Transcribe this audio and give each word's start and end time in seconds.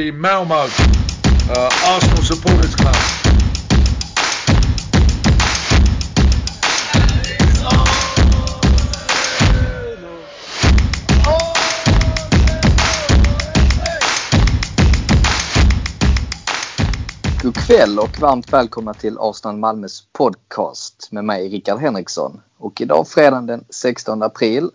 the 0.00 0.12
Malmo 0.12 0.54
uh, 0.54 1.70
Arsenal 1.84 2.22
Supporters 2.22 2.74
Club. 2.74 2.94
God 17.42 17.56
kväll 17.56 17.98
och 17.98 18.20
varmt 18.20 18.52
välkomna 18.52 18.94
till 18.94 19.16
Arsenal 19.18 19.56
Malmös 19.56 20.04
podcast 20.12 21.08
med 21.10 21.24
mig 21.24 21.48
Rickard 21.48 21.78
Henriksson. 21.78 22.40
Och 22.58 22.80
idag 22.80 23.08
fredagen 23.08 23.46
den 23.46 23.64
16 23.70 24.22
april 24.22 24.70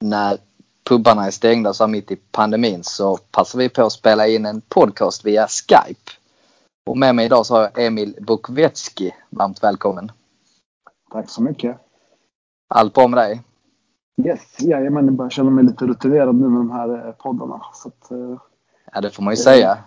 när 0.00 0.38
pubbarna 0.86 1.26
är 1.26 1.30
stängda 1.30 1.74
så 1.74 1.84
här 1.84 1.88
mitt 1.88 2.10
i 2.10 2.16
pandemin 2.16 2.84
så 2.84 3.16
passar 3.16 3.58
vi 3.58 3.68
på 3.68 3.82
att 3.82 3.92
spela 3.92 4.26
in 4.26 4.46
en 4.46 4.60
podcast 4.60 5.24
via 5.24 5.46
Skype. 5.48 6.10
Och 6.86 6.98
med 6.98 7.14
mig 7.14 7.26
idag 7.26 7.46
så 7.46 7.54
har 7.54 7.62
jag 7.62 7.84
Emil 7.86 8.18
Bukvetski. 8.20 9.14
Varmt 9.30 9.62
välkommen! 9.62 10.12
Tack 11.12 11.30
så 11.30 11.42
mycket! 11.42 11.76
Allt 12.68 12.94
bra 12.94 13.08
med 13.08 13.18
dig? 13.18 13.42
Yes, 14.26 14.60
jajamän, 14.60 15.04
jag 15.06 15.14
börjar 15.14 15.30
känna 15.30 15.50
mig 15.50 15.64
lite 15.64 15.84
rutinerad 15.86 16.34
nu 16.34 16.48
med 16.48 16.60
de 16.60 16.70
här 16.70 17.06
eh, 17.08 17.12
poddarna. 17.12 17.62
Så 17.74 17.88
att, 17.88 18.10
eh, 18.10 18.40
Ja 18.92 19.00
det 19.00 19.10
får 19.10 19.22
man 19.22 19.32
ju 19.32 19.36
säga. 19.36 19.78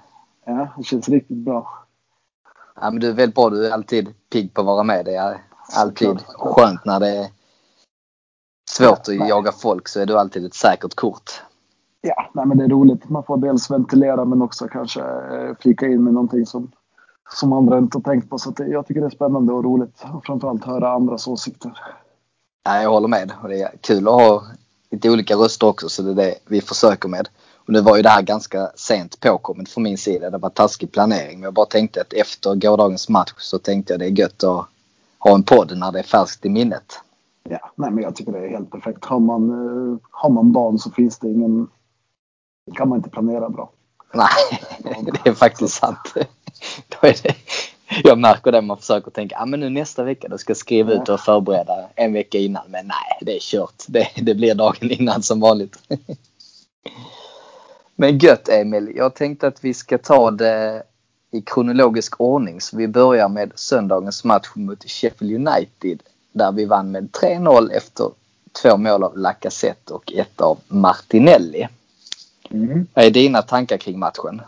ja, 0.45 0.67
det 0.77 0.83
känns 0.83 1.09
riktigt 1.09 1.37
bra. 1.37 1.69
Ja, 2.81 2.91
men 2.91 2.99
du 2.99 3.09
är 3.09 3.13
väldigt 3.13 3.35
bra. 3.35 3.49
Du 3.49 3.67
är 3.67 3.71
alltid 3.71 4.13
pigg 4.31 4.53
på 4.53 4.61
att 4.61 4.67
vara 4.67 4.83
med. 4.83 5.05
Det 5.05 5.15
är 5.15 5.37
alltid 5.75 6.07
Såklart. 6.19 6.55
skönt 6.55 6.85
när 6.85 6.99
det 6.99 7.09
är 7.09 7.27
svårt 8.69 8.99
att 8.99 9.07
nej. 9.07 9.29
jaga 9.29 9.51
folk 9.51 9.87
så 9.87 9.99
är 9.99 10.05
du 10.05 10.17
alltid 10.19 10.45
ett 10.45 10.53
säkert 10.53 10.95
kort. 10.95 11.41
Ja, 12.01 12.29
nej, 12.33 12.45
men 12.45 12.57
det 12.57 12.63
är 12.63 12.69
roligt. 12.69 13.09
Man 13.09 13.23
får 13.23 13.37
dels 13.37 13.71
ventilera 13.71 14.25
men 14.25 14.41
också 14.41 14.67
kanske 14.67 15.01
eh, 15.01 15.55
flika 15.59 15.87
in 15.87 16.03
med 16.03 16.13
någonting 16.13 16.45
som, 16.45 16.71
som 17.29 17.53
andra 17.53 17.77
inte 17.77 17.97
har 17.97 18.03
tänkt 18.03 18.29
på. 18.29 18.37
Så 18.37 18.49
det, 18.49 18.67
jag 18.67 18.87
tycker 18.87 19.01
det 19.01 19.07
är 19.07 19.11
spännande 19.11 19.53
och 19.53 19.63
roligt. 19.63 20.03
Och 20.13 20.25
framförallt 20.25 20.65
höra 20.65 20.91
andras 20.91 21.27
åsikter. 21.27 21.71
Ja, 22.63 22.81
jag 22.81 22.89
håller 22.89 23.07
med. 23.07 23.31
Och 23.43 23.49
det 23.49 23.61
är 23.61 23.71
kul 23.81 24.07
att 24.07 24.13
ha 24.13 24.43
lite 24.91 25.09
olika 25.09 25.35
röster 25.35 25.67
också 25.67 25.89
så 25.89 26.01
det 26.01 26.11
är 26.11 26.15
det 26.15 26.35
vi 26.47 26.61
försöker 26.61 27.09
med. 27.09 27.29
Och 27.55 27.73
nu 27.73 27.81
var 27.81 27.97
ju 27.97 28.01
det 28.01 28.09
här 28.09 28.21
ganska 28.21 28.71
sent 28.75 29.19
påkommet 29.19 29.69
från 29.69 29.83
min 29.83 29.97
sida. 29.97 30.29
Det 30.29 30.37
var 30.37 30.49
taskig 30.49 30.91
planering. 30.91 31.39
Men 31.39 31.43
jag 31.43 31.53
bara 31.53 31.65
tänkte 31.65 32.01
att 32.01 32.13
efter 32.13 32.55
gårdagens 32.55 33.09
match 33.09 33.33
så 33.37 33.57
tänkte 33.57 33.93
jag 33.93 33.99
det 33.99 34.05
är 34.05 34.19
gött 34.19 34.43
att 34.43 34.65
ha 35.19 35.35
en 35.35 35.43
podd 35.43 35.77
när 35.77 35.91
det 35.91 35.99
är 35.99 36.03
färskt 36.03 36.45
i 36.45 36.49
minnet. 36.49 36.99
Ja, 37.49 37.71
nej, 37.75 37.91
men 37.91 38.03
jag 38.03 38.15
tycker 38.15 38.31
det 38.31 38.39
är 38.39 38.49
helt 38.49 38.71
perfekt. 38.71 39.05
Har 39.05 39.19
man, 39.19 39.49
eh, 39.49 39.97
har 40.11 40.29
man 40.29 40.51
barn 40.51 40.79
så 40.79 40.91
finns 40.91 41.19
det 41.19 41.29
ingen... 41.29 41.67
kan 42.75 42.89
man 42.89 42.97
inte 42.97 43.09
planera 43.09 43.49
bra. 43.49 43.71
Nej, 44.13 44.61
det 45.23 45.29
är 45.29 45.33
faktiskt 45.33 45.73
sant. 45.73 45.99
Då 46.87 47.07
är 47.07 47.23
det, 47.23 47.35
jag 48.03 48.17
märker 48.17 48.51
det 48.51 48.61
man 48.61 48.77
försöker 48.77 49.11
tänka, 49.11 49.35
ja 49.39 49.45
men 49.45 49.59
nu 49.59 49.69
nästa 49.69 50.03
vecka 50.03 50.27
då 50.27 50.37
ska 50.37 50.51
jag 50.51 50.57
skriva 50.57 50.91
ut 50.91 51.09
och 51.09 51.19
förbereda 51.19 51.89
en 51.95 52.13
vecka 52.13 52.37
innan. 52.37 52.63
Men 52.67 52.87
nej, 52.87 53.17
det 53.21 53.35
är 53.35 53.39
kört. 53.39 53.83
Det, 53.87 54.07
det 54.15 54.35
blir 54.35 54.55
dagen 54.55 54.91
innan 54.91 55.23
som 55.23 55.39
vanligt. 55.39 55.79
Men 57.95 58.17
gött 58.17 58.49
Emil, 58.49 58.91
jag 58.95 59.15
tänkte 59.15 59.47
att 59.47 59.63
vi 59.63 59.73
ska 59.73 59.97
ta 59.97 60.31
det 60.31 60.83
i 61.31 61.41
kronologisk 61.41 62.21
ordning. 62.21 62.61
Så 62.61 62.77
vi 62.77 62.87
börjar 62.87 63.29
med 63.29 63.51
söndagens 63.55 64.23
match 64.23 64.47
mot 64.55 64.89
Sheffield 64.89 65.47
United. 65.47 66.03
Där 66.31 66.51
vi 66.51 66.65
vann 66.65 66.91
med 66.91 67.09
3-0 67.11 67.71
efter 67.71 68.11
två 68.61 68.77
mål 68.77 69.03
av 69.03 69.17
Lacazette 69.17 69.93
och 69.93 70.13
ett 70.13 70.41
av 70.41 70.59
Martinelli. 70.67 71.67
Vad 72.93 73.05
är 73.05 73.11
dina 73.11 73.41
tankar 73.41 73.77
kring 73.77 73.99
matchen? 73.99 74.41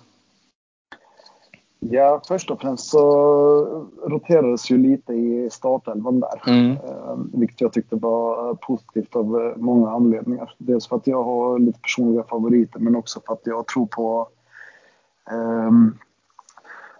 Ja, 1.80 2.22
först 2.28 2.52
och 2.52 2.62
främst 2.62 2.90
så 2.90 3.02
roterades 4.08 4.72
ju 4.72 4.78
lite 4.78 5.14
i 5.14 5.50
startelvan 5.52 6.20
där. 6.20 6.42
Mm. 6.48 6.72
Eh, 6.72 7.18
vilket 7.34 7.62
jag 7.62 7.74
tyckte 7.74 7.96
var 7.96 8.54
positivt 8.54 9.16
av 9.16 9.42
eh, 9.42 9.58
många 9.58 9.90
anledningar. 9.90 10.56
Dels 10.58 10.88
för 10.88 10.96
att 10.96 11.08
jag 11.08 11.24
har 11.24 11.60
lite 11.60 11.80
personliga 11.80 12.24
favoriter 12.24 12.80
men 12.80 12.96
också 12.96 13.22
för 13.26 13.34
att 13.34 13.42
jag 13.44 13.68
tror 13.68 13.86
på 13.86 14.28
ehm, 15.32 15.98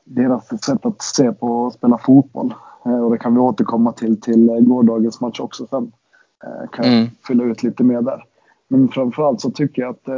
deras 0.04 0.64
sätt 0.64 0.86
att 0.86 1.02
se 1.02 1.32
på 1.32 1.48
och 1.48 1.74
spela 1.74 1.98
fotboll. 1.98 2.54
Eh, 2.86 3.04
och 3.06 3.12
det 3.12 3.18
kan 3.18 3.34
vi 3.34 3.40
återkomma 3.40 3.92
till 3.92 4.22
till 4.22 4.50
eh, 4.50 4.56
gårdagens 4.60 5.22
match 5.22 5.40
också 5.40 5.68
sen. 5.68 5.92
Eh, 6.44 6.70
kan 6.72 6.86
Mm. 6.86 7.08
fylla 7.28 7.44
ut 7.44 7.64
lite 7.64 7.84
mer 7.84 8.02
där. 8.02 8.24
Men 8.68 8.88
framförallt 8.90 9.42
så 9.42 9.52
tycker 9.52 9.82
jag 9.82 9.90
att 9.92 10.08
eh, 10.08 10.16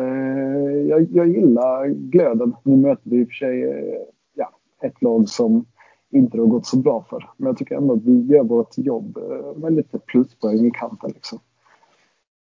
jag, 0.89 1.07
jag 1.13 1.27
gillar 1.27 1.87
glöden. 1.87 2.55
Nu 2.63 2.75
möter 2.77 3.09
vi 3.09 3.21
i 3.21 3.23
och 3.23 3.27
för 3.27 3.33
sig 3.33 3.63
eh, 3.63 4.01
ja, 4.33 4.49
ett 4.81 5.01
lag 5.01 5.29
som 5.29 5.65
inte 6.11 6.37
har 6.37 6.45
gått 6.45 6.65
så 6.65 6.77
bra 6.77 7.05
för. 7.09 7.29
Men 7.37 7.47
jag 7.47 7.57
tycker 7.57 7.75
ändå 7.75 7.93
att 7.93 8.03
vi 8.03 8.21
gör 8.33 8.43
vårt 8.43 8.77
jobb 8.77 9.17
eh, 9.17 9.57
med 9.61 9.73
lite 9.73 9.99
pluspoäng 9.99 10.65
i 10.65 10.71
kanten. 10.71 11.11
Liksom. 11.13 11.39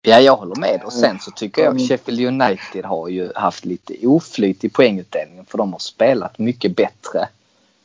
Ja, 0.04 0.20
jag 0.20 0.36
håller 0.36 0.60
med. 0.60 0.80
Och 0.84 0.92
sen 0.92 1.18
så 1.20 1.30
tycker 1.30 1.62
jag 1.62 1.70
Mm. 1.70 1.82
Sheffield 1.86 2.20
United 2.42 2.84
har 2.84 3.08
ju 3.08 3.32
haft 3.34 3.64
lite 3.64 4.06
oflyt 4.06 4.64
i 4.64 4.68
poängutdelningen 4.68 5.44
för 5.44 5.58
de 5.58 5.72
har 5.72 5.78
spelat 5.78 6.38
mycket 6.38 6.76
bättre 6.76 7.28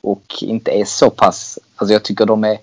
och 0.02 0.24
inte 0.42 0.72
är 0.72 0.86
så 0.86 1.10
pass... 1.10 1.60
Alltså 1.78 1.94
jag 1.94 2.04
tycker 2.04 2.26
de 2.26 2.44
är, 2.44 2.58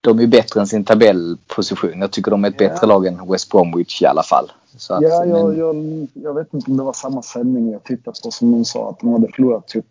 de 0.00 0.18
är 0.20 0.26
bättre 0.26 0.60
än 0.60 0.66
sin 0.66 0.84
tabellposition. 0.84 2.00
Jag 2.00 2.10
tycker 2.10 2.30
de 2.30 2.44
är 2.44 2.48
ett 2.48 2.60
Ja. 2.60 2.68
bättre 2.68 2.86
lag 2.86 3.06
än 3.06 3.30
West 3.30 3.50
Bromwich 3.50 4.02
i 4.02 4.06
alla 4.06 4.22
fall. 4.22 4.52
Att, 4.90 5.02
Ja, 5.02 5.24
jag, 5.24 5.28
men, 5.48 5.58
jag, 5.58 6.08
jag 6.24 6.34
vet 6.34 6.54
inte 6.54 6.70
om 6.70 6.76
det 6.76 6.82
var 6.82 6.92
samma 6.92 7.22
sändning 7.22 7.72
jag 7.72 7.84
tittade 7.84 8.16
på 8.24 8.30
som 8.30 8.52
de 8.52 8.64
sa 8.64 8.90
att 8.90 9.00
de 9.00 9.12
hade 9.12 9.28
förlorat 9.32 9.68
typ 9.68 9.86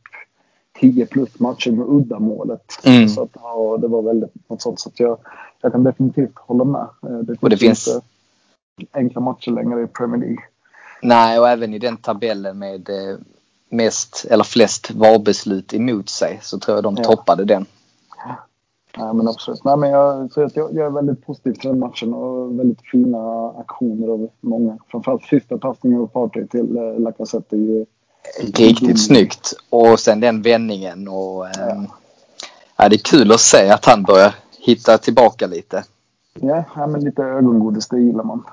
10 0.80 1.06
plus 1.06 1.40
matcher 1.40 1.72
med 1.72 1.86
uddamålet. 1.90 2.80
Mm. 2.84 3.10
Så 3.10 3.22
att, 3.24 3.30
ja, 3.34 3.78
det 3.82 3.88
var 3.88 4.02
väldigt 4.02 4.50
något 4.50 4.62
sånt. 4.62 4.80
Så 4.80 4.90
att 4.90 5.00
jag, 5.00 5.18
jag 5.62 5.72
kan 5.72 5.84
definitivt 5.84 6.32
hålla 6.36 6.64
med. 6.64 6.82
Eh, 7.04 7.18
Det 7.18 7.36
Och 7.40 7.50
det 7.50 7.58
finns- 7.58 7.88
inte 7.88 8.98
enkla 9.00 9.22
matcher 9.22 9.52
längre 9.52 9.84
i 9.84 9.88
Premier 9.88 10.20
League. 10.22 10.44
Nej, 11.02 11.40
och 11.40 11.50
även 11.50 11.74
i 11.74 11.80
den 11.80 11.98
tabellen 11.98 12.60
med 12.60 12.90
eh, 12.90 13.18
mest 13.70 14.26
eller 14.30 14.44
flest 14.44 14.92
VAR-beslut 14.92 15.74
emot 15.74 16.10
sig 16.10 16.40
så 16.44 16.60
tror 16.60 16.78
jag 16.78 16.84
de 16.84 16.96
Ja. 16.98 17.04
toppade 17.04 17.46
den. 17.46 17.66
Nej, 18.98 19.14
men 19.14 19.28
absolut. 19.28 19.64
Nej, 19.64 19.78
men 19.78 19.90
jag, 19.90 20.32
så 20.32 20.44
att 20.44 20.56
jag, 20.56 20.74
jag 20.74 20.86
är 20.86 20.90
väldigt 20.90 21.26
positiv 21.26 21.54
till 21.54 21.70
den 21.70 21.80
matchen 21.80 22.14
och 22.14 22.60
väldigt 22.60 22.82
fina 22.92 23.50
aktioner 23.60 24.08
av 24.08 24.30
många. 24.42 24.78
Framförallt 24.88 25.24
sista 25.24 25.58
passningen 25.58 26.02
av 26.02 26.08
Partey 26.08 26.48
till 26.48 26.78
eh, 26.78 27.00
Lacazette. 27.00 27.58
ju- 27.58 27.86
Riktigt 28.40 28.82
Mm. 28.84 28.98
snyggt. 28.98 29.54
Och 29.70 30.00
sen 30.00 30.20
den 30.20 30.42
vändningen 30.42 31.08
och... 31.08 31.46
Ja. 31.46 31.70
ehm, 31.70 31.88
ja, 32.78 32.90
det 32.90 32.96
är 32.96 33.04
kul 33.18 33.32
att 33.32 33.40
se 33.40 33.70
att 33.70 33.86
han 33.86 34.04
börjar 34.04 34.36
hitta 34.60 34.98
tillbaka 34.98 35.48
lite. 35.48 35.84
Ja, 36.34 36.64
ja, 36.76 36.88
men 36.88 37.02
lite 37.04 37.24
ögongodis, 37.24 37.88
det 37.88 38.00
gillar 38.00 38.24
man. 38.24 38.44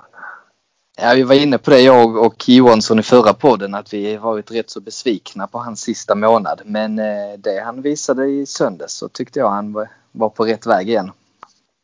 Ja, 1.02 1.12
vi 1.14 1.22
var 1.22 1.34
inne 1.34 1.58
på 1.58 1.70
det 1.70 1.80
jag 1.80 2.16
och 2.16 2.48
Johansson 2.48 2.98
i 2.98 3.02
förra 3.02 3.32
podden 3.32 3.74
att 3.74 3.94
vi 3.94 4.16
varit 4.16 4.50
rätt 4.50 4.70
så 4.70 4.80
besvikna 4.80 5.46
på 5.46 5.58
hans 5.58 5.80
sista 5.80 6.14
månad. 6.14 6.60
Men 6.64 6.98
eh, 6.98 7.38
det 7.38 7.60
han 7.64 7.82
visade 7.82 8.26
i 8.26 8.46
söndags 8.46 8.92
så 8.92 9.08
tyckte 9.08 9.38
jag 9.38 9.48
han 9.48 9.72
var, 10.12 10.28
på 10.28 10.44
rätt 10.44 10.66
väg 10.66 10.88
igen. 10.88 11.10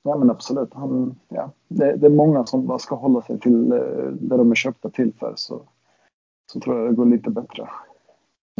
Ja, 0.04 0.16
men 0.18 0.30
absolut. 0.30 0.68
Han, 0.74 1.14
ja, 1.28 1.50
det, 1.68 1.96
det 1.96 2.06
är 2.06 2.10
många 2.10 2.46
som 2.46 2.66
bara 2.66 2.78
ska 2.78 2.94
hålla 2.94 3.22
sig 3.22 3.40
till 3.40 3.72
eh, 3.72 3.78
det 4.12 4.36
de 4.36 4.50
är 4.50 4.54
köpta 4.54 4.90
till 4.90 5.12
för. 5.18 5.32
Så, 5.36 5.62
så 6.52 6.60
tror 6.60 6.78
jag 6.78 6.90
det 6.90 6.96
går 6.96 7.06
lite 7.06 7.30
bättre. 7.30 7.68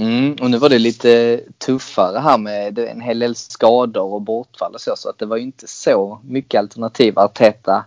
Mm, 0.00 0.37
och 0.43 0.50
nu 0.50 0.59
var 0.59 0.69
det 0.69 0.78
lite 0.78 1.41
tuffare 1.59 2.19
här 2.19 2.38
med 2.38 2.78
en 2.78 3.00
hel 3.00 3.19
del 3.19 3.34
skador 3.34 4.12
och 4.12 4.23
bortfall 4.23 4.75
och 4.75 4.81
så. 4.81 4.97
Så 4.97 5.09
att 5.09 5.19
det 5.19 5.27
var 5.27 5.37
ju 5.37 5.43
inte 5.43 5.67
så 5.67 6.19
mycket 6.25 6.59
alternativ 6.59 7.19
Arteta 7.19 7.85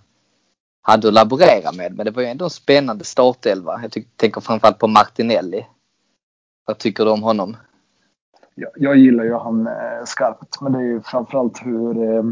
hade 0.90 1.08
att 1.08 1.14
laborera 1.14 1.72
med. 1.72 1.96
Men 1.96 2.06
det 2.06 2.12
var 2.12 2.22
ju 2.22 2.28
ändå 2.28 2.46
en 2.46 2.50
spännande 2.50 3.06
startelva. 3.06 3.80
Jag 3.82 4.06
tänker 4.16 4.42
framförallt 4.42 4.80
på 4.80 4.88
Martinelli. 4.88 5.68
Vad 6.66 6.78
tycker 6.78 7.06
du 7.06 7.12
om 7.12 7.24
honom? 7.24 7.58
Jag, 8.56 8.70
jag 8.76 8.98
gillar 8.98 9.24
ju 9.24 9.34
han 9.34 9.68
eh, 9.68 10.06
skarpt, 10.06 10.62
men 10.62 10.72
det 10.72 10.80
är 10.80 10.84
ju 10.84 11.02
framförallt 11.02 11.66
hur... 11.66 12.04
Eh, 12.04 12.24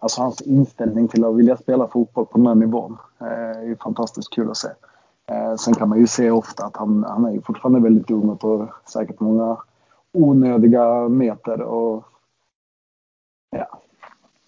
alltså 0.00 0.22
hans 0.22 0.40
inställning 0.40 1.08
till 1.08 1.24
att 1.24 1.36
vilja 1.36 1.56
spela 1.56 1.88
fotboll 1.88 2.26
på 2.26 2.38
den 2.38 2.46
här 2.46 2.54
nivån 2.54 2.98
eh, 3.20 3.70
är 3.70 3.82
fantastiskt 3.82 4.30
kul 4.30 4.50
att 4.50 4.56
se. 4.56 4.68
Eh, 5.26 5.56
sen 5.56 5.74
kan 5.74 5.88
man 5.88 5.98
ju 5.98 6.06
se 6.06 6.30
ofta 6.30 6.64
att 6.64 6.76
han, 6.76 7.04
han 7.04 7.24
är 7.24 7.32
ju 7.32 7.42
fortfarande 7.42 7.80
väldigt 7.80 8.10
ung 8.10 8.28
och 8.28 8.40
tar 8.40 8.74
säkert 8.92 9.20
många 9.20 9.56
onödiga 10.12 11.08
meter. 11.08 11.60
Och, 11.60 12.04
ja. 13.50 13.80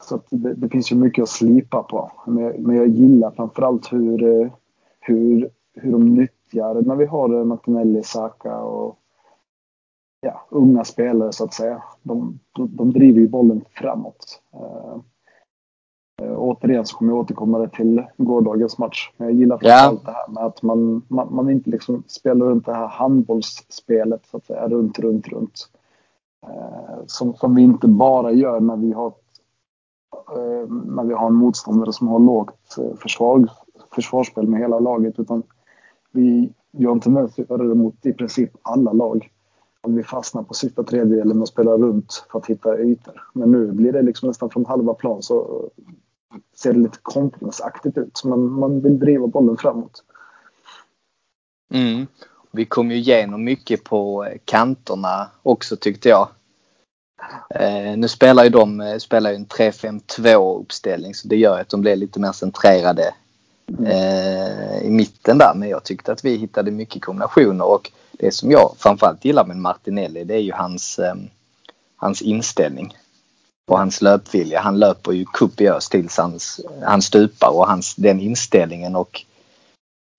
Så 0.02 0.20
det, 0.30 0.54
det 0.54 0.68
finns 0.68 0.92
ju 0.92 0.96
mycket 0.96 1.22
att 1.22 1.28
slipa 1.28 1.82
på. 1.82 2.10
Men, 2.26 2.44
jag- 2.44 2.58
men 2.60 2.76
jag 2.76 2.88
gillar 2.88 3.30
framförallt 3.30 3.92
hur, 3.92 4.22
eh, 4.42 4.52
hur, 5.00 5.50
hur 5.74 5.92
de 5.92 6.14
nyttjar 6.14 6.82
när 6.82 6.96
vi 6.96 7.06
har 7.06 7.34
eh, 7.38 7.44
Martinelli, 7.44 8.02
Saka 8.02 8.58
och 8.62 8.98
ja, 10.20 10.46
unga 10.50 10.84
spelare 10.84 11.32
så 11.32 11.44
att 11.44 11.54
säga. 11.54 11.82
De, 12.02 12.38
de, 12.52 12.76
de 12.76 12.90
driver 12.92 13.20
ju 13.20 13.28
bollen 13.28 13.64
framåt. 13.70 14.40
Eh, 14.54 14.96
eh, 16.26 16.34
återigen 16.38 16.86
så 16.86 16.96
kommer 16.96 17.12
jag 17.12 17.20
återkomma 17.20 17.58
det 17.58 17.68
till 17.68 18.02
gårdagens 18.16 18.78
match. 18.78 19.10
Men 19.16 19.28
jag 19.28 19.36
gillar 19.36 19.58
framförallt 19.58 20.00
ja. 20.04 20.10
det 20.10 20.16
här 20.16 20.28
med 20.34 20.44
att 20.44 20.62
man, 20.62 21.02
man, 21.08 21.34
man, 21.34 21.50
inte 21.50 21.70
liksom 21.70 22.02
spelar 22.06 22.46
runt 22.46 22.66
det 22.66 22.74
här 22.74 22.86
handbollsspelet 22.88 24.26
så 24.26 24.36
att 24.36 24.44
säga, 24.46 24.68
runt, 24.68 24.98
runt, 24.98 25.28
runt. 25.28 25.68
Eh, 26.46 26.98
som, 27.06 27.34
som 27.34 27.54
vi 27.54 27.62
inte 27.62 27.88
bara 27.88 28.32
gör 28.32 28.60
när 28.60 28.76
vi 28.76 28.92
har 28.92 29.12
Eh, 30.12 30.68
när 30.68 31.04
vi 31.04 31.14
har 31.14 31.26
en 31.26 31.34
motståndare 31.34 31.92
som 31.92 32.08
har 32.08 32.18
lågt 32.18 32.78
eh, 32.78 32.96
försvar, 32.96 33.50
försvarsspel 33.94 34.48
med 34.48 34.60
hela 34.60 34.78
laget 34.78 35.18
utan 35.18 35.42
vi, 36.10 36.52
gör 36.72 36.88
har 36.88 36.94
en 36.94 37.00
tendens 37.00 37.38
att 37.38 37.50
göra 37.50 37.62
det 37.62 37.74
mot 37.74 38.06
i 38.06 38.12
princip 38.12 38.50
alla 38.62 38.92
lag. 38.92 39.30
Att 39.80 39.90
vi 39.90 40.02
fastnar 40.02 40.42
på 40.42 40.54
sista 40.54 40.82
tredjedelen 40.82 41.40
och 41.40 41.48
spelar 41.48 41.78
runt 41.78 42.26
för 42.32 42.38
att 42.38 42.46
hitta 42.46 42.78
ytor. 42.78 43.22
Men 43.32 43.52
nu 43.52 43.72
blir 43.72 43.92
det 43.92 44.02
liksom 44.02 44.28
nästan 44.28 44.50
från 44.50 44.66
halva 44.66 44.94
plan 44.94 45.22
så 45.22 45.68
eh, 46.32 46.38
ser 46.56 46.72
det 46.72 46.78
lite 46.78 46.98
kontringsaktigt 47.02 47.98
ut. 47.98 48.16
Så 48.16 48.28
man, 48.28 48.52
man 48.52 48.80
vill 48.80 48.98
driva 48.98 49.26
bollen 49.26 49.56
framåt. 49.56 50.04
Mm. 51.74 52.06
Vi 52.50 52.64
kom 52.64 52.90
ju 52.90 52.96
igenom 52.96 53.44
mycket 53.44 53.84
på 53.84 54.28
kanterna 54.44 55.30
också 55.42 55.76
tyckte 55.76 56.08
jag. 56.08 56.28
Eh, 57.54 57.96
nu 57.96 58.08
spelar 58.08 58.44
ju 58.44 58.50
de 58.50 58.80
eh, 58.80 58.98
spelar 58.98 59.30
ju 59.30 59.36
en 59.36 59.46
3-5-2 59.46 60.60
uppställning 60.60 61.14
så 61.14 61.28
det 61.28 61.36
gör 61.36 61.60
att 61.60 61.68
de 61.68 61.80
blir 61.80 61.96
lite 61.96 62.20
mer 62.20 62.32
centrerade 62.32 63.14
mm. 63.78 63.86
eh, 63.86 64.82
i 64.82 64.90
mitten 64.90 65.38
där. 65.38 65.54
Men 65.54 65.68
jag 65.68 65.84
tyckte 65.84 66.12
att 66.12 66.24
vi 66.24 66.36
hittade 66.36 66.70
mycket 66.70 67.02
kombinationer 67.02 67.64
och 67.64 67.90
det 68.12 68.34
som 68.34 68.50
jag 68.50 68.74
framförallt 68.78 69.24
gillar 69.24 69.46
med 69.46 69.56
Martinelli 69.56 70.24
det 70.24 70.34
är 70.34 70.38
ju 70.38 70.52
hans, 70.52 70.98
eh, 70.98 71.14
hans 71.96 72.22
inställning 72.22 72.96
och 73.70 73.78
hans 73.78 74.02
löpvilja. 74.02 74.60
Han 74.60 74.78
löper 74.78 75.12
ju 75.12 75.24
kopiöst 75.24 75.90
tills 75.90 76.16
hans, 76.16 76.60
han 76.82 77.02
stupar 77.02 77.48
och 77.48 77.66
hans, 77.66 77.94
den 77.94 78.20
inställningen 78.20 78.96
och 78.96 79.24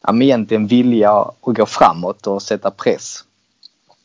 ja, 0.08 0.22
egentligen 0.22 0.68
vilja 0.68 1.12
att 1.12 1.36
gå 1.42 1.66
framåt 1.66 2.28
och 2.28 2.42
sätta 2.42 2.72
press. 2.72 3.24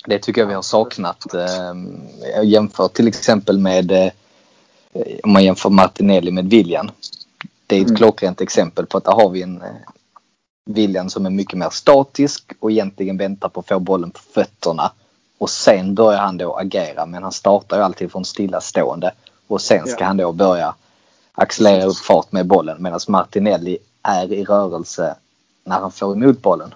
Det 0.06 0.18
tycker 0.18 0.40
jag 0.40 0.48
vi 0.48 0.54
har 0.54 0.62
saknat. 0.62 1.34
Eh, 1.34 1.74
jag 2.34 2.44
jämför 2.44 2.88
till 2.88 3.08
exempel 3.08 3.58
med 3.58 3.90
eh, 3.92 4.12
om 5.22 5.32
man 5.32 5.44
jämför 5.44 5.70
Martinelli 5.70 6.30
med 6.30 6.50
William. 6.50 6.90
Det 7.66 7.76
är 7.76 7.80
ett 7.80 7.86
mm. 7.86 7.96
klockrent 7.96 8.40
exempel 8.40 8.86
på 8.86 8.98
att 8.98 9.04
där 9.04 9.12
har 9.12 9.30
vi 9.30 9.42
en 9.42 9.62
eh, 9.62 11.06
som 11.06 11.26
är 11.26 11.30
mycket 11.30 11.58
mer 11.58 11.70
statisk 11.70 12.52
och 12.60 12.70
egentligen 12.70 13.16
väntar 13.16 13.48
på 13.48 13.60
att 13.60 13.68
få 13.68 13.78
bollen 13.78 14.10
på 14.10 14.18
fötterna. 14.18 14.92
Och 15.38 15.50
sen 15.50 15.94
börjar 15.94 16.20
han 16.20 16.36
då 16.36 16.56
agera 16.56 17.06
men 17.06 17.22
han 17.22 17.32
startar 17.32 17.76
ju 17.76 17.82
alltid 17.82 18.12
från 18.12 18.24
stillastående. 18.24 19.12
Och 19.46 19.60
sen 19.60 19.86
ska 19.86 20.00
ja. 20.00 20.06
han 20.06 20.16
då 20.16 20.32
börja 20.32 20.74
accelerera 21.32 21.84
upp 21.84 21.96
fart 21.96 22.32
med 22.32 22.46
bollen 22.46 22.82
medan 22.82 23.00
Martinelli 23.08 23.78
är 24.02 24.32
i 24.32 24.44
rörelse 24.44 25.14
när 25.64 25.80
han 25.80 25.92
får 25.92 26.12
emot 26.12 26.42
bollen. 26.42 26.74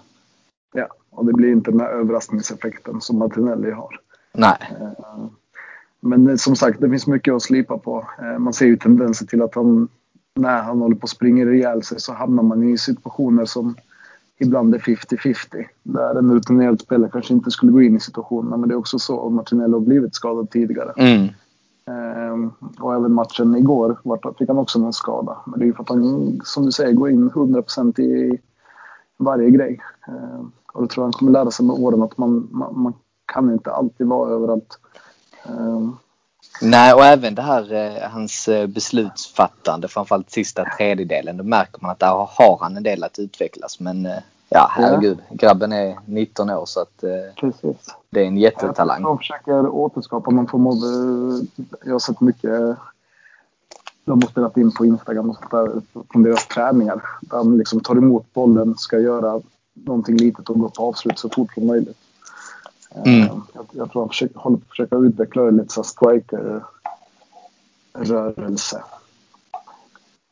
Ja, 0.74 0.88
och 1.12 1.26
det 1.26 1.32
blir 1.32 1.52
inte 1.52 1.70
den 1.70 1.80
här 1.80 1.88
överraskningseffekten 1.88 3.00
som 3.00 3.18
Martinelli 3.18 3.70
har. 3.70 4.00
Nej. 4.34 4.56
Eh, 4.80 5.26
men 6.00 6.38
som 6.38 6.56
sagt, 6.56 6.80
det 6.80 6.90
finns 6.90 7.06
mycket 7.06 7.34
att 7.34 7.42
slipa 7.42 7.78
på. 7.78 8.06
Eh, 8.18 8.38
man 8.38 8.52
ser 8.52 8.66
ju 8.66 8.76
tendenser 8.76 9.26
till 9.26 9.42
att 9.42 9.54
han, 9.54 9.88
när 10.34 10.62
han 10.62 10.80
håller 10.80 10.96
på 10.96 11.04
att 11.04 11.10
springa 11.10 11.44
ihjäl 11.44 11.82
sig 11.82 12.00
så 12.00 12.12
hamnar 12.12 12.42
man 12.42 12.62
i 12.62 12.78
situationer 12.78 13.44
som 13.44 13.74
ibland 14.38 14.74
är 14.74 14.78
50-50. 14.78 15.66
Där 15.82 16.14
en 16.14 16.32
rutinerad 16.32 16.80
spelare 16.80 17.10
kanske 17.12 17.34
inte 17.34 17.50
skulle 17.50 17.72
gå 17.72 17.82
in 17.82 17.96
i 17.96 18.00
situationerna. 18.00 18.56
Men 18.56 18.68
det 18.68 18.74
är 18.74 18.78
också 18.78 18.98
så 18.98 19.26
att 19.26 19.32
Martinelli 19.32 19.72
har 19.72 19.80
blivit 19.80 20.14
skadad 20.14 20.50
tidigare. 20.50 20.92
Mm. 20.96 21.28
Ehm, 21.86 22.50
och 22.78 22.94
även 22.94 23.12
matchen 23.12 23.56
igår 23.56 23.98
fick 24.38 24.48
han 24.48 24.58
också 24.58 24.78
en 24.78 24.92
skada. 24.92 25.36
Men 25.46 25.58
det 25.58 25.64
är 25.64 25.66
ju 25.66 25.72
för 25.72 25.82
att 25.82 25.88
han, 25.88 26.40
som 26.44 26.64
du 26.64 26.72
säger, 26.72 26.92
går 26.92 27.10
in 27.10 27.30
100% 27.30 28.00
i 28.00 28.38
varje 29.18 29.50
grej. 29.50 29.80
Ehm, 30.08 30.52
och 30.72 30.82
då 30.82 30.86
tror 30.86 31.02
jag 31.02 31.06
han 31.06 31.12
kommer 31.12 31.32
lära 31.32 31.50
sig 31.50 31.66
med 31.66 31.76
åren 31.76 32.02
att 32.02 32.18
man, 32.18 32.48
man, 32.50 32.82
man 32.82 32.94
kan 33.32 33.52
inte 33.52 33.72
alltid 33.72 34.06
vara 34.06 34.30
överallt. 34.30 34.78
Ehm. 35.44 35.96
Nej, 36.62 36.94
och 36.94 37.04
även 37.04 37.34
det 37.34 37.42
här 37.42 37.72
eh, 37.72 38.10
hans 38.10 38.48
eh, 38.48 38.66
beslutsfattande, 38.66 39.88
framförallt 39.88 40.30
sista 40.30 40.64
tredjedelen. 40.76 41.36
Då 41.36 41.44
märker 41.44 41.82
man 41.82 41.90
att 41.90 41.98
där 41.98 42.06
har 42.08 42.58
han 42.60 42.76
en 42.76 42.82
del 42.82 43.04
att 43.04 43.18
utvecklas. 43.18 43.80
Men 43.80 44.06
eh, 44.06 44.18
ja, 44.48 44.68
herregud. 44.70 45.18
Ja. 45.28 45.36
Grabben 45.36 45.72
är 45.72 45.98
19 46.06 46.50
år 46.50 46.66
så 46.66 46.80
att 46.80 47.04
Precis. 47.40 47.76
det 48.10 48.20
är 48.20 48.26
en 48.26 48.36
jättetalang. 48.36 49.02
De 49.02 49.18
försöker 49.18 49.68
återskapa 49.68 50.30
någon 50.30 50.46
form 50.46 50.66
av... 50.66 50.76
Jag 51.84 51.92
har 51.92 51.98
sett 51.98 52.20
mycket 52.20 52.76
de 54.04 54.22
har 54.22 54.31
spelat 54.31 54.56
in 54.56 54.72
på 54.72 54.87
Instagram 54.87 55.31
och 55.31 55.37
sånt 55.37 55.50
där, 55.50 55.82
från 56.12 56.22
deras 56.22 56.49
träningar. 56.49 57.02
Där 57.20 57.38
de 57.38 57.58
liksom 57.58 57.81
tar 57.81 57.96
emot 57.96 58.32
bollen, 58.32 58.75
ska 58.78 58.99
göra 58.99 59.40
någonting 59.75 60.16
litet 60.16 60.49
och 60.49 60.58
gå 60.58 60.69
på 60.69 60.82
avslut 60.82 61.19
så 61.19 61.28
fort 61.28 61.54
som 61.54 61.66
möjligt. 61.66 61.99
Mm. 62.94 63.26
Jag, 63.52 63.66
jag, 63.70 63.93
tror 63.93 64.02
han 64.02 64.08
försöker, 64.08 64.38
håller 64.38 64.56
på 64.56 64.62
att 64.62 64.69
försöka 64.69 64.96
utveckla 64.96 65.50
lite 65.50 65.75
så 65.75 65.82
striker-rörelse. 65.82 68.82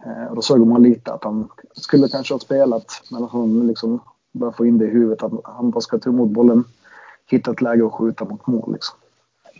Eh, 0.06 0.24
och 0.24 0.36
då 0.36 0.42
såg 0.42 0.66
man 0.66 0.82
lite 0.82 1.12
att 1.12 1.24
han 1.24 1.48
skulle 1.72 2.08
kanske 2.08 2.34
ha 2.34 2.38
spelat, 2.38 3.02
men 3.10 3.24
att 3.24 3.30
han 3.30 3.66
liksom 3.66 4.00
börjar 4.32 4.52
få 4.52 4.66
in 4.66 4.78
det 4.78 4.84
i 4.84 4.90
huvudet 4.90 5.22
att 5.22 5.32
han 5.44 5.70
bara 5.70 5.80
ska 5.80 5.98
ta 5.98 6.10
emot 6.10 6.30
bollen, 6.30 6.64
hitta 7.26 7.50
ett 7.50 7.60
läge 7.60 7.82
och 7.82 7.94
skjuta 7.94 8.24
mot 8.24 8.46
mål. 8.46 8.72
Liksom. 8.72 8.96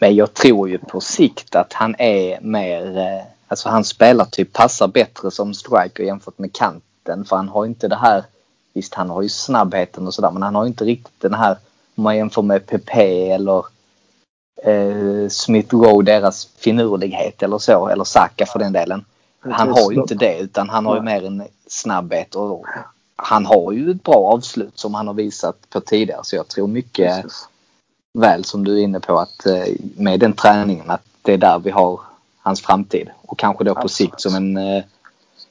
Men 0.00 0.14
jag 0.14 0.34
tror 0.34 0.68
ju 0.68 0.78
på 0.78 1.00
sikt 1.00 1.56
att 1.56 1.72
han 1.72 1.94
är 1.98 2.40
mer, 2.40 2.98
eh, 2.98 3.22
alltså 3.50 3.68
hans 3.68 3.88
spelartyp 3.88 4.52
passar 4.52 4.88
bättre 4.88 5.30
som 5.30 5.54
striker 5.54 6.04
jämfört 6.04 6.38
med 6.38 6.52
kanten 6.52 7.24
för 7.24 7.36
han 7.36 7.48
har 7.48 7.66
inte 7.66 7.88
det 7.88 7.96
här, 7.96 8.24
visst 8.72 8.94
han 8.94 9.10
har 9.10 9.22
ju 9.22 9.28
snabbheten 9.28 10.06
och 10.06 10.14
sådär 10.14 10.30
men 10.30 10.42
han 10.42 10.54
har 10.54 10.66
inte 10.66 10.84
riktigt 10.84 11.20
den 11.20 11.34
här 11.34 11.56
om 11.94 12.02
man 12.02 12.16
jämför 12.16 12.42
med 12.42 12.66
PP 12.66 12.94
eller 13.30 13.64
eh, 14.62 15.28
Smith 15.28 15.74
Rowe, 15.74 16.04
deras 16.04 16.46
finurlighet 16.46 17.42
eller 17.42 17.58
så, 17.58 17.88
eller 17.88 18.04
Saka 18.04 18.46
för 18.46 18.58
den 18.58 18.72
delen. 18.72 19.04
Han 19.40 19.68
har 19.68 19.92
ju 19.92 20.00
inte 20.00 20.14
det 20.14 20.38
utan 20.38 20.68
han 20.68 20.86
har 20.86 20.96
ju 20.96 21.02
mer 21.02 21.26
en 21.26 21.42
snabbhet 21.66 22.34
och 22.34 22.66
han 23.16 23.46
har 23.46 23.72
ju 23.72 23.90
ett 23.90 24.02
bra 24.02 24.32
avslut 24.32 24.78
som 24.78 24.94
han 24.94 25.06
har 25.06 25.14
visat 25.14 25.56
på 25.70 25.80
tidigare 25.80 26.20
så 26.24 26.36
jag 26.36 26.48
tror 26.48 26.66
mycket 26.66 27.22
Precis. 27.22 27.48
väl 28.18 28.44
som 28.44 28.64
du 28.64 28.78
är 28.78 28.82
inne 28.82 29.00
på 29.00 29.18
att 29.18 29.46
eh, 29.46 29.74
med 29.96 30.20
den 30.20 30.32
träningen 30.32 30.90
att 30.90 31.04
det 31.22 31.32
är 31.32 31.38
där 31.38 31.58
vi 31.58 31.70
har 31.70 32.00
hans 32.42 32.62
framtid 32.62 33.10
och 33.22 33.38
kanske 33.38 33.64
då 33.64 33.74
på 33.74 33.80
Absolut. 33.80 34.10
sikt 34.10 34.20
som 34.20 34.34
en 34.34 34.56
eh, 34.56 34.84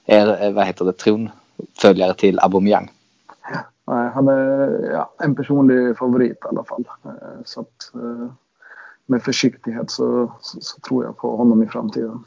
er, 0.06 0.52
vad 0.52 0.66
heter 0.66 0.86
det, 0.86 0.94
tronföljare 0.94 2.14
till 2.14 2.40
Aubameyang. 2.40 2.92
Nej, 3.88 4.10
han 4.14 4.28
är 4.28 4.90
ja, 4.92 5.14
en 5.20 5.36
personlig 5.36 5.98
favorit 5.98 6.38
i 6.46 6.48
alla 6.50 6.64
fall. 6.64 6.84
Eh, 7.06 7.12
så 7.46 7.62
att, 7.62 7.94
eh, 7.94 8.32
med 9.06 9.24
försiktighet 9.24 9.92
så, 9.92 10.34
så, 10.42 10.58
så, 10.62 10.80
tror 10.80 11.06
jag 11.06 11.18
på 11.18 11.38
honom 11.38 11.64
i 11.64 11.68
framtiden. 11.68 12.24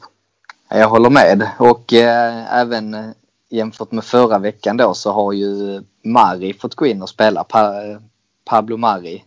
Jag 0.69 0.89
håller 0.89 1.09
med 1.09 1.49
och 1.59 1.93
eh, 1.93 2.59
även 2.59 2.93
eh, 2.93 3.09
jämfört 3.49 3.91
med 3.91 4.03
förra 4.03 4.39
veckan 4.39 4.77
då 4.77 4.93
så 4.93 5.11
har 5.11 5.33
ju 5.33 5.83
Mari 6.03 6.53
fått 6.53 6.75
gå 6.75 6.85
in 6.85 7.01
och 7.01 7.09
spela. 7.09 7.43
Pa 7.43 7.73
Pablo 8.45 8.77
Mari. 8.77 9.23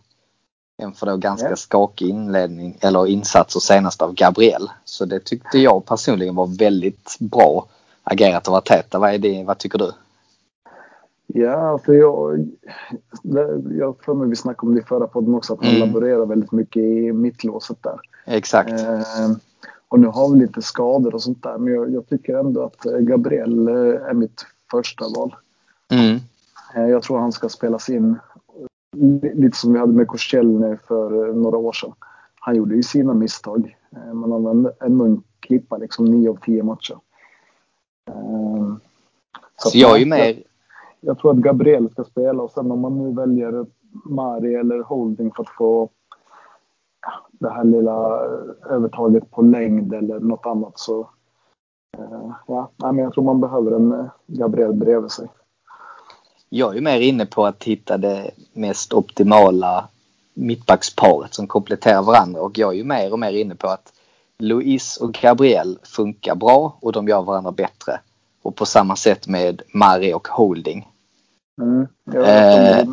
Jämför 0.77 1.05
då 1.05 1.17
ganska 1.17 1.49
ja. 1.49 1.55
skakig 1.55 2.09
inledning 2.09 2.77
eller 2.81 3.07
insatser 3.07 3.59
senast 3.59 4.01
av 4.01 4.13
Gabriel. 4.13 4.69
Så 4.85 5.05
det 5.05 5.19
tyckte 5.19 5.57
jag 5.57 5.85
personligen 5.85 6.35
var 6.35 6.57
väldigt 6.59 7.17
bra 7.19 7.67
agerat 8.03 8.47
av 8.47 8.53
Arteta. 8.53 8.99
Vad, 8.99 9.13
är 9.13 9.17
det, 9.17 9.43
vad 9.43 9.57
tycker 9.57 9.77
du? 9.77 9.91
Ja, 11.27 11.69
alltså 11.69 11.93
jag, 11.93 12.47
jag 13.77 13.95
för 14.05 14.13
mig 14.13 14.29
vi 14.29 14.35
snackade 14.35 14.67
om 14.67 14.75
det 14.75 14.81
i 14.81 14.83
förra 14.83 15.07
podden 15.07 15.35
också, 15.35 15.53
att 15.53 15.65
han 15.65 15.75
mm. 15.75 15.87
laborerar 15.87 16.25
väldigt 16.25 16.51
mycket 16.51 16.83
i 16.83 17.13
mittlåset 17.13 17.83
där. 17.83 17.99
Exakt. 18.25 18.71
Eh, 18.71 19.31
och 19.89 19.99
nu 19.99 20.07
har 20.07 20.33
vi 20.33 20.39
lite 20.39 20.61
skador 20.61 21.15
och 21.15 21.23
sånt 21.23 21.43
där, 21.43 21.57
men 21.57 21.73
jag, 21.73 21.93
jag 21.93 22.09
tycker 22.09 22.39
ändå 22.39 22.63
att 22.63 22.85
eh, 22.85 22.97
Gabriel 22.97 23.67
eh, 23.67 24.09
är 24.09 24.13
mitt 24.13 24.45
första 24.71 25.05
val. 25.15 25.35
Mm. 25.89 26.19
Eh, 26.75 26.85
jag 26.85 27.03
tror 27.03 27.19
han 27.19 27.31
ska 27.31 27.49
spelas 27.49 27.89
in 27.89 28.19
lite 29.33 29.57
som 29.57 29.73
vi 29.73 29.79
hade 29.79 29.93
med 29.93 30.07
Korsell 30.07 30.77
för 30.87 31.33
några 31.33 31.57
år 31.57 31.71
sedan. 31.71 31.93
Han 32.39 32.55
gjorde 32.55 32.75
ju 32.75 32.83
sina 32.83 33.13
misstag, 33.13 33.77
han 33.91 34.43
var 34.43 34.73
ändå 34.79 35.05
en 35.05 35.23
klippa 35.39 35.77
liksom 35.77 36.05
9 36.05 36.29
av 36.29 36.35
10 36.35 36.63
matcher. 36.63 36.97
Så, 39.57 39.69
så 39.69 39.77
jag 39.77 39.95
är 39.95 39.99
ju 39.99 40.05
mer 40.05 40.43
jag 41.01 41.19
tror 41.19 41.31
att 41.31 41.37
Gabriel 41.37 41.89
ska 41.89 42.03
spela 42.03 42.43
och 42.43 42.51
sen 42.51 42.71
om 42.71 42.79
man 42.79 42.97
nu 42.97 43.13
väljer 43.13 43.65
Mari 44.05 44.55
eller 44.55 44.83
Holding 44.83 45.31
för 45.31 45.43
att 45.43 45.49
få 45.49 45.89
det 47.31 47.49
här 47.49 47.63
lilla 47.63 48.19
övertaget 48.69 49.31
på 49.31 49.41
längd 49.41 49.93
eller 49.93 50.19
något 50.19 50.45
annat 50.45 50.79
så 50.79 51.09
eh, 51.97 52.31
ja, 52.47 52.71
men 52.77 52.97
jag 52.97 53.13
tror 53.13 53.23
man 53.23 53.41
behöver 53.41 53.71
en 53.71 53.91
eh, 53.91 54.05
Gabriel 54.27 54.73
bredvid 54.73 55.11
sig. 55.11 55.27
Jag 56.49 56.77
är 56.77 56.81
mer 56.81 56.99
inne 56.99 57.25
på 57.25 57.45
att 57.45 57.63
hitta 57.63 57.97
det 57.97 58.31
mest 58.53 58.93
optimala 58.93 59.87
mittbacksparet 60.33 61.33
som 61.33 61.47
kompletterar 61.47 62.01
varandra 62.01 62.41
och 62.41 62.57
jag 62.57 62.73
är 62.73 62.77
ju 62.77 62.83
mer 62.83 63.13
och 63.13 63.19
mer 63.19 63.31
inne 63.31 63.55
på 63.55 63.67
att 63.67 63.93
Louise 64.39 65.03
och 65.03 65.13
Gabriel 65.13 65.79
funkar 65.83 66.35
bra 66.35 66.77
och 66.81 66.91
de 66.91 67.07
gör 67.07 67.21
varandra 67.21 67.51
bättre. 67.51 67.99
Och 68.41 68.55
på 68.55 68.65
samma 68.65 68.95
sätt 68.95 69.27
med 69.27 69.61
Mari 69.73 70.13
och 70.13 70.27
Holding. 70.27 70.87
Mm. 71.61 71.87
Eh, 72.13 72.17
det 72.77 72.85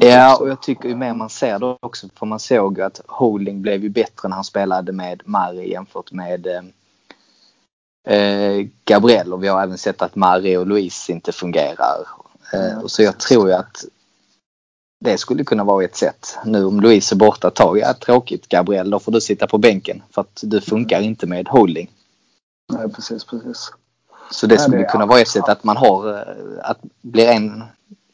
Ja, 0.00 0.36
och 0.36 0.48
jag 0.48 0.62
tycker 0.62 0.88
ju 0.88 0.96
mer 0.96 1.14
man 1.14 1.30
ser 1.30 1.58
det 1.58 1.76
också, 1.80 2.08
för 2.14 2.26
man 2.26 2.40
såg 2.40 2.78
ju 2.78 2.84
att 2.84 3.00
Holding 3.06 3.62
blev 3.62 3.82
ju 3.82 3.88
bättre 3.88 4.28
när 4.28 4.34
han 4.34 4.44
spelade 4.44 4.92
med 4.92 5.22
Mari 5.24 5.70
jämfört 5.70 6.12
med 6.12 6.46
eh, 6.46 8.16
eh, 8.16 8.66
Gabriel. 8.84 9.32
Och 9.32 9.44
vi 9.44 9.48
har 9.48 9.62
även 9.62 9.78
sett 9.78 10.02
att 10.02 10.16
Mari 10.16 10.56
och 10.56 10.66
Louise 10.66 11.12
inte 11.12 11.32
fungerar. 11.32 12.06
Mm. 12.52 12.78
och 12.78 12.90
så 12.90 13.02
jag 13.02 13.18
tror 13.18 13.48
ju 13.48 13.54
att 13.54 13.84
det 15.00 15.18
skulle 15.18 15.44
kunna 15.44 15.64
vara 15.64 15.84
ett 15.84 15.96
sätt. 15.96 16.38
Nu 16.44 16.64
om 16.64 16.80
Louise 16.80 17.14
är 17.14 17.16
borta 17.16 17.48
ett 17.48 17.54
tag, 17.54 17.78
ja 17.78 17.94
tråkigt 17.94 18.48
Gabriel, 18.48 18.90
då 18.90 18.98
får 18.98 19.12
du 19.12 19.20
sitta 19.20 19.46
på 19.46 19.58
bänken 19.58 20.02
för 20.10 20.20
att 20.20 20.40
du 20.42 20.60
funkar 20.60 21.00
inte 21.00 21.26
med 21.26 21.48
Holding. 21.48 21.90
Nej, 22.72 22.88
precis, 22.88 23.24
precis. 23.24 23.72
Så 24.30 24.46
det 24.46 24.54
Nej, 24.54 24.64
skulle 24.64 24.78
det 24.78 24.84
kunna 24.88 25.06
vara 25.06 25.20
ett 25.20 25.28
sätt 25.28 25.48
att 25.48 25.64
man 25.64 25.76
har, 25.76 26.12
eh, 26.12 26.70
att 26.70 26.78
blir 27.02 27.28
en 27.28 27.64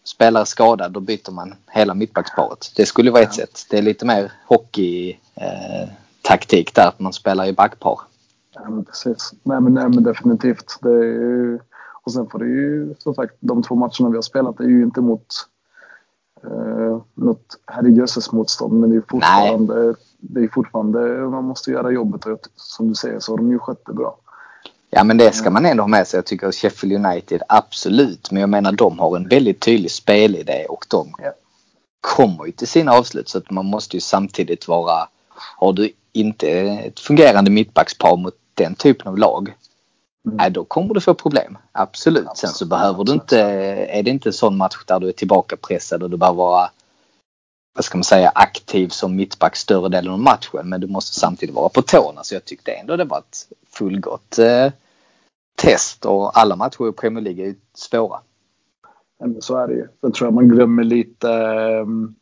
spelare 0.04 0.46
skadad 0.46 0.92
då 0.92 1.00
byter 1.00 1.30
man 1.30 1.54
hela 1.70 1.94
mittbacksparet. 1.94 2.72
Det 2.76 2.86
skulle 2.86 3.10
vara 3.10 3.22
ett 3.22 3.34
sätt. 3.34 3.66
Det 3.70 3.78
är 3.78 3.82
lite 3.82 4.06
mer 4.06 4.32
hockey 4.46 5.18
eh, 5.34 5.88
taktik 6.22 6.74
där, 6.74 6.88
att 6.88 7.00
man 7.00 7.12
spelar 7.12 7.46
i 7.46 7.52
backpar. 7.52 8.00
Ja, 8.54 8.70
men 8.70 8.84
precis. 8.84 9.32
Nej 9.42 9.60
men, 9.60 9.74
nej, 9.74 9.88
men 9.88 10.02
definitivt. 10.02 10.78
Det 10.80 10.88
är 10.88 11.04
ju, 11.04 11.58
och 12.04 12.12
sen 12.12 12.26
får 12.30 12.38
det 12.38 12.46
ju, 12.46 12.94
som 12.98 13.14
sagt, 13.14 13.34
de 13.40 13.62
två 13.62 13.74
matcherna 13.74 14.08
vi 14.10 14.14
har 14.14 14.22
spelat 14.22 14.60
är 14.60 14.64
ju 14.64 14.82
inte 14.82 15.00
mot 15.00 15.26
eh, 16.44 17.02
något 17.14 17.58
herrejösses 17.66 18.32
motstånd. 18.32 18.80
Men 18.80 18.90
det 18.90 18.96
är 18.96 19.02
fortfarande, 19.08 19.94
det 20.20 20.40
är 20.40 20.48
fortfarande, 20.48 20.98
man 21.28 21.44
måste 21.44 21.70
göra 21.70 21.90
jobbet 21.90 22.26
och 22.26 22.38
som 22.56 22.88
du 22.88 22.94
säger 22.94 23.20
så 23.20 23.32
har 23.32 23.36
de 23.36 23.50
ju 23.50 23.58
skött 23.58 23.82
det 23.86 23.92
bra. 23.92 24.16
Ja 24.90 25.04
men 25.04 25.16
det 25.18 25.32
ska 25.34 25.50
man 25.50 25.66
ändå 25.66 25.82
ha 25.82 25.88
med 25.88 26.06
sig. 26.06 26.18
Jag 26.18 26.24
tycker 26.26 26.52
Sheffield 26.52 27.06
United 27.06 27.42
absolut. 27.48 28.30
Men 28.30 28.40
jag 28.40 28.50
menar 28.50 28.72
de 28.72 28.98
har 28.98 29.16
en 29.16 29.28
väldigt 29.28 29.60
tydlig 29.60 29.90
spelidé 29.90 30.66
och 30.68 30.86
de 30.88 31.14
Ja. 31.18 31.32
kommer 32.00 32.46
ju 32.46 32.52
till 32.52 32.68
sina 32.68 32.92
avslut. 32.92 33.28
Så 33.28 33.38
att 33.38 33.50
man 33.50 33.66
måste 33.66 33.96
ju 33.96 34.00
samtidigt 34.00 34.68
vara, 34.68 35.08
har 35.58 35.72
du 35.72 35.90
inte 36.12 36.48
ett 36.50 37.00
fungerande 37.00 37.50
mittbackspar 37.50 38.16
mot 38.16 38.34
den 38.54 38.74
typen 38.74 39.08
av 39.08 39.18
lag. 39.18 39.54
Mm. 40.26 40.36
Nej, 40.36 40.50
då 40.50 40.64
kommer 40.64 40.94
du 40.94 41.00
få 41.00 41.14
problem. 41.14 41.58
Absolut. 41.72 42.26
Sen 42.26 42.36
så 42.36 42.46
Absolut. 42.46 42.70
behöver 42.70 43.04
du 43.04 43.12
inte, 43.12 43.40
är 43.90 44.02
det 44.02 44.10
inte 44.10 44.28
en 44.28 44.32
sån 44.32 44.56
match 44.56 44.84
där 44.86 45.00
du 45.00 45.08
är 45.08 45.12
tillbaka 45.12 45.56
pressad 45.56 46.02
och 46.02 46.10
du 46.10 46.16
behöver 46.16 46.36
vara, 46.36 46.70
vad 47.74 47.84
ska 47.84 47.98
man 47.98 48.04
säga, 48.04 48.32
aktiv 48.34 48.88
som 48.88 49.16
mittback 49.16 49.56
större 49.56 49.88
delen 49.88 50.12
av 50.12 50.18
matchen. 50.20 50.68
Men 50.68 50.80
du 50.80 50.86
måste 50.86 51.20
samtidigt 51.20 51.54
vara 51.54 51.68
på 51.68 51.82
tårna. 51.82 52.24
Så 52.24 52.34
jag 52.34 52.44
tyckte 52.44 52.72
ändå 52.72 52.96
det 52.96 53.04
var 53.04 53.18
ett 53.18 53.48
fullgott 53.70 54.38
eh, 54.38 54.72
test 55.56 56.04
och 56.04 56.38
alla 56.38 56.56
matcher 56.56 56.88
i 56.88 56.92
Premier 56.92 57.24
League 57.24 57.44
är 57.44 57.48
ju 57.48 57.54
svåra. 57.74 58.20
Ja, 59.18 59.26
men 59.26 59.42
så 59.42 59.56
är 59.56 59.68
det 59.68 59.74
ju. 59.74 59.88
Sen 60.00 60.12
tror 60.12 60.26
jag 60.26 60.34
man 60.34 60.48
glömmer 60.48 60.84
lite. 60.84 61.30
ehm, 61.32 62.14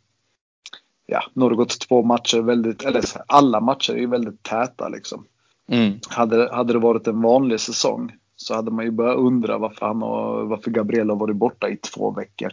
Ja, 1.06 1.22
nu 1.32 1.42
har 1.42 1.50
det 1.50 1.56
gått 1.56 1.80
två 1.88 2.02
matcher 2.02 2.38
väldigt, 2.40 2.82
eller 2.82 3.04
alla 3.26 3.60
matcher 3.60 3.92
är 3.92 3.98
ju 3.98 4.06
väldigt 4.06 4.42
täta 4.42 4.88
liksom. 4.88 5.24
Mm. 5.70 5.98
Hade, 6.08 6.48
hade 6.52 6.72
det 6.72 6.78
varit 6.78 7.06
en 7.06 7.22
vanlig 7.22 7.60
säsong 7.60 8.12
så 8.36 8.54
hade 8.54 8.70
man 8.70 8.84
ju 8.84 8.90
börjat 8.90 9.18
undra 9.18 9.58
varför, 9.58 9.86
han 9.86 10.02
har, 10.02 10.44
varför 10.44 10.70
Gabriel 10.70 11.10
har 11.10 11.16
varit 11.16 11.36
borta 11.36 11.68
i 11.68 11.76
två 11.76 12.10
veckor. 12.10 12.50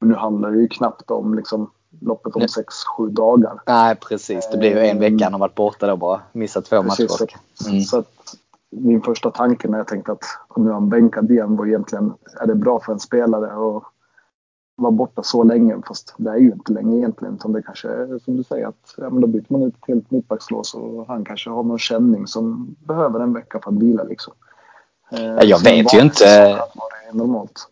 Men 0.00 0.08
nu 0.08 0.14
handlar 0.14 0.50
det 0.50 0.60
ju 0.60 0.68
knappt 0.68 1.10
om 1.10 1.34
liksom, 1.34 1.70
loppet 2.00 2.34
om 2.36 2.40
Nej. 2.40 2.48
sex, 2.48 2.74
sju 2.84 3.08
dagar. 3.08 3.60
Nej 3.66 3.96
precis, 3.96 4.48
det 4.52 4.58
blir 4.58 4.70
ju 4.70 4.86
en 4.86 4.98
vecka 4.98 5.24
han 5.24 5.32
har 5.32 5.40
varit 5.40 5.54
borta 5.54 5.86
då 5.86 5.96
bara. 5.96 6.20
Missat 6.32 6.64
två 6.64 6.82
Precis, 6.82 7.20
matcher. 7.20 7.36
Mm. 7.68 7.80
så 7.80 7.98
att 7.98 8.36
min 8.70 9.02
första 9.02 9.30
tanke 9.30 9.68
när 9.68 9.78
jag 9.78 9.86
tänkte 9.86 10.12
att 10.12 10.24
nu 10.56 10.68
är 10.68 10.72
han 10.72 10.88
bänkad 10.88 11.30
igen 11.30 11.56
var 11.56 11.66
egentligen, 11.66 12.14
är 12.40 12.46
det 12.46 12.54
bra 12.54 12.80
för 12.80 12.92
en 12.92 13.00
spelare 13.00 13.46
att 13.46 13.82
vara 14.82 14.90
borta 14.90 15.22
så 15.22 15.44
länge? 15.44 15.76
Fast 15.88 16.14
det 16.16 16.30
är 16.30 16.36
ju 16.36 16.52
inte 16.52 16.72
länge 16.72 16.96
egentligen. 16.96 17.34
Utan 17.34 17.52
det 17.52 17.62
kanske 17.62 17.88
är 17.88 18.20
som 18.24 18.36
du 18.36 18.44
säger 18.44 18.66
att 18.66 18.94
ja, 18.96 19.10
men 19.10 19.20
då 19.20 19.26
byter 19.26 19.44
man 19.48 19.62
ut 19.62 19.74
ett 19.74 19.88
helt 19.88 20.10
mittbackslås 20.10 20.74
och 20.74 21.06
han 21.06 21.24
kanske 21.24 21.50
har 21.50 21.62
någon 21.62 21.78
känning 21.78 22.26
som 22.26 22.76
behöver 22.86 23.20
en 23.20 23.32
vecka 23.32 23.60
för 23.64 23.70
att 23.70 23.82
vila 23.82 24.02
liksom. 24.02 24.32
Eh, 25.12 25.42
jag 25.42 25.64
vet 25.64 25.94
ju 25.94 26.00
inte. 26.00 26.58
Normalt. 27.12 27.68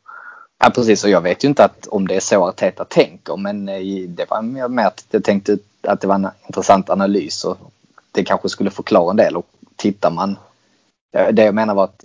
Ja 0.58 0.70
precis 0.74 1.04
och 1.04 1.10
jag 1.10 1.20
vet 1.20 1.44
ju 1.44 1.48
inte 1.48 1.64
att 1.64 1.86
om 1.86 2.08
det 2.08 2.16
är 2.16 2.20
så 2.20 2.48
Arteta 2.48 2.84
tänker 2.84 3.36
men 3.36 3.68
eh, 3.68 4.08
det 4.08 4.30
var 4.30 4.42
mer 4.42 4.68
med 4.68 4.86
att 4.86 5.04
jag 5.10 5.24
tänkte 5.24 5.58
att 5.82 6.00
det 6.00 6.06
var 6.06 6.14
en 6.14 6.28
intressant 6.46 6.90
analys 6.90 7.44
och 7.44 7.56
det 8.12 8.24
kanske 8.24 8.48
skulle 8.48 8.70
förklara 8.70 9.10
en 9.10 9.16
del 9.16 9.36
och 9.36 9.46
tittar 9.76 10.10
man. 10.10 10.36
Det 11.32 11.44
jag 11.44 11.54
menar 11.54 11.74
var 11.74 11.84
att 11.84 12.04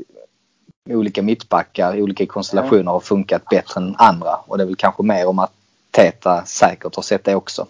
olika 0.90 1.22
mittbackar 1.22 1.96
i 1.96 2.02
olika 2.02 2.26
konstellationer 2.26 2.92
har 2.92 3.00
funkat 3.00 3.46
bättre 3.50 3.82
än 3.82 3.96
andra 3.98 4.36
och 4.36 4.58
det 4.58 4.64
är 4.64 4.66
väl 4.66 4.76
kanske 4.76 5.04
mer 5.04 5.28
om 5.28 5.40
att 5.40 5.52
Teta 5.92 6.46
säkert 6.46 6.96
har 6.96 7.04
sett 7.04 7.24
det 7.24 7.36
också. 7.36 7.66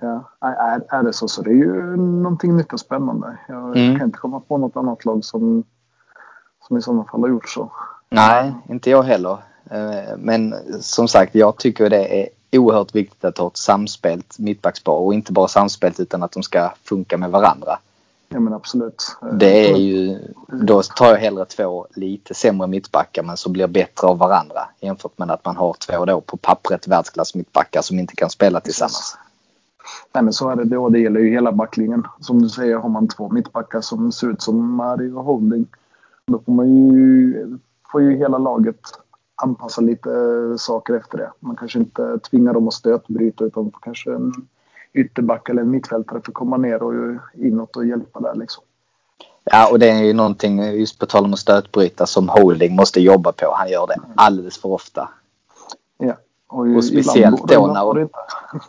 Ja, 0.00 0.30
är, 0.40 0.82
är 0.98 1.02
det 1.02 1.12
så 1.12 1.28
så 1.28 1.42
det 1.42 1.50
är 1.50 1.54
ju 1.54 1.96
någonting 1.96 2.56
nytt 2.56 2.72
och 2.72 2.80
spännande. 2.80 3.38
Jag 3.48 3.76
Mm. 3.76 3.98
kan 3.98 4.06
inte 4.06 4.18
komma 4.18 4.40
på 4.40 4.58
något 4.58 4.76
annat 4.76 5.04
lag 5.04 5.24
som, 5.24 5.64
som 6.68 6.76
i 6.76 6.82
sådana 6.82 7.04
fall 7.04 7.20
har 7.20 7.28
gjort 7.28 7.48
så. 7.48 7.70
Nej, 8.10 8.52
inte 8.68 8.90
jag 8.90 9.02
heller. 9.02 9.38
Eh, 9.70 10.16
Men 10.18 10.54
som 10.80 11.08
sagt, 11.08 11.34
jag 11.34 11.56
tycker 11.56 11.90
det 11.90 12.22
är 12.22 12.28
oerhört 12.58 12.94
viktigt 12.94 13.24
att 13.24 13.38
ha 13.38 13.46
ett 13.46 13.56
samspelt 13.56 14.38
mittbackspar 14.38 14.92
och 14.92 15.14
inte 15.14 15.32
bara 15.32 15.48
samspelt 15.48 16.00
utan 16.00 16.22
att 16.22 16.32
de 16.32 16.42
ska 16.42 16.72
funka 16.84 17.16
med 17.18 17.30
varandra. 17.30 17.78
Ja 18.28 18.40
men 18.40 18.52
absolut. 18.52 19.16
Det 19.32 19.70
är 19.70 19.76
ju, 19.76 20.18
då 20.48 20.82
tar 20.82 21.06
jag 21.06 21.16
hellre 21.16 21.44
två 21.44 21.86
lite 21.94 22.34
sämre 22.34 22.66
mittbackar 22.66 23.22
men 23.22 23.36
som 23.36 23.52
blir 23.52 23.66
bättre 23.66 24.06
av 24.06 24.18
varandra 24.18 24.68
jämfört 24.80 25.18
med 25.18 25.30
att 25.30 25.44
man 25.44 25.56
har 25.56 25.76
två 25.86 26.04
då 26.04 26.20
på 26.20 26.36
pappret 26.36 26.88
världsklass 26.88 27.34
mittbackar 27.34 27.82
som 27.82 27.98
inte 27.98 28.16
kan 28.16 28.30
spela 28.30 28.60
tillsammans. 28.60 29.18
Nej 30.12 30.24
men 30.24 30.32
så 30.32 30.48
är 30.50 30.56
det 30.56 30.64
då. 30.64 30.88
Det 30.88 30.98
gäller 30.98 31.20
ju 31.20 31.30
hela 31.30 31.52
backlinjen. 31.52 32.06
Som 32.20 32.42
du 32.42 32.48
säger 32.48 32.76
har 32.76 32.88
man 32.88 33.08
två 33.08 33.28
mittbackar 33.28 33.80
som 33.80 34.12
ser 34.12 34.30
ut 34.30 34.42
som 34.42 34.74
Mario 34.74 35.18
och 35.18 35.24
Holding. 35.24 35.66
Då 36.26 36.38
får 36.38 36.52
man 36.52 36.68
ju, 36.68 37.58
får 37.92 38.02
ju 38.02 38.16
hela 38.16 38.38
laget 38.38 38.80
anpassa 39.42 39.80
lite 39.80 40.10
saker 40.58 40.94
efter 40.94 41.18
det. 41.18 41.32
Man 41.40 41.56
kanske 41.56 41.78
inte 41.78 42.18
tvingar 42.18 42.54
dem 42.54 42.68
att 42.68 42.74
stötbryta 42.74 43.44
utan 43.44 43.72
kanske 43.82 44.14
en 44.14 44.32
ytterback 44.94 45.48
eller 45.48 45.62
mittfältare 45.64 46.20
får 46.24 46.32
komma 46.32 46.56
ner 46.56 46.82
och 46.82 46.92
inåt 47.34 47.76
och 47.76 47.86
hjälpa 47.86 48.20
där 48.20 48.34
liksom. 48.34 48.64
Ja 49.44 49.68
och 49.70 49.78
det 49.78 49.90
är 49.90 50.02
ju 50.02 50.12
någonting 50.12 50.62
just 50.62 50.98
på 50.98 51.06
tal 51.06 51.24
om 51.24 51.32
att 51.32 51.38
stötbryta 51.38 52.06
som 52.06 52.28
Holding 52.28 52.76
måste 52.76 53.00
jobba 53.00 53.32
på. 53.32 53.54
Han 53.56 53.68
gör 53.70 53.86
det 53.86 53.96
alldeles 54.14 54.58
för 54.58 54.68
ofta. 54.68 55.08
Ja. 55.98 56.14
Och, 56.46 56.66
Och 56.76 56.84
speciellt 56.84 57.48
då 57.48 57.66
när- 57.66 58.00
inte. 58.00 58.14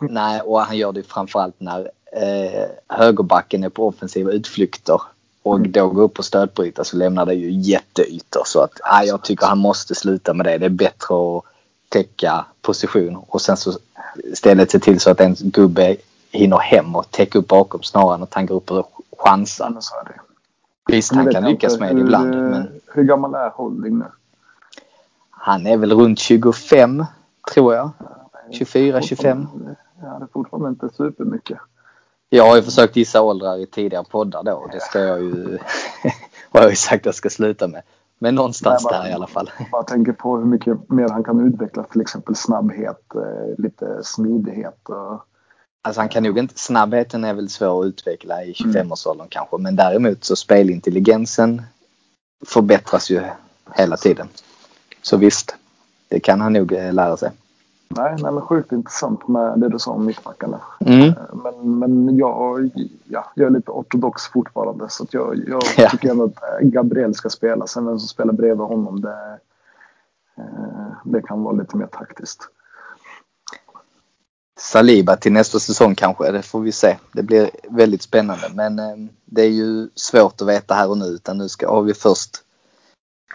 Nej, 0.00 0.40
och 0.40 0.60
han 0.60 0.76
gör 0.78 0.92
det 0.92 1.02
framförallt 1.02 1.54
när 1.58 1.90
eh, 2.12 2.68
högerbacken 2.88 3.64
är 3.64 3.68
på 3.68 3.86
offensiva 3.88 4.32
utflykter 4.32 5.00
och 5.42 5.56
Mm. 5.56 5.72
då 5.72 5.88
går 5.88 6.02
upp 6.02 6.18
och 6.18 6.24
stötbryta 6.24 6.84
så 6.84 6.96
lämnar 6.96 7.26
det 7.26 7.34
ju 7.34 7.50
jätteytor. 7.50 8.42
Så 8.46 8.60
att 8.60 8.72
nej, 8.92 9.08
jag 9.08 9.22
tycker 9.22 9.46
han 9.46 9.58
måste 9.58 9.94
sluta 9.94 10.34
med 10.34 10.46
det. 10.46 10.58
Det 10.58 10.66
är 10.66 10.70
bättre 10.70 11.14
att 11.36 11.44
täcka 11.88 12.44
position 12.60 13.16
och 13.28 13.40
sen 13.40 13.56
så 13.56 13.72
istället 14.32 14.70
se 14.70 14.78
till 14.78 15.00
så 15.00 15.10
att 15.10 15.20
en 15.20 15.34
gubbe 15.38 15.96
hinner 16.30 16.58
hem 16.58 16.96
och 16.96 17.10
täcka 17.10 17.38
upp 17.38 17.48
bakom 17.48 17.82
snarare 17.82 18.14
än 18.14 18.22
att 18.22 18.34
han 18.34 18.46
går 18.46 18.54
upp 18.56 18.70
och 18.70 18.90
chansar. 19.18 19.76
så 19.80 19.96
är 19.96 20.04
det. 20.04 20.20
Visst, 20.92 21.14
han 21.14 21.24
kan 21.32 21.42
jag 21.42 21.50
lyckas 21.50 21.80
med 21.80 21.96
det 21.96 22.00
ibland. 22.00 22.30
Men 22.30 22.80
Hur 22.94 23.02
gammal 23.02 23.34
är 23.34 23.50
Holding 23.50 23.98
nu? 23.98 24.04
han 25.30 25.66
är 25.66 25.76
väl 25.76 25.92
runt 25.92 26.18
25 26.18 27.04
tror 27.54 27.74
jag. 27.74 27.90
24, 28.50 29.02
25. 29.02 29.46
Ja, 30.02 30.16
det 30.18 30.24
är 30.24 30.28
fortfarande 30.32 30.68
inte 30.68 30.88
supermycket. 30.96 31.58
Jag 32.28 32.44
har 32.48 32.56
ju 32.56 32.62
försökt 32.62 32.96
gissa 32.96 33.22
åldrar 33.22 33.56
i 33.56 33.66
tidigare 33.66 34.04
poddar 34.10 34.42
då. 34.42 34.68
Det 34.72 34.80
ska 34.80 35.00
jag 35.00 35.20
ju... 35.20 35.58
har 36.50 36.60
jag 36.60 36.70
ju 36.70 36.76
sagt 36.76 37.00
att 37.02 37.06
jag 37.06 37.14
ska 37.14 37.30
sluta 37.30 37.68
med. 37.68 37.82
Men 38.18 38.34
någonstans 38.34 38.84
Nej, 38.84 38.90
bara- 38.92 39.02
där 39.02 39.10
i 39.10 39.12
alla 39.12 39.26
fall. 39.26 39.50
Bara 39.72 39.82
tänker 39.82 40.12
på 40.12 40.36
hur 40.36 40.44
mycket 40.44 40.88
mer 40.90 41.08
han 41.08 41.24
kan 41.24 41.40
utveckla. 41.54 41.82
Till 41.82 42.00
exempel 42.00 42.34
snabbhet, 42.36 43.02
eh, 43.14 43.58
lite 43.62 44.00
smidighet. 44.04 44.88
Och, 44.88 45.24
Alltså 45.82 46.00
han 46.00 46.08
kan 46.08 46.22
nog 46.22 46.38
inte... 46.38 46.58
Snabbheten 46.58 47.24
är 47.24 47.34
väl 47.34 47.48
svår 47.48 47.80
att 47.82 47.86
utveckla 47.86 48.44
i 48.44 48.54
Mm. 48.64 48.72
25-årsåldern 48.72 49.26
kanske. 49.30 49.58
Men 49.58 49.76
däremot 49.76 50.24
så 50.24 50.36
spelintelligensen 50.36 51.62
förbättras 52.46 53.10
ju 53.10 53.22
hela 53.74 53.96
tiden. 53.96 54.28
Så 55.02 55.16
visst, 55.16 55.56
det 56.08 56.20
kan 56.20 56.40
han 56.40 56.52
nog 56.52 56.72
eh, 56.72 56.92
lära 56.92 57.16
sig. 57.16 57.30
nej, 57.88 58.16
nej, 58.18 58.32
men 58.32 58.40
sjukt 58.42 58.72
intressant 58.72 59.28
med 59.28 59.60
det 59.60 59.68
du 59.68 59.78
sa 59.78 59.90
om 59.90 60.06
mittbackarna. 60.06 60.60
Mm. 60.80 61.08
Eh, 61.08 61.14
Men, 61.32 61.78
men 61.78 62.16
jag, 62.16 62.70
ja, 63.04 63.32
jag 63.34 63.46
är 63.46 63.50
lite 63.50 63.70
ortodox 63.70 64.26
fortfarande. 64.26 64.86
Så 64.88 65.06
jag, 65.10 65.44
jag 65.48 65.62
Ja. 65.76 65.90
tycker 65.90 66.10
ändå 66.10 66.24
att 66.24 66.42
eh, 66.62 66.68
Gabriel 66.68 67.14
ska 67.14 67.30
spela. 67.30 67.66
Sen 67.66 67.86
vem 67.86 67.98
som 67.98 68.08
spelar 68.08 68.32
bredvid 68.32 68.66
honom, 68.66 69.00
det, 69.00 69.38
det 71.04 71.22
kan 71.22 71.42
vara 71.42 71.54
lite 71.54 71.76
mer 71.76 71.86
taktiskt. 71.86 72.48
Saliba 74.60 75.16
till 75.16 75.32
nästa 75.32 75.58
säsong 75.58 75.94
kanske, 75.94 76.30
det 76.30 76.42
får 76.42 76.60
vi 76.60 76.72
se. 76.72 76.96
Det 77.12 77.22
blir 77.22 77.50
väldigt 77.68 78.02
spännande 78.02 78.48
men 78.54 78.78
eh, 78.78 78.96
det 79.24 79.42
är 79.42 79.50
ju 79.50 79.88
svårt 79.94 80.40
att 80.40 80.48
veta 80.48 80.74
här 80.74 80.90
och 80.90 80.98
nu 80.98 81.04
utan 81.04 81.38
nu 81.38 81.48
ska, 81.48 81.70
har 81.70 81.82
vi 81.82 81.94
först 81.94 82.30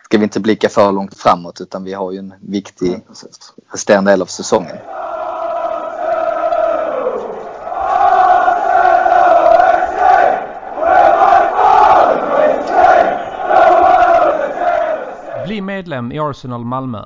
ska 0.04 0.18
vi 0.18 0.24
inte 0.24 0.40
blicka 0.40 0.70
för 0.70 0.92
långt 0.92 1.18
framåt 1.18 1.62
utan 1.62 1.84
vi 1.84 1.94
har 1.94 2.12
ju 2.12 2.20
en 2.20 2.34
viktig 2.40 3.08
precis. 3.08 3.54
resterande 3.72 4.12
del 4.12 4.22
av 4.22 4.26
säsongen. 4.26 4.78
Bli 15.46 15.62
medlem 15.62 16.12
i 16.12 16.20
Arsenal 16.20 16.66
Malmö. 16.66 17.06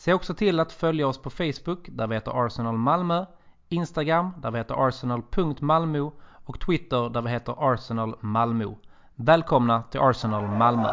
Se 0.00 0.14
också 0.14 0.34
till 0.34 0.60
att 0.60 0.72
följa 0.72 1.08
oss 1.08 1.18
på 1.18 1.30
Facebook 1.30 1.88
där 1.90 2.06
vi 2.06 2.14
heter 2.14 2.46
Arsenal 2.46 2.76
Malmö, 2.76 3.26
Instagram 3.68 4.32
där 4.42 4.50
vi 4.50 4.58
heter 4.58 4.86
arsenal.malmo 4.88 6.12
och 6.44 6.60
Twitter 6.60 7.10
där 7.10 7.22
vi 7.22 7.30
heter 7.30 7.72
Arsenal 7.72 8.16
Malmö. 8.20 8.74
Välkomna 9.14 9.82
till 9.82 10.00
Arsenal 10.00 10.48
Malmö! 10.48 10.88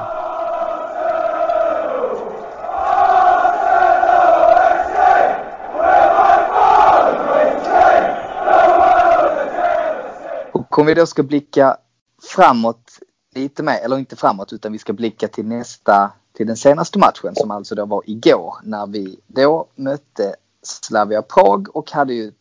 Och 10.51 10.79
om 10.79 10.85
vi 10.85 10.93
då 10.93 11.05
ska 11.05 11.23
blicka 11.23 11.77
framåt 12.35 12.99
lite 13.35 13.63
mer, 13.63 13.79
eller 13.85 13.97
inte 13.97 14.15
framåt 14.15 14.53
utan 14.53 14.71
vi 14.71 14.77
ska 14.77 14.93
blicka 14.93 15.27
till 15.27 15.45
nästa, 15.45 16.11
till 16.37 16.47
den 16.47 16.57
senaste 16.57 16.99
matchen 16.99 17.35
som 17.35 17.51
alltså 17.51 17.75
då 17.75 17.85
var 17.85 18.03
igår 18.05 18.55
när 18.63 18.87
vi 18.87 19.19
då 19.27 19.67
mötte 19.75 20.35
Slavia 20.61 21.21
Prag 21.21 21.75
och 21.75 21.91
hade 21.91 22.13
ju 22.13 22.31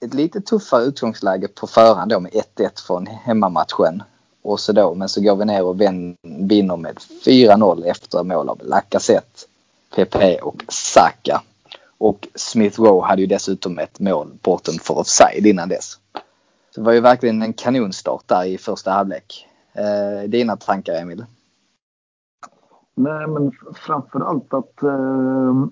ett 0.00 0.14
lite 0.14 0.40
tuffare 0.40 0.84
utgångsläge 0.84 1.48
på 1.48 1.66
förhand 1.66 2.10
då 2.10 2.20
med 2.20 2.32
1-1 2.32 2.86
från 2.86 3.06
hemmamatchen. 3.06 4.02
Och 4.42 4.60
så 4.60 4.72
då, 4.72 4.94
men 4.94 5.08
så 5.08 5.20
går 5.20 5.36
vi 5.36 5.44
ner 5.44 5.62
och 5.62 5.80
vinner 6.22 6.76
med 6.76 6.98
4-0 7.24 7.84
efter 7.84 8.22
mål 8.22 8.48
av 8.48 8.60
Lacazette, 8.62 9.40
PP 9.94 10.38
och 10.42 10.64
Saka. 10.68 11.42
Och 11.98 12.28
Smith 12.34 12.80
Rowe 12.80 13.06
hade 13.06 13.22
ju 13.22 13.26
dessutom 13.26 13.78
ett 13.78 14.00
mål 14.00 14.38
bortom 14.42 14.78
för 14.78 14.98
offside 14.98 15.46
innan 15.46 15.68
dess. 15.68 15.98
Så 16.74 16.80
det 16.80 16.86
var 16.86 16.92
ju 16.92 17.00
verkligen 17.00 17.42
en 17.42 17.52
kanonstart 17.52 18.28
där 18.28 18.44
i 18.44 18.58
första 18.58 18.90
halvlek. 18.90 19.46
Eh, 19.74 20.28
dina 20.28 20.56
tankar 20.56 20.94
Emil? 20.94 21.24
Nej, 22.96 23.26
men 23.26 23.52
framför 23.74 24.20
allt 24.20 24.54
att 24.54 24.82
eh, 24.82 25.66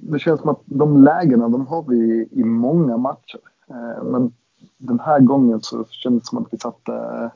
det 0.00 0.18
känns 0.18 0.40
som 0.40 0.50
att 0.50 0.62
de 0.64 1.04
lägena 1.04 1.48
de 1.48 1.66
har 1.66 1.82
vi 1.88 2.28
i 2.30 2.44
många 2.44 2.96
matcher. 2.96 3.40
Eh, 3.68 4.04
men 4.04 4.32
den 4.78 5.00
här 5.00 5.20
gången 5.20 5.60
så 5.62 5.84
kändes 5.84 6.22
det 6.22 6.28
som 6.28 6.38
att 6.38 6.52
vi 6.52 6.58
satte 6.58 6.92
eh, 6.92 7.30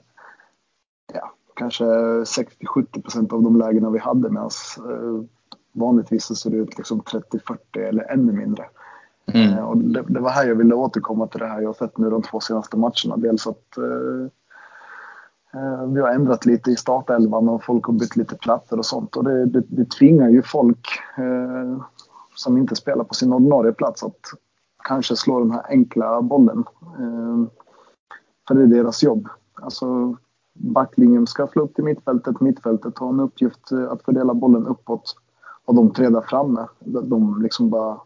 ja, 1.14 1.32
kanske 1.54 1.84
60-70 1.84 3.02
procent 3.02 3.32
av 3.32 3.42
de 3.42 3.58
lägena 3.58 3.90
vi 3.90 3.98
hade 3.98 4.30
medan 4.30 4.50
eh, 4.78 5.24
vanligtvis 5.72 6.24
så 6.24 6.34
ser 6.34 6.50
det 6.50 6.56
ut 6.56 6.78
liksom 6.78 7.00
30-40 7.00 7.58
eller 7.78 8.12
ännu 8.12 8.32
mindre. 8.32 8.64
Mm. 9.26 9.52
Eh, 9.52 9.64
och 9.64 9.78
det, 9.78 10.04
det, 10.08 10.20
var 10.20 10.30
här 10.30 10.46
jag 10.46 10.54
ville 10.54 10.74
återkomma 10.74 11.26
till 11.26 11.40
det 11.40 11.46
här 11.46 11.60
jag 11.60 11.76
sett 11.76 11.98
nu 11.98 12.10
de 12.10 12.22
två 12.22 12.40
senaste 12.40 12.76
matcherna. 12.76 13.16
Dels 13.16 13.46
att 13.46 13.76
eh, 13.76 14.30
Eh, 15.54 15.86
vi 15.86 16.00
har 16.00 16.08
ändrat 16.08 16.46
lite 16.46 16.70
i 16.70 16.76
startelvan 16.76 17.48
och 17.48 17.64
folk 17.64 17.84
har 17.84 17.92
bytt 17.92 18.16
lite 18.16 18.36
platser 18.36 18.78
och 18.78 18.86
sånt. 18.86 19.16
Och 19.16 19.24
det, 19.24 19.46
det, 19.46 19.62
det 19.68 19.90
tvingar 19.90 20.28
ju 20.28 20.42
folk 20.42 20.88
eh, 21.16 21.82
som 22.34 22.58
inte 22.58 22.76
spelar 22.76 23.04
på 23.04 23.14
sin 23.14 23.32
ordinarie 23.32 23.72
plats 23.72 24.04
att 24.04 24.20
kanske 24.84 25.16
slå 25.16 25.38
den 25.38 25.50
här 25.50 25.66
enkla 25.68 26.22
bollen. 26.22 26.64
Eh, 26.82 27.44
för 28.48 28.54
det 28.54 28.62
är 28.62 28.66
deras 28.66 29.02
jobb. 29.02 29.28
Alltså 29.54 30.16
backlinjen 30.54 31.26
ska 31.26 31.46
slå 31.46 31.62
upp 31.62 31.74
till 31.74 31.84
mittfältet. 31.84 32.40
Mittfältet 32.40 32.98
har 32.98 33.08
en 33.08 33.20
uppgift 33.20 33.72
eh, 33.72 33.90
att 33.90 34.02
fördela 34.02 34.34
bollen 34.34 34.66
uppåt. 34.66 35.16
Och 35.64 35.74
de 35.74 35.92
tre 35.92 36.08
där 36.08 36.20
framme, 36.20 36.66
de 36.80 37.42
liksom 37.42 37.70
bara 37.70 38.00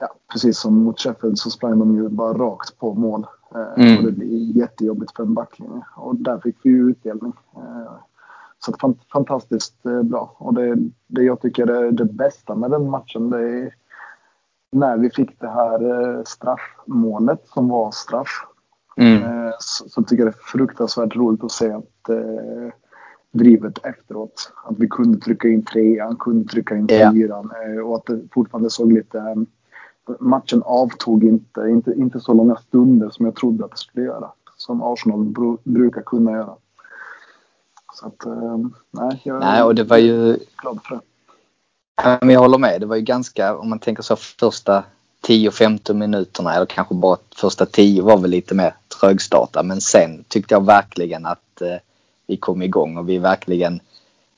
ja, 0.00 0.08
precis 0.32 0.58
som 0.58 0.74
mot 0.74 1.00
Sheffield 1.00 1.38
så 1.38 1.50
sprang 1.50 1.78
de 1.78 1.94
ju 1.94 2.08
bara 2.08 2.32
rakt 2.32 2.78
på 2.78 2.94
mål. 2.94 3.26
Mm. 3.76 3.98
Och 3.98 4.04
det 4.04 4.12
blir 4.12 4.56
jättejobbigt 4.56 5.16
för 5.16 5.22
en 5.22 5.34
backlinje. 5.34 5.82
Och 5.96 6.16
där 6.16 6.38
fick 6.38 6.56
vi 6.62 6.70
ju 6.70 6.90
utdelning. 6.90 7.32
Eh, 7.56 7.92
så 8.58 8.94
fantastiskt 9.12 9.86
eh, 9.86 10.02
bra. 10.02 10.36
Och 10.38 10.54
det, 10.54 10.76
det 11.06 11.22
jag 11.22 11.40
tycker 11.40 11.66
är 11.66 11.92
det 11.92 12.04
bästa 12.04 12.54
med 12.54 12.70
den 12.70 12.90
matchen 12.90 13.30
det 13.30 13.38
är 13.38 13.74
när 14.72 14.96
vi 14.96 15.10
fick 15.10 15.40
det 15.40 15.48
här 15.48 16.00
eh, 16.18 16.22
straffmålet 16.24 17.48
som 17.48 17.68
var 17.68 17.90
straff. 17.90 18.46
Mm. 18.96 19.52
Så, 19.58 19.88
så 19.88 20.02
tycker 20.02 20.24
jag 20.24 20.32
det 20.32 20.38
är 20.38 20.42
fruktansvärt 20.42 21.16
roligt 21.16 21.44
att 21.44 21.52
se 21.52 21.70
att 21.70 22.08
eh, 22.08 22.74
drivet 23.32 23.86
efteråt. 23.86 24.52
Att 24.64 24.78
vi 24.78 24.88
kunde 24.88 25.18
trycka 25.18 25.48
in 25.48 25.64
trean, 25.64 26.16
kunde 26.16 26.48
trycka 26.48 26.76
in 26.76 26.88
fyran 26.88 27.50
eh, 27.64 27.82
och 27.82 27.96
att 27.96 28.06
det 28.06 28.20
fortfarande 28.32 28.70
såg 28.70 28.92
lite... 28.92 29.46
Eh, 30.08 30.14
matchen 30.20 30.62
avtog 30.62 31.24
inte, 31.24 31.60
inte, 31.60 31.92
inte 31.92 32.20
så 32.20 32.34
långa 32.34 32.56
stunder 32.56 33.10
som 33.10 33.24
jag 33.24 33.34
trodde 33.34 33.64
att 33.64 33.70
det 33.70 33.76
skulle 33.76 34.06
göra. 34.06 34.30
Som 34.56 34.82
Arsenal 34.82 35.24
bru, 35.24 35.56
brukar 35.64 36.02
kunna 36.02 36.32
göra. 36.32 36.54
Så 37.94 38.06
att, 38.06 38.26
eh, 38.26 38.58
nej, 38.90 39.20
jag 39.24 39.40
Nej, 39.40 39.62
och 39.62 39.74
det 39.74 39.84
var 39.84 39.96
ju... 39.96 40.36
glad 40.62 40.78
för 40.84 40.94
det. 40.94 41.00
Ja, 42.02 42.18
Men 42.20 42.30
jag 42.30 42.40
håller 42.40 42.58
med. 42.58 42.80
Det 42.80 42.86
var 42.86 42.96
ju 42.96 43.02
ganska, 43.02 43.56
om 43.56 43.70
man 43.70 43.78
tänker 43.78 44.02
så 44.02 44.16
första 44.16 44.84
10-15 45.26 45.94
minuterna 45.94 46.54
eller 46.54 46.66
kanske 46.66 46.94
bara 46.94 47.16
första 47.34 47.66
10 47.66 48.02
var 48.02 48.18
väl 48.18 48.30
lite 48.30 48.54
mer 48.54 48.74
trögstarta. 49.00 49.62
Men 49.62 49.80
sen 49.80 50.24
tyckte 50.28 50.54
jag 50.54 50.66
verkligen 50.66 51.26
att 51.26 51.60
eh, 51.60 51.76
vi 52.26 52.36
kom 52.36 52.62
igång 52.62 52.96
och 52.96 53.08
vi 53.08 53.18
verkligen, 53.18 53.80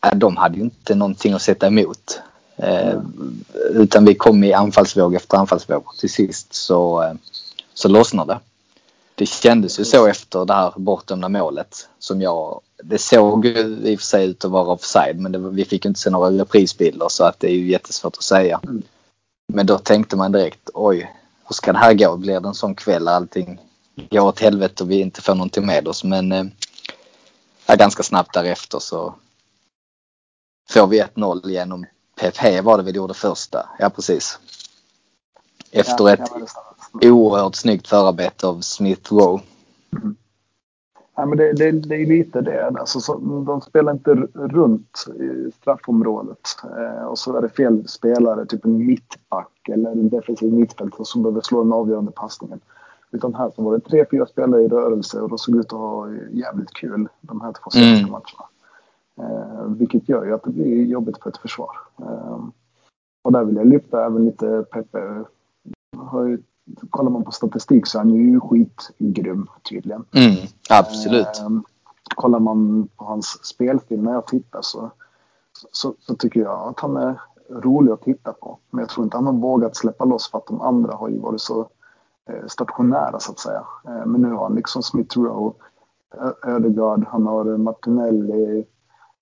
ja, 0.01 0.15
de 0.15 0.37
hade 0.37 0.57
ju 0.57 0.63
inte 0.63 0.95
någonting 0.95 1.33
att 1.33 1.43
sätta 1.43 1.67
emot. 1.67 2.21
Eh, 2.57 2.99
utan 3.71 4.05
vi 4.05 4.15
kom 4.15 4.45
i 4.45 4.53
anfallsvåg 4.53 5.15
efter 5.15 5.37
anfallsvåg. 5.37 5.85
Till 5.99 6.11
sist 6.11 6.55
så, 6.55 7.03
eh, 7.03 7.13
så 7.75 7.89
lossnade 7.89 8.33
det. 8.33 8.41
Det 9.15 9.27
kändes 9.27 9.81
ju 9.81 9.85
så 9.85 10.07
efter 10.07 10.45
det 10.45 10.55
här 10.55 10.73
bortdömda 10.77 11.29
målet 11.29 11.89
som 11.99 12.23
jag, 12.23 12.61
det 12.83 12.99
såg 12.99 13.47
ju 13.47 13.59
i 13.85 13.97
och 13.97 14.01
för 14.01 14.07
sig 14.07 14.27
ut 14.27 14.45
att 14.45 14.51
vara 14.51 14.67
offside 14.67 15.21
men 15.21 15.33
det, 15.33 15.39
vi 15.39 15.65
fick 15.65 15.85
inte 15.85 16.01
se 16.01 16.11
några 16.11 16.31
reprisbilder 16.31 17.09
så 17.09 17.25
att 17.25 17.41
det 17.41 17.47
är 17.47 17.55
ju 17.55 17.71
jättesvårt 17.71 18.17
att 18.17 18.23
säga. 18.23 18.61
Mm. 18.63 18.83
Men 19.53 19.67
då 19.67 19.79
tänkte 19.79 20.17
man 20.17 20.33
direkt, 20.33 20.71
oj, 20.75 21.11
hur 21.49 21.55
ska 21.55 21.73
det 21.73 21.79
här 21.79 21.95
gå? 21.95 22.17
Blir 22.17 22.41
det 22.41 22.49
en 22.49 22.55
sån 22.55 22.75
kväll 22.75 23.09
allting 23.09 23.61
går 24.11 24.21
åt 24.21 24.41
helvete 24.41 24.83
och 24.83 24.91
vi 24.91 25.01
inte 25.01 25.23
får 25.23 25.35
någonting 25.35 25.67
med 25.67 25.89
oss? 25.89 26.05
Men 26.05 26.33
eh, 26.33 26.45
ganska 27.79 28.03
snabbt 28.03 28.35
därefter 28.35 28.79
så 28.79 29.15
får 30.71 30.87
vi 30.87 31.03
1-0 31.03 31.49
genom 31.49 31.87
PP 32.17 32.61
var 32.65 32.79
det 32.79 32.85
vi 32.85 32.91
gjorde 32.91 33.15
första. 33.15 33.69
Ja, 33.79 33.91
precis. 33.91 34.39
Efter 35.71 36.05
Ja, 36.09 36.13
ett 36.13 36.31
oerhört 37.03 37.55
snyggt 37.55 37.89
förarbete 37.89 38.47
av 38.47 38.61
Smith 38.61 39.15
Rowe. 39.15 39.43
Ja, 41.17 41.27
men 41.27 41.39
det, 41.39 41.53
det, 41.53 41.71
det 41.73 41.95
är 41.95 42.07
lite 42.07 42.41
det. 42.41 42.67
Alltså, 42.67 43.01
så, 43.01 43.19
de 43.47 43.61
spelar 43.61 43.93
inte 43.93 44.11
runt 44.35 45.05
i 45.21 45.51
straffområdet. 45.61 46.57
Eh, 46.79 47.05
och 47.05 47.19
så 47.19 47.37
är 47.37 47.43
det 47.43 47.49
fel 47.49 47.89
spelare, 47.89 48.47
typ 48.47 48.65
en 48.65 48.87
mittback 48.87 49.69
eller 49.69 49.91
en 49.91 50.09
defensiv 50.09 50.53
mittfältare 50.53 51.05
som 51.05 51.23
behöver 51.23 51.41
slå 51.41 51.63
den 51.65 51.73
avgörande 51.73 52.13
passningen. 52.13 52.61
Utan 53.11 53.35
här 53.35 53.53
så 53.57 53.63
var 53.63 53.73
det 53.73 53.81
tre, 53.81 54.05
fyra 54.11 54.27
spelare 54.27 54.63
i 54.63 54.69
rörelse 54.69 55.21
och 55.21 55.29
de 55.29 55.39
såg 55.39 55.57
ut 55.57 55.67
att 55.67 55.79
ha 55.79 56.09
jävligt 56.31 56.73
kul 56.73 57.09
de 57.21 57.41
här 57.41 57.53
två 57.53 57.71
senaste 57.71 57.99
Mm. 57.99 58.11
matcherna. 58.11 58.49
Eh, 59.21 59.65
vilket 59.67 60.09
gör 60.09 60.25
ju 60.25 60.35
att 60.35 60.43
det 60.43 60.51
blir 60.51 60.85
jobbigt 60.85 61.23
för 61.23 61.31
ett 61.31 61.37
försvar. 61.37 61.77
Eh, 61.99 62.45
och 63.23 63.33
där 63.33 63.45
vill 63.45 63.57
jag 63.57 63.67
lyfta 63.67 64.07
även 64.07 64.25
lite 64.25 64.65
Pepe. 64.71 65.25
Har 65.97 66.25
ju, 66.25 66.43
kollar 66.91 67.11
man 67.11 67.25
på 67.25 67.31
statistik 67.31 67.87
så 67.87 67.99
är 67.99 68.03
han 68.03 68.15
ju 68.15 68.41
skitgrym 68.41 69.47
tydligen. 69.69 70.05
Mm, 70.15 70.37
absolut. 70.71 71.41
Eh, 71.41 71.51
kollar 72.15 72.39
man 72.39 72.89
på 72.97 73.05
hans 73.05 73.45
spelstil 73.45 74.03
när 74.03 74.13
jag 74.13 74.27
tittar 74.27 74.63
så, 74.63 74.91
så, 75.73 75.95
så 75.99 76.15
tycker 76.15 76.41
jag 76.41 76.69
att 76.69 76.81
han 76.81 76.97
är 76.97 77.21
rolig 77.51 77.93
att 77.93 78.03
titta 78.03 78.33
på. 78.33 78.59
Men 78.71 78.81
jag 78.81 78.89
tror 78.89 79.05
inte 79.05 79.17
han 79.17 79.27
har 79.27 79.33
vågat 79.33 79.77
släppa 79.77 80.05
loss 80.05 80.31
för 80.31 80.39
att 80.39 80.47
de 80.47 80.61
andra 80.61 80.95
har 80.95 81.09
ju 81.09 81.19
varit 81.19 81.41
så 81.41 81.69
eh, 82.31 82.47
stationära 82.47 83.21
så 83.21 83.33
att 83.33 83.39
säga. 83.39 83.65
Eh, 83.85 84.07
men 84.07 84.21
nu 84.21 84.33
har 84.33 84.43
han 84.43 84.55
liksom 84.55 84.83
Smith 84.83 85.19
Rowe, 85.19 85.55
Ödegaard, 86.47 87.07
han 87.09 87.27
har 87.27 87.57
Martinelli, 87.57 88.67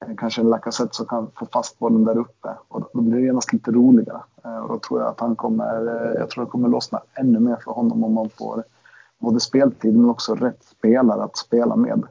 Eh, 0.09 0.17
kanske 0.17 0.41
en 0.41 0.51
Lacazette 0.51 0.95
som 0.95 1.07
kan 1.07 1.31
få 1.39 1.47
fast 1.53 1.79
bollen 1.79 2.05
där 2.05 2.19
uppe. 2.19 2.49
Och 2.69 2.91
då 2.93 3.01
blir 3.01 3.21
det 3.21 3.27
genast 3.27 3.53
lite 3.53 3.71
roligare. 3.71 4.23
Eh, 4.45 4.57
och 4.57 4.69
då 4.69 4.79
tror 4.79 5.01
jag 5.01 5.09
att 5.09 5.21
han 5.21 5.37
kommer, 5.37 5.87
eh, 5.87 6.21
jag 6.21 6.31
tror 6.31 6.45
det 6.45 6.51
kommer 6.51 6.69
lossna 6.69 7.01
ännu 7.15 7.41
mer 7.41 7.57
för 7.65 7.73
honom 7.73 8.05
om 8.05 8.15
man 8.15 8.31
får 8.31 8.65
både 9.19 9.41
speltid 9.41 9.97
men 9.97 10.11
också 10.11 10.35
rätt 10.35 10.65
spelare 10.65 11.23
att 11.23 11.37
spela 11.37 11.77
med. 11.77 12.03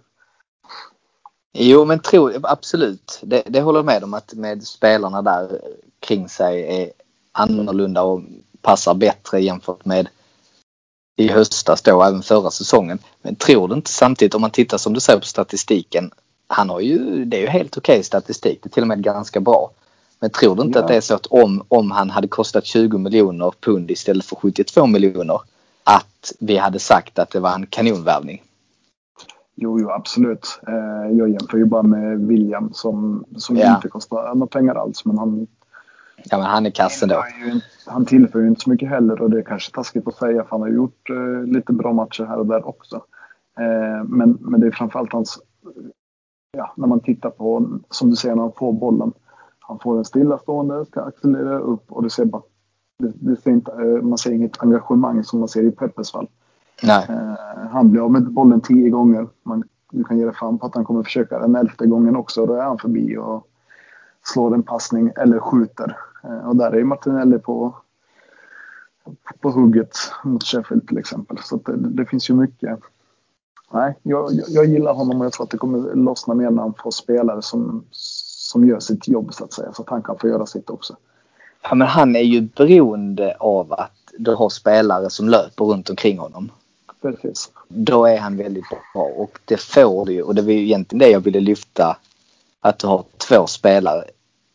Jo, 1.54 1.86
men 1.86 2.00
tro, 2.00 2.32
absolut. 2.44 3.20
Det, 3.24 3.44
det 3.46 3.62
håller 3.62 3.80
jag 3.80 3.86
med 3.86 4.04
om 4.04 4.14
att 4.14 4.34
med 4.34 4.64
spelarna 4.64 5.22
där 5.22 5.62
kring 6.00 6.30
sig 6.30 6.82
är 6.82 6.92
annorlunda 7.32 8.04
och 8.04 8.22
passar 8.62 8.94
bättre 8.94 9.40
jämfört 9.40 9.86
med 9.86 10.10
i 11.16 11.28
höstas 11.28 11.82
då, 11.82 12.04
även 12.04 12.24
förra 12.24 12.52
säsongen. 12.52 13.00
Men 13.22 13.36
tror 13.36 13.68
du 13.68 13.76
inte 13.76 13.90
samtidigt 13.90 14.36
om 14.36 14.42
man 14.42 14.52
tittar 14.52 14.78
som 14.78 14.94
du 14.94 15.00
säger 15.00 15.20
på 15.20 15.26
statistiken. 15.26 16.12
Han 16.54 16.70
har 16.70 16.80
ju, 16.80 17.26
det 17.26 17.38
är 17.38 17.42
ju 17.42 17.48
helt 17.48 17.78
okej 17.78 17.94
okay 17.94 18.04
statistik. 18.04 18.60
Det 18.64 18.68
är 18.68 18.72
till 18.72 18.84
och 18.84 18.88
med 18.88 19.04
ganska 19.04 19.40
bra. 19.40 19.72
Men 20.20 20.30
tror 20.30 20.56
du 20.56 20.62
inte 20.62 20.80
ja. 20.80 20.84
att 20.84 20.88
det 20.88 20.96
är 20.96 21.02
så 21.02 21.16
att 21.16 21.26
om, 21.26 21.64
om 21.68 21.92
han 21.92 22.10
hade 22.10 22.28
kostat 22.28 22.66
20 22.66 22.98
miljoner 22.98 23.54
pund 23.60 23.92
istället 23.92 24.26
för 24.26 24.36
72 24.36 24.86
miljoner 24.88 25.40
att 25.84 26.34
vi 26.40 26.58
hade 26.58 26.80
sagt 26.80 27.20
att 27.20 27.30
det 27.30 27.40
var 27.40 27.56
en 27.56 27.66
kanonvärvning? 27.66 28.42
Jo, 29.56 29.80
jo 29.80 29.90
absolut. 29.90 30.60
Eh, 30.68 31.18
jag 31.18 31.30
jämför 31.30 31.58
ju 31.58 31.66
bara 31.66 31.84
med 31.84 32.20
William 32.20 32.74
som, 32.74 33.26
som 33.38 33.58
ja. 33.58 33.76
inte 33.76 33.88
kostar 33.88 34.36
några 34.36 34.48
pengar 34.48 34.76
alls. 34.76 35.06
Men 35.06 35.18
han, 35.18 35.48
ja, 36.24 36.38
men 36.38 36.48
han 36.48 36.66
är 36.66 36.72
kass 36.72 37.04
ändå. 37.04 37.24
Han 37.86 38.06
tillför 38.06 38.40
ju 38.40 38.48
inte 38.48 38.62
så 38.62 38.70
mycket 38.70 38.90
heller 38.90 39.22
och 39.22 39.30
det 39.30 39.38
är 39.38 39.44
kanske 39.44 39.72
taskigt 39.72 40.08
att 40.08 40.16
säga 40.16 40.44
för 40.44 40.50
han 40.50 40.62
har 40.62 40.70
gjort 40.70 41.10
eh, 41.10 41.54
lite 41.54 41.74
bra 41.74 41.94
matcher 41.94 42.24
här 42.24 42.38
och 42.38 42.46
där 42.46 42.68
också. 42.68 42.96
Eh, 43.60 44.04
men, 44.04 44.38
men 44.40 44.60
det 44.60 44.68
är 44.68 44.72
framförallt 44.72 45.14
hans, 45.14 45.40
ja, 46.52 46.74
när 46.78 46.88
man 46.88 47.00
tittar 47.00 47.30
på, 47.30 47.80
som 47.90 48.10
du 48.10 48.16
säger 48.16 48.36
när 48.36 48.44
han 48.44 48.52
får 48.52 48.74
bollen. 48.74 49.14
Han 49.60 49.80
får 49.80 49.98
en 49.98 50.06
stillastående, 50.06 50.86
ska 50.86 51.02
accelerera 51.02 51.60
upp 51.60 51.92
och 51.92 52.04
du 52.04 52.10
ser 52.10 52.26
bara, 52.26 52.42
det, 53.00 53.12
det 53.16 53.42
ser 53.42 53.52
inte, 53.52 53.72
man 54.02 54.18
ser 54.18 54.32
inget 54.32 54.64
engagemang 54.64 55.24
som 55.24 55.40
man 55.40 55.48
ser 55.48 55.64
i 55.64 55.72
Peppes 55.72 56.12
fall. 56.12 56.28
Nej. 56.84 57.06
Eh, 57.10 57.68
han 57.72 57.92
blir 57.92 58.02
av 58.02 58.12
med 58.12 58.32
bollen 58.32 58.62
tio 58.62 58.90
gånger. 58.90 59.28
Man, 59.44 59.64
du 59.92 60.04
kan 60.04 60.18
ge 60.18 60.26
dig 60.26 60.34
fram 60.34 60.60
på 60.60 60.66
att 60.66 60.76
han 60.76 60.86
kommer 60.86 61.04
försöka 61.04 61.40
den 61.40 61.56
elfte 61.56 61.88
gången 61.88 62.16
också. 62.16 62.46
Då 62.46 62.54
är 62.54 62.64
han 62.64 62.78
förbi 62.78 63.18
och 63.18 63.48
slår 64.24 64.54
en 64.54 64.64
passning 64.64 65.12
eller 65.16 65.40
skjuter. 65.40 65.98
Eh, 66.24 66.48
och 66.50 66.56
där 66.56 66.76
är 66.76 66.84
Martinelli 66.84 67.40
på, 67.40 67.76
på 69.40 69.50
hugget 69.50 69.98
mot 70.24 70.44
Sheffield 70.44 70.88
till 70.88 70.98
exempel. 70.98 71.38
Så 71.38 71.56
det, 71.56 71.76
det, 71.78 72.06
finns 72.06 72.30
ju 72.30 72.34
mycket. 72.34 72.80
Nej, 73.74 73.94
jag, 74.04 74.32
jag, 74.48 74.66
gillar 74.66 74.94
honom 74.94 75.20
och 75.20 75.26
jag 75.26 75.34
tror 75.34 75.44
att 75.44 75.50
det 75.50 75.58
kommer 75.58 75.96
lossna 75.96 76.34
mer 76.34 76.50
när 76.50 76.62
han 76.62 76.74
får 76.84 76.92
spelare 76.92 77.42
som, 77.42 77.84
som 77.92 78.68
gör 78.68 78.80
sitt 78.80 79.08
jobb 79.08 79.34
så 79.34 79.44
att 79.44 79.54
säga. 79.54 79.74
Så 79.74 79.82
att 79.82 79.90
han 79.90 80.02
kan 80.02 80.18
få 80.18 80.28
göra 80.28 80.46
sitt 80.46 80.70
också. 80.70 80.96
Ja, 81.62 81.76
men 81.76 81.88
han 81.88 82.16
är 82.16 82.22
ju 82.22 82.42
beroende 82.42 83.36
av 83.40 83.74
att 83.74 83.92
du 84.18 84.36
har 84.36 84.50
spelare 84.50 85.10
som 85.10 85.30
löper 85.30 85.66
runt 85.66 85.90
omkring 85.90 86.18
honom. 86.18 86.52
Precis. 87.02 87.52
Då 87.68 88.06
är 88.06 88.18
han 88.18 88.38
väldigt 88.38 88.66
bra 88.70 89.04
och 89.04 89.40
det 89.46 89.58
får 89.58 90.06
du 90.06 90.14
ju 90.14 90.22
och 90.22 90.36
det 90.36 90.42
var 90.42 90.52
ju 90.52 90.64
egentligen 90.64 91.00
det 91.00 91.10
jag 91.10 91.20
ville 91.20 91.40
lyfta. 91.40 91.98
Att 92.60 92.80
du 92.80 92.88
har 92.88 93.04
två 93.18 93.48
spelare 93.48 94.04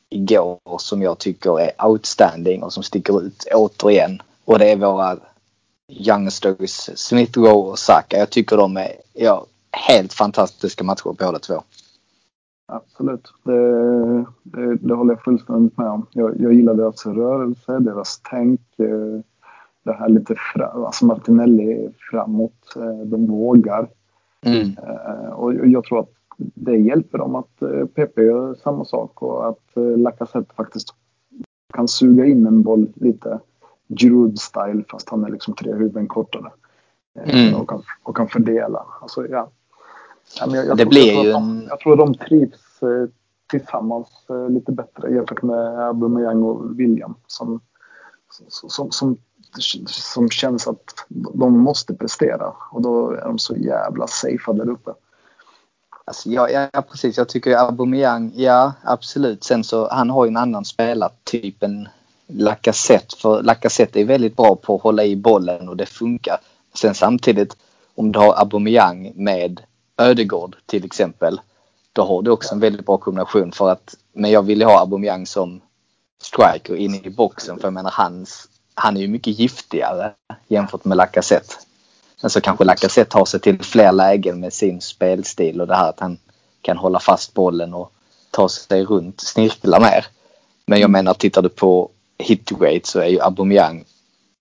igår 0.08 0.58
som 0.78 1.02
jag 1.02 1.18
tycker 1.18 1.60
är 1.60 1.86
outstanding 1.86 2.62
och 2.62 2.72
som 2.72 2.82
sticker 2.82 3.22
ut 3.22 3.44
återigen. 3.54 4.22
Och 4.44 4.58
det 4.58 4.72
är 4.72 4.76
våra 4.76 5.18
youngsters 5.88 6.90
Smith 6.94 7.38
Rowe 7.38 7.70
och 7.70 7.78
Saka. 7.78 8.16
Jag 8.18 8.30
tycker 8.30 8.56
de 8.56 8.76
är 8.76 8.92
ja, 9.12 9.46
helt 9.70 10.12
fantastiska 10.12 10.84
matcher 10.84 11.16
båda 11.18 11.38
två. 11.38 11.62
Absolut, 12.68 13.32
det, 13.44 14.26
det, 14.42 14.76
det 14.76 14.94
håller 14.94 15.14
jag 15.14 15.22
fullständigt 15.22 15.78
med 15.78 15.90
om. 15.90 16.06
Jag, 16.12 16.40
jag 16.40 16.52
gillar 16.52 16.74
deras 16.74 17.06
rörelse, 17.06 17.78
deras 17.78 18.20
tänk. 18.30 18.60
Eh, 18.76 19.20
det 19.82 19.92
här 19.92 20.08
lite 20.08 20.34
fram, 20.54 20.84
alltså 20.84 21.06
Martinelli 21.06 21.88
framåt. 22.10 22.76
Eh, 22.76 23.06
de 23.06 23.26
vågar. 23.26 23.88
Mm. 24.40 24.76
Eh, 24.78 25.30
och 25.30 25.66
jag 25.66 25.84
tror 25.84 26.00
att 26.00 26.10
det 26.36 26.76
hjälper 26.76 27.18
dem 27.18 27.34
att 27.34 27.56
PP 27.94 28.22
gör 28.22 28.54
samma 28.54 28.84
sak 28.84 29.22
och 29.22 29.48
att 29.48 29.62
Lacazette 29.96 30.54
faktiskt 30.54 30.88
kan 31.74 31.88
suga 31.88 32.26
in 32.26 32.46
en 32.46 32.62
boll 32.62 32.92
lite 32.94 33.40
Giroud-style 33.88 34.84
fast 34.88 35.08
han 35.08 35.24
är 35.24 35.30
liksom 35.30 35.54
tre 35.54 35.72
huvuden 35.72 36.06
kortare. 36.06 36.50
Mm. 37.24 37.54
Och, 37.54 37.68
kan, 37.68 37.82
och 38.02 38.16
kan 38.16 38.28
fördela. 38.28 38.86
Alltså, 39.00 39.26
ja, 39.28 39.50
Ja, 40.40 40.46
jag, 40.56 40.66
jag, 40.66 40.76
det 40.76 40.82
tror, 40.82 40.90
blir 40.90 41.12
jag, 41.12 41.24
ju 41.24 41.32
de, 41.32 41.66
jag 41.68 41.80
tror 41.80 41.96
de 41.96 42.14
trivs 42.14 42.82
eh, 42.82 43.10
tillsammans 43.50 44.08
eh, 44.30 44.50
lite 44.50 44.72
bättre 44.72 45.14
jämfört 45.14 45.42
med 45.42 45.78
Aubameyang 45.78 46.42
och 46.42 46.80
William 46.80 47.14
som, 47.26 47.60
som, 48.48 48.90
som, 48.90 49.16
som 49.86 50.30
känns 50.30 50.68
att 50.68 51.06
de 51.34 51.58
måste 51.58 51.94
prestera 51.94 52.52
och 52.72 52.82
då 52.82 53.10
är 53.10 53.24
de 53.24 53.38
så 53.38 53.56
jävla 53.56 54.06
safea 54.06 54.54
där 54.54 54.70
uppe. 54.70 54.90
Alltså, 56.04 56.30
ja, 56.30 56.68
ja, 56.72 56.82
precis. 56.82 57.16
Jag 57.16 57.28
tycker 57.28 57.56
Aubameyang, 57.56 58.32
ja 58.34 58.72
absolut. 58.82 59.44
Sen 59.44 59.64
så 59.64 59.88
han 59.88 60.10
har 60.10 60.24
ju 60.24 60.28
en 60.28 60.36
annan 60.36 60.64
spelartyp 60.64 61.62
än 61.62 61.88
Lacazette. 62.26 63.16
För 63.16 63.42
Lacazette 63.42 64.00
är 64.00 64.04
väldigt 64.04 64.36
bra 64.36 64.56
på 64.56 64.76
att 64.76 64.82
hålla 64.82 65.04
i 65.04 65.16
bollen 65.16 65.68
och 65.68 65.76
det 65.76 65.86
funkar. 65.86 66.38
Sen 66.74 66.94
samtidigt 66.94 67.56
om 67.94 68.12
du 68.12 68.18
har 68.18 68.34
Aubameyang 68.34 69.12
med 69.14 69.60
Ödegård 69.98 70.56
till 70.66 70.84
exempel. 70.84 71.40
Då 71.92 72.04
har 72.04 72.22
du 72.22 72.30
också 72.30 72.54
en 72.54 72.60
väldigt 72.60 72.86
bra 72.86 72.96
kombination 72.96 73.52
för 73.52 73.70
att, 73.70 73.94
men 74.12 74.30
jag 74.30 74.42
vill 74.42 74.60
ju 74.60 74.64
ha 74.64 74.80
Aubameyang 74.80 75.26
som 75.26 75.60
striker 76.22 76.76
inne 76.76 77.00
i 77.04 77.10
boxen 77.10 77.58
för 77.58 77.66
jag 77.66 77.72
menar 77.72 77.90
hans, 77.90 78.48
han 78.74 78.96
är 78.96 79.00
ju 79.00 79.08
mycket 79.08 79.38
giftigare 79.38 80.12
jämfört 80.48 80.84
med 80.84 80.96
Lacazette. 80.96 81.54
Men 82.20 82.30
så 82.30 82.40
kanske 82.40 82.64
Lacazette 82.64 83.18
har 83.18 83.24
sig 83.24 83.40
till 83.40 83.62
fler 83.62 83.92
lägen 83.92 84.40
med 84.40 84.52
sin 84.52 84.80
spelstil 84.80 85.60
och 85.60 85.66
det 85.66 85.74
här 85.74 85.88
att 85.88 86.00
han 86.00 86.18
kan 86.62 86.76
hålla 86.76 87.00
fast 87.00 87.34
bollen 87.34 87.74
och 87.74 87.92
ta 88.30 88.48
sig 88.48 88.84
runt, 88.84 89.20
snirkla 89.20 89.80
mer. 89.80 90.06
Men 90.66 90.80
jag 90.80 90.90
menar 90.90 91.14
tittar 91.14 91.42
du 91.42 91.48
på 91.48 91.90
hit 92.28 92.52
rate 92.52 92.80
så 92.84 93.00
är 93.00 93.06
ju 93.06 93.20
Aubameyang 93.20 93.84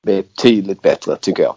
betydligt 0.04 0.82
bättre 0.82 1.16
tycker 1.16 1.44
jag. 1.44 1.56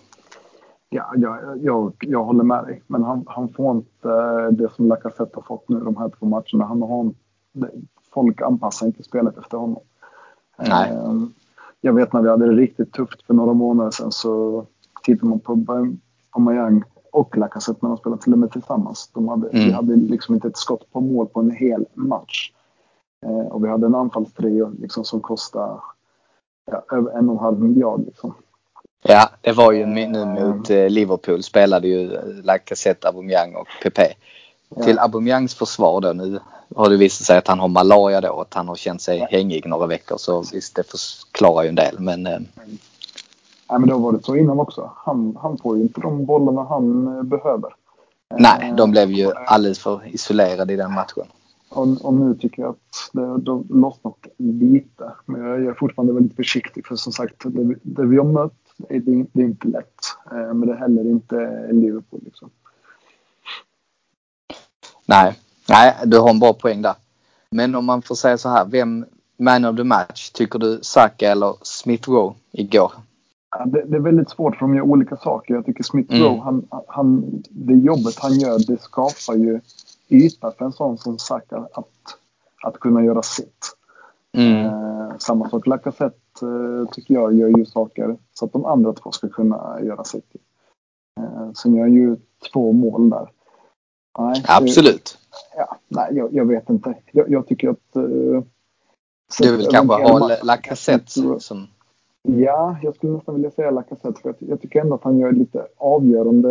Ja, 0.90 1.12
jag, 1.16 1.58
jag, 1.62 1.92
jag 2.00 2.24
håller 2.24 2.44
med 2.44 2.64
dig. 2.64 2.82
Men 2.86 3.02
han, 3.02 3.24
han 3.26 3.48
får 3.48 3.76
inte 3.76 4.08
det 4.50 4.72
som 4.76 4.88
Lacazette 4.88 5.32
har 5.34 5.42
fått 5.42 5.68
nu 5.68 5.80
de 5.80 5.96
här 5.96 6.08
två 6.18 6.26
matcherna. 6.26 6.64
Han 6.64 6.82
har, 6.82 7.12
folk 8.14 8.42
anpassar 8.42 8.86
inte 8.86 9.02
spelet 9.02 9.38
efter 9.38 9.58
honom. 9.58 9.82
Nej. 10.58 10.90
Ehm, 10.90 11.32
jag 11.80 11.92
vet 11.92 12.12
när 12.12 12.22
vi 12.22 12.28
hade 12.28 12.46
det 12.46 12.62
riktigt 12.62 12.92
tufft 12.92 13.22
för 13.22 13.34
några 13.34 13.52
månader 13.52 13.90
sedan 13.90 14.12
så 14.12 14.66
tittade 15.02 15.28
man 15.28 15.40
på 15.40 15.52
Aubameyang 16.32 16.82
och 17.12 17.36
Lacazette 17.36 17.78
när 17.82 17.88
de 17.88 17.98
spelade 17.98 18.22
till 18.22 18.32
och 18.32 18.38
med 18.38 18.52
tillsammans. 18.52 19.10
De 19.14 19.28
hade, 19.28 19.48
mm. 19.48 19.66
Vi 19.66 19.72
hade 19.72 19.96
liksom 19.96 20.34
inte 20.34 20.48
ett 20.48 20.56
skott 20.56 20.92
på 20.92 21.00
mål 21.00 21.26
på 21.26 21.40
en 21.40 21.50
hel 21.50 21.86
match. 21.94 22.52
Ehm, 23.26 23.46
och 23.46 23.64
vi 23.64 23.68
hade 23.68 23.86
en 23.86 23.94
anfallstrio 23.94 24.72
liksom 24.78 25.04
som 25.04 25.20
kostade 25.20 25.80
ja, 26.70 26.96
över 26.96 27.18
en 27.18 27.28
och 27.28 27.34
en 27.34 27.40
halv 27.40 27.60
miljard. 27.60 28.00
Liksom. 28.06 28.34
Ja, 29.02 29.30
det 29.40 29.52
var 29.52 29.72
ju 29.72 29.86
nu 29.86 30.24
mot 30.24 30.70
eh, 30.70 30.88
Liverpool 30.88 31.42
spelade 31.42 31.88
ju 31.88 32.20
Lacazette, 32.42 33.08
Aubameyang 33.08 33.54
och 33.54 33.66
Pepe. 33.82 34.12
Ja. 34.76 34.82
Till 34.82 34.98
Aubameyangs 34.98 35.54
försvar 35.54 36.00
då 36.00 36.12
nu 36.12 36.40
har 36.76 36.88
det 36.88 36.96
visat 36.96 37.26
sig 37.26 37.38
att 37.38 37.48
han 37.48 37.60
har 37.60 37.68
malaria 37.68 38.20
då 38.20 38.40
att 38.40 38.54
han 38.54 38.68
har 38.68 38.76
känt 38.76 39.02
sig 39.02 39.26
hängig 39.30 39.66
några 39.66 39.86
veckor 39.86 40.16
så 40.16 40.44
visst 40.52 40.76
det 40.76 40.90
förklarar 40.90 41.62
ju 41.62 41.68
en 41.68 41.74
del 41.74 41.98
men... 41.98 42.26
Eh... 42.26 42.38
Nej 43.70 43.80
men 43.80 43.88
då 43.88 43.98
var 43.98 44.12
det 44.12 44.22
så 44.22 44.36
innan 44.36 44.60
också. 44.60 44.90
Han, 44.96 45.38
han 45.42 45.58
får 45.58 45.76
ju 45.76 45.82
inte 45.82 46.00
de 46.00 46.24
bollarna 46.26 46.62
han 46.62 47.16
eh, 47.16 47.22
behöver. 47.22 47.70
Nej, 48.36 48.72
de 48.76 48.90
blev 48.90 49.10
ju 49.10 49.32
alldeles 49.34 49.78
för 49.78 50.00
isolerade 50.06 50.72
i 50.72 50.76
den 50.76 50.92
matchen. 50.92 51.26
Och, 51.68 52.04
och 52.04 52.14
nu 52.14 52.34
tycker 52.34 52.62
jag 52.62 52.70
att 52.70 53.10
det 53.12 53.20
har 53.20 53.74
lossnat 53.74 54.26
lite. 54.36 55.12
Men 55.26 55.40
jag 55.40 55.64
är 55.64 55.74
fortfarande 55.74 56.12
väldigt 56.12 56.36
försiktig 56.36 56.86
för 56.86 56.96
som 56.96 57.12
sagt 57.12 57.34
det, 57.44 57.74
det 57.82 58.06
vi 58.06 58.16
har 58.16 58.24
mött 58.24 58.54
det 58.78 58.96
är, 58.96 59.26
det 59.32 59.42
är 59.42 59.46
inte 59.46 59.68
lätt. 59.68 60.00
Eh, 60.30 60.54
men 60.54 60.60
det 60.60 60.72
är 60.72 60.76
heller 60.76 61.04
inte 61.04 61.68
Liverpool. 61.72 62.20
Liksom. 62.24 62.50
Nej, 65.06 65.38
nej, 65.68 65.96
du 66.04 66.18
har 66.18 66.30
en 66.30 66.40
bra 66.40 66.52
poäng 66.52 66.82
där. 66.82 66.94
Men 67.50 67.74
om 67.74 67.84
man 67.84 68.02
får 68.02 68.14
säga 68.14 68.38
så 68.38 68.48
här, 68.48 68.64
vem 68.64 69.06
man 69.36 69.64
of 69.64 69.76
the 69.76 69.84
match 69.84 70.30
tycker 70.30 70.58
du 70.58 70.78
Saka 70.82 71.30
eller 71.30 71.54
Smith 71.62 72.10
Rowe 72.10 72.34
igår? 72.50 72.92
Ja, 73.50 73.64
det, 73.66 73.84
det, 73.84 73.96
är 73.96 74.00
väldigt 74.00 74.30
svårt 74.30 74.56
för 74.56 74.60
de 74.60 74.74
gör 74.74 74.82
olika 74.82 75.16
saker. 75.16 75.54
Jag 75.54 75.66
tycker 75.66 75.82
Smith 75.82 76.14
Rowe, 76.14 76.28
mm. 76.28 76.40
han, 76.40 76.66
han, 76.88 77.42
det 77.48 77.74
jobbet 77.74 78.14
han 78.18 78.38
gör, 78.38 78.58
det 78.66 78.82
skapar 78.82 79.34
ju 79.34 79.60
yta 80.08 80.50
för 80.50 80.64
en 80.64 80.72
sån 80.72 80.98
som 80.98 81.18
Saka 81.18 81.56
att, 81.72 82.18
att 82.62 82.80
kunna 82.80 83.04
göra 83.04 83.22
sitt. 83.22 83.78
Mm. 84.32 84.66
Eh, 84.66 85.16
samma 85.18 85.50
sak 85.50 85.66
Lacazette 85.66 86.46
eh, 86.46 86.90
tycker 86.92 87.14
jag 87.14 87.34
gör 87.34 87.48
ju 87.48 87.66
saker 87.66 88.16
så 88.32 88.44
att 88.44 88.52
de 88.52 88.64
andra 88.64 88.92
två 88.92 89.10
ska 89.10 89.28
kunna 89.28 89.78
göra 89.82 90.04
sitt. 90.04 90.36
Eh, 91.20 91.52
sen 91.52 91.74
gör 91.74 91.86
ju 91.86 92.16
två 92.52 92.72
mål 92.72 93.10
där. 93.10 93.30
Nej, 94.18 94.44
Absolut. 94.48 95.18
Det, 95.30 95.58
ja, 95.58 95.76
nej, 95.88 96.08
jag, 96.12 96.34
jag 96.34 96.44
vet 96.44 96.70
inte. 96.70 96.94
Jag, 97.12 97.30
jag 97.30 97.46
tycker 97.46 97.68
att... 97.68 97.96
Uh, 97.96 98.42
du 99.40 99.56
vill 99.56 99.66
kanske 99.66 100.02
ha 100.02 100.36
Lacazette 100.42 101.40
som... 101.40 101.66
Ja, 102.22 102.76
jag 102.82 102.94
skulle 102.94 103.12
nästan 103.12 103.34
vilja 103.34 103.50
säga 103.50 103.70
Lacazette. 103.70 104.20
För 104.22 104.28
jag, 104.28 104.50
jag 104.50 104.60
tycker 104.60 104.80
ändå 104.80 104.94
att 104.94 105.04
han 105.04 105.18
gör 105.18 105.32
lite 105.32 105.66
avgörande 105.76 106.48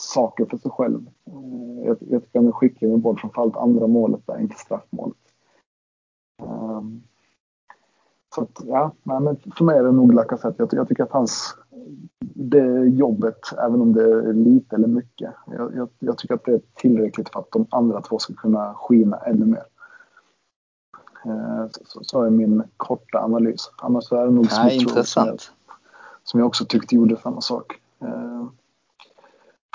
saker 0.00 0.44
för 0.44 0.56
sig 0.56 0.70
själv. 0.70 1.06
Uh, 1.28 1.86
jag, 1.86 1.96
jag 2.00 2.24
tycker 2.24 2.38
han 2.38 2.48
är 2.48 2.52
skicklig 2.52 2.90
med 2.90 3.00
boll, 3.00 3.18
framförallt 3.18 3.56
andra 3.56 3.86
målet 3.86 4.20
där, 4.26 4.40
inte 4.40 4.56
straffmålet. 4.56 5.16
Um, 6.42 7.02
så 8.34 8.42
att, 8.42 8.60
ja, 8.64 8.92
men 9.02 9.36
för 9.56 9.64
mig 9.64 9.78
är 9.78 9.82
det 9.82 9.92
nog 9.92 10.14
Lacazette. 10.14 10.62
Jag, 10.62 10.68
jag 10.72 10.88
tycker 10.88 11.02
att 11.02 11.12
hans 11.12 11.54
det 12.40 12.88
jobbet, 12.88 13.40
även 13.58 13.80
om 13.80 13.92
det 13.92 14.02
är 14.02 14.32
lite 14.32 14.76
eller 14.76 14.88
mycket. 14.88 15.34
Jag, 15.46 15.76
jag, 15.76 15.88
jag, 15.98 16.18
tycker 16.18 16.34
att 16.34 16.44
det 16.44 16.52
är 16.52 16.60
tillräckligt 16.74 17.28
för 17.28 17.40
att 17.40 17.52
de 17.52 17.66
andra 17.70 18.00
två 18.00 18.18
ska 18.18 18.34
kunna 18.34 18.74
skina 18.74 19.16
ännu 19.16 19.46
mer. 19.46 19.64
Eh, 21.24 21.66
så, 21.84 22.04
så 22.04 22.22
är 22.22 22.30
min 22.30 22.62
korta 22.76 23.18
analys. 23.18 23.70
Annars 23.78 24.12
är 24.12 24.24
det 24.24 24.30
nog 24.30 24.44
ja, 24.44 24.50
Smith 24.50 24.82
intressant. 24.82 25.40
Som 25.40 25.54
jag, 25.66 25.76
som 26.22 26.40
jag 26.40 26.46
också 26.46 26.64
tyckte 26.64 26.94
gjorde 26.94 27.16
samma 27.16 27.40
sak. 27.40 27.80
Eh, 28.00 28.46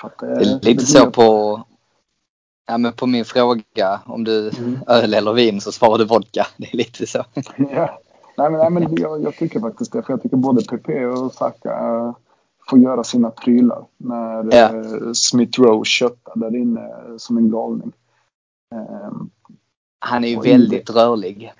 att, 0.02 0.22
är 0.22 0.64
lite 0.64 0.86
så 0.86 1.10
på, 1.10 1.60
ja, 2.66 2.78
men 2.78 2.92
på 2.92 3.06
min 3.06 3.24
fråga 3.24 4.00
om 4.06 4.24
du 4.24 4.50
mm. 4.50 4.78
öl 4.86 5.14
eller 5.14 5.32
vin 5.32 5.60
så 5.60 5.72
svarar 5.72 5.98
du 5.98 6.04
vodka. 6.04 6.46
Det 6.56 6.72
är 6.72 6.76
lite 6.76 7.06
så. 7.06 7.24
ja. 7.56 8.00
Nej, 8.36 8.50
men, 8.50 8.60
nej, 8.60 8.70
men 8.70 8.96
jag, 8.96 9.22
jag, 9.22 9.36
tycker 9.36 9.60
faktiskt 9.60 9.92
det. 9.92 10.02
För 10.02 10.12
jag 10.12 10.22
tycker 10.22 10.36
både 10.36 10.64
Pepe 10.64 11.06
och 11.06 11.32
Saka 11.32 11.96
uh, 11.96 12.14
får 12.70 12.78
göra 12.78 13.04
sina 13.04 13.30
prylar. 13.30 13.84
När 13.96 14.56
ja. 14.56 14.72
uh, 14.74 15.12
Smith 15.12 15.60
Rowe 15.60 15.84
köttar 15.84 16.36
där 16.36 16.56
inne 16.56 16.90
som 17.18 17.36
en 17.36 17.50
galning. 17.50 17.92
Uh, 18.74 19.22
Han 19.98 20.24
är 20.24 20.28
ju 20.28 20.40
väldigt 20.40 20.86
det, 20.86 20.92
rörlig. 20.92 21.52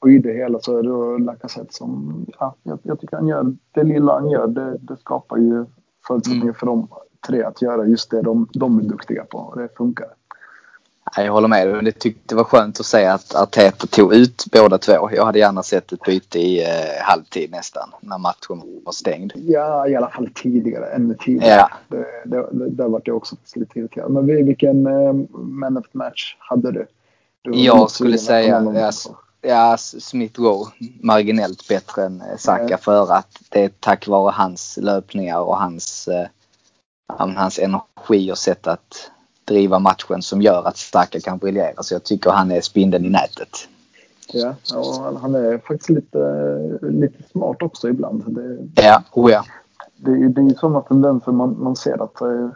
Och 0.00 0.10
i 0.10 0.18
det 0.18 0.32
hela 0.32 0.58
så 0.60 0.78
är 0.78 0.82
det 0.82 1.24
Lacazette 1.24 1.74
som, 1.74 2.26
ja, 2.38 2.54
jag, 2.62 2.78
jag, 2.82 3.00
tycker 3.00 3.16
han 3.16 3.26
gör, 3.26 3.56
det 3.70 3.84
lilla 3.84 4.12
han 4.12 4.30
gör, 4.30 4.46
det, 4.46 4.78
det 4.78 4.96
skapar 4.96 5.36
ju 5.36 5.66
förutsättningar 6.06 6.44
mm. 6.44 6.54
för 6.54 6.66
de 6.66 6.88
tre 7.26 7.42
att 7.42 7.62
göra 7.62 7.86
just 7.86 8.10
det 8.10 8.22
de, 8.22 8.48
de 8.52 8.78
är 8.78 8.82
duktiga 8.82 9.24
på. 9.24 9.38
Och 9.38 9.58
det 9.58 9.68
funkar. 9.76 10.08
Jag 11.16 11.32
håller 11.32 11.48
med. 11.48 11.84
Det 11.84 11.92
tyckte 11.92 12.22
det 12.26 12.34
var 12.34 12.44
skönt 12.44 12.80
att 12.80 12.86
se 12.86 13.06
att 13.06 13.34
Arteta 13.34 13.86
tog 13.86 14.14
ut 14.14 14.44
båda 14.52 14.78
två. 14.78 15.10
Jag 15.12 15.24
hade 15.24 15.38
gärna 15.38 15.62
sett 15.62 15.92
ett 15.92 16.02
byte 16.02 16.38
i 16.38 16.64
eh, 16.64 17.02
halvtid 17.02 17.50
nästan 17.50 17.90
när 18.00 18.18
matchen 18.18 18.62
var 18.84 18.92
stängd. 18.92 19.32
Ja, 19.34 19.88
i 19.88 19.96
alla 19.96 20.08
fall 20.08 20.30
tidigare. 20.34 20.86
Ännu 20.86 21.14
tidigare. 21.14 21.68
Ja. 21.70 21.70
Det, 21.88 22.06
det, 22.24 22.48
det, 22.52 22.70
där 22.70 22.88
var 22.88 23.02
jag 23.04 23.16
också 23.16 23.36
lite 23.54 23.78
irriterad. 23.78 24.10
Men 24.10 24.26
vilken 24.26 24.86
eh, 24.86 25.12
man 25.32 25.76
of 25.76 25.86
match 25.92 26.36
hade 26.38 26.72
du? 26.72 26.86
du 27.42 27.54
jag 27.54 27.90
skulle 27.90 28.18
säga 28.18 28.62
ja, 28.74 28.90
ja, 29.42 29.76
Smith 29.76 30.40
Rowe 30.40 30.70
marginellt 31.00 31.68
bättre 31.68 32.04
än 32.04 32.20
eh, 32.20 32.36
Saka 32.38 32.66
ja. 32.68 32.76
för 32.76 33.12
att 33.12 33.42
det 33.48 33.64
är 33.64 33.70
tack 33.80 34.08
vare 34.08 34.32
hans 34.32 34.78
löpningar 34.82 35.40
och 35.40 35.56
hans, 35.56 36.08
eh, 36.08 36.26
hans 37.08 37.58
energi 37.58 38.32
och 38.32 38.38
sätt 38.38 38.66
att 38.66 39.10
driva 39.44 39.78
matchen 39.78 40.22
som 40.22 40.42
gör 40.42 40.68
att 40.68 40.76
Saka 40.76 41.20
kan 41.20 41.38
briljera. 41.38 41.82
Så 41.82 41.94
jag 41.94 42.04
tycker 42.04 42.30
han 42.30 42.50
är 42.50 42.60
spindeln 42.60 43.04
i 43.04 43.10
nätet. 43.10 43.68
Ja, 44.32 44.54
och 44.74 45.20
han 45.20 45.34
är 45.34 45.58
faktiskt 45.58 45.90
lite, 45.90 46.18
lite 46.82 47.22
smart 47.30 47.62
också 47.62 47.88
ibland. 47.88 48.24
Det, 48.26 48.82
ja, 48.82 49.02
oh 49.12 49.30
ja. 49.30 49.44
Det, 49.96 50.28
det 50.28 50.40
är 50.40 50.44
ju 50.44 50.54
sådana 50.54 50.80
tendenser 50.80 51.32
man, 51.32 51.62
man 51.62 51.76
ser 51.76 52.02
att 52.02 52.22
uh, 52.22 52.50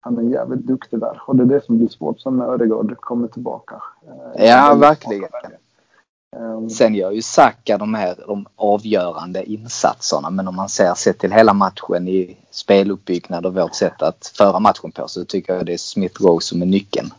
han 0.00 0.18
är 0.18 0.22
jävligt 0.22 0.66
duktig 0.66 1.00
där. 1.00 1.22
Och 1.26 1.36
det 1.36 1.42
är 1.42 1.46
det 1.46 1.64
som 1.64 1.78
blir 1.78 1.88
svårt 1.88 2.20
sen 2.20 2.36
när 2.36 2.52
Ödegaard 2.54 2.96
kommer 2.96 3.28
tillbaka. 3.28 3.74
Uh, 3.74 4.46
ja, 4.46 4.74
verkligen. 4.74 5.24
Ehm. 5.44 5.50
Sen 6.70 6.94
gör 6.94 7.10
ju 7.10 7.22
Saka 7.22 7.78
de 7.78 7.94
här 7.94 8.16
de 8.26 8.46
avgörande 8.56 9.44
insatserna 9.44 10.30
men 10.30 10.48
om 10.48 10.56
man 10.56 10.68
ser 10.68 10.94
sett 10.94 11.18
till 11.18 11.32
hela 11.32 11.52
matchen 11.54 12.08
i 12.08 12.36
speluppbyggnad 12.50 13.46
och 13.46 13.54
vårt 13.54 13.74
sätt 13.74 14.02
att 14.02 14.32
föra 14.36 14.60
matchen 14.60 14.92
på 14.92 15.08
så 15.08 15.24
tycker 15.24 15.54
jag 15.54 15.66
det 15.66 15.72
är 15.72 15.78
Smith 15.78 16.22
Rowe 16.22 16.40
som 16.40 16.62
är 16.62 16.66
nyckeln. 16.66 17.10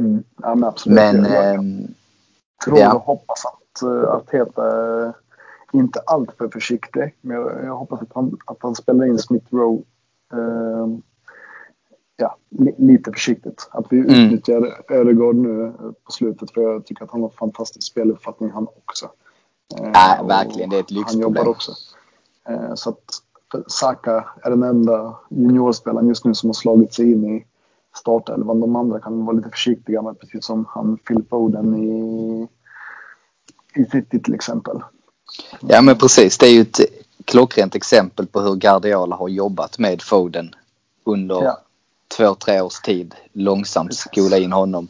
Mm. 0.00 0.24
Ja 0.42 0.54
men 0.54 0.68
absolut. 0.68 0.96
Men, 0.96 1.24
jag, 1.24 1.54
jag 1.54 1.88
tror 2.64 2.78
ja. 2.78 2.94
och 2.94 3.02
hoppas 3.02 3.44
att 3.44 3.82
uh, 3.82 4.04
Arteta 4.04 4.66
är 4.66 5.12
inte 5.72 6.00
alltför 6.06 6.48
försiktig. 6.48 7.14
Men 7.20 7.36
jag, 7.36 7.64
jag, 7.64 7.76
hoppas 7.76 8.02
att 8.02 8.12
han, 8.14 8.38
att 8.44 8.58
han 8.60 8.74
spelar 8.74 9.06
in 9.06 9.18
Smith 9.18 9.46
Rowe 9.50 9.82
uh, 10.34 10.98
ja, 12.22 12.36
lite 12.78 13.12
försiktigt. 13.12 13.68
Att 13.70 13.86
vi 13.90 13.98
mm. 13.98 14.10
utnyttjar 14.10 14.82
Ödegaard 14.88 15.36
nu 15.36 15.72
på 16.04 16.12
slutet 16.12 16.50
för 16.50 16.60
jag 16.60 16.86
tycker 16.86 17.04
att 17.04 17.10
han 17.10 17.22
har 17.22 17.28
fantastisk 17.28 17.86
speluppfattning 17.86 18.50
han 18.50 18.66
också. 18.66 19.10
Ja, 19.76 20.16
äh, 20.18 20.26
verkligen, 20.26 20.70
det 20.70 20.76
är 20.76 20.80
ett 20.80 20.90
lyxproblem. 20.90 21.22
Han 21.22 21.36
jobbar 21.36 21.50
också. 21.50 21.72
Eh, 22.48 22.74
så 22.74 22.90
att 22.90 23.22
Saka 23.66 24.24
är 24.42 24.50
den 24.50 24.62
enda 24.62 25.16
juniorspelaren 25.28 26.08
just 26.08 26.24
nu 26.24 26.34
som 26.34 26.48
har 26.48 26.54
slagit 26.54 26.94
sig 26.94 27.12
in 27.12 27.24
i 27.36 27.44
startelvan. 27.96 28.60
De 28.60 28.76
andra 28.76 29.00
kan 29.00 29.24
vara 29.24 29.36
lite 29.36 29.50
försiktiga 29.50 30.02
med, 30.02 30.20
precis 30.20 30.44
som 30.44 30.64
han 30.68 30.96
Phil 30.96 31.24
Foden 31.30 31.76
i, 31.76 32.48
i 33.74 33.84
City 33.84 34.20
till 34.22 34.34
exempel. 34.34 34.82
Ja 35.60 35.82
men 35.82 35.98
precis, 35.98 36.38
det 36.38 36.46
är 36.46 36.52
ju 36.52 36.60
ett 36.60 36.80
klockrent 37.24 37.74
exempel 37.74 38.26
på 38.26 38.40
hur 38.40 38.54
Guardiola 38.54 39.16
har 39.16 39.28
jobbat 39.28 39.78
med 39.78 40.02
Foden 40.02 40.54
under 41.04 41.42
ja 41.42 41.58
två, 42.16 42.34
tre 42.34 42.60
års 42.60 42.80
tid 42.80 43.14
långsamt 43.32 43.94
skola 43.94 44.38
in 44.38 44.52
honom 44.52 44.88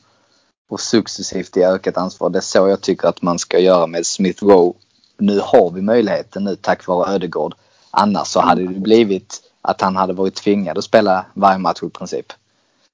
och 0.70 0.80
successivt 0.80 1.56
i 1.56 1.64
ökat 1.64 1.96
ansvar. 1.96 2.30
Det 2.30 2.38
är 2.38 2.40
så 2.40 2.68
jag 2.68 2.80
tycker 2.80 3.08
att 3.08 3.22
man 3.22 3.38
ska 3.38 3.58
göra 3.58 3.86
med 3.86 4.06
Smith 4.06 4.44
Rowe. 4.44 4.78
Nu 5.18 5.40
har 5.44 5.70
vi 5.70 5.82
möjligheten 5.82 6.44
nu 6.44 6.56
tack 6.56 6.86
vare 6.86 7.14
Ödegård. 7.14 7.54
Annars 7.90 8.26
så 8.26 8.40
hade 8.40 8.62
det 8.62 8.80
blivit 8.80 9.40
att 9.62 9.80
han 9.80 9.96
hade 9.96 10.12
varit 10.12 10.34
tvingad 10.34 10.78
att 10.78 10.84
spela 10.84 11.26
varje 11.34 11.58
match 11.58 11.82
i 11.82 11.88
princip. 11.88 12.26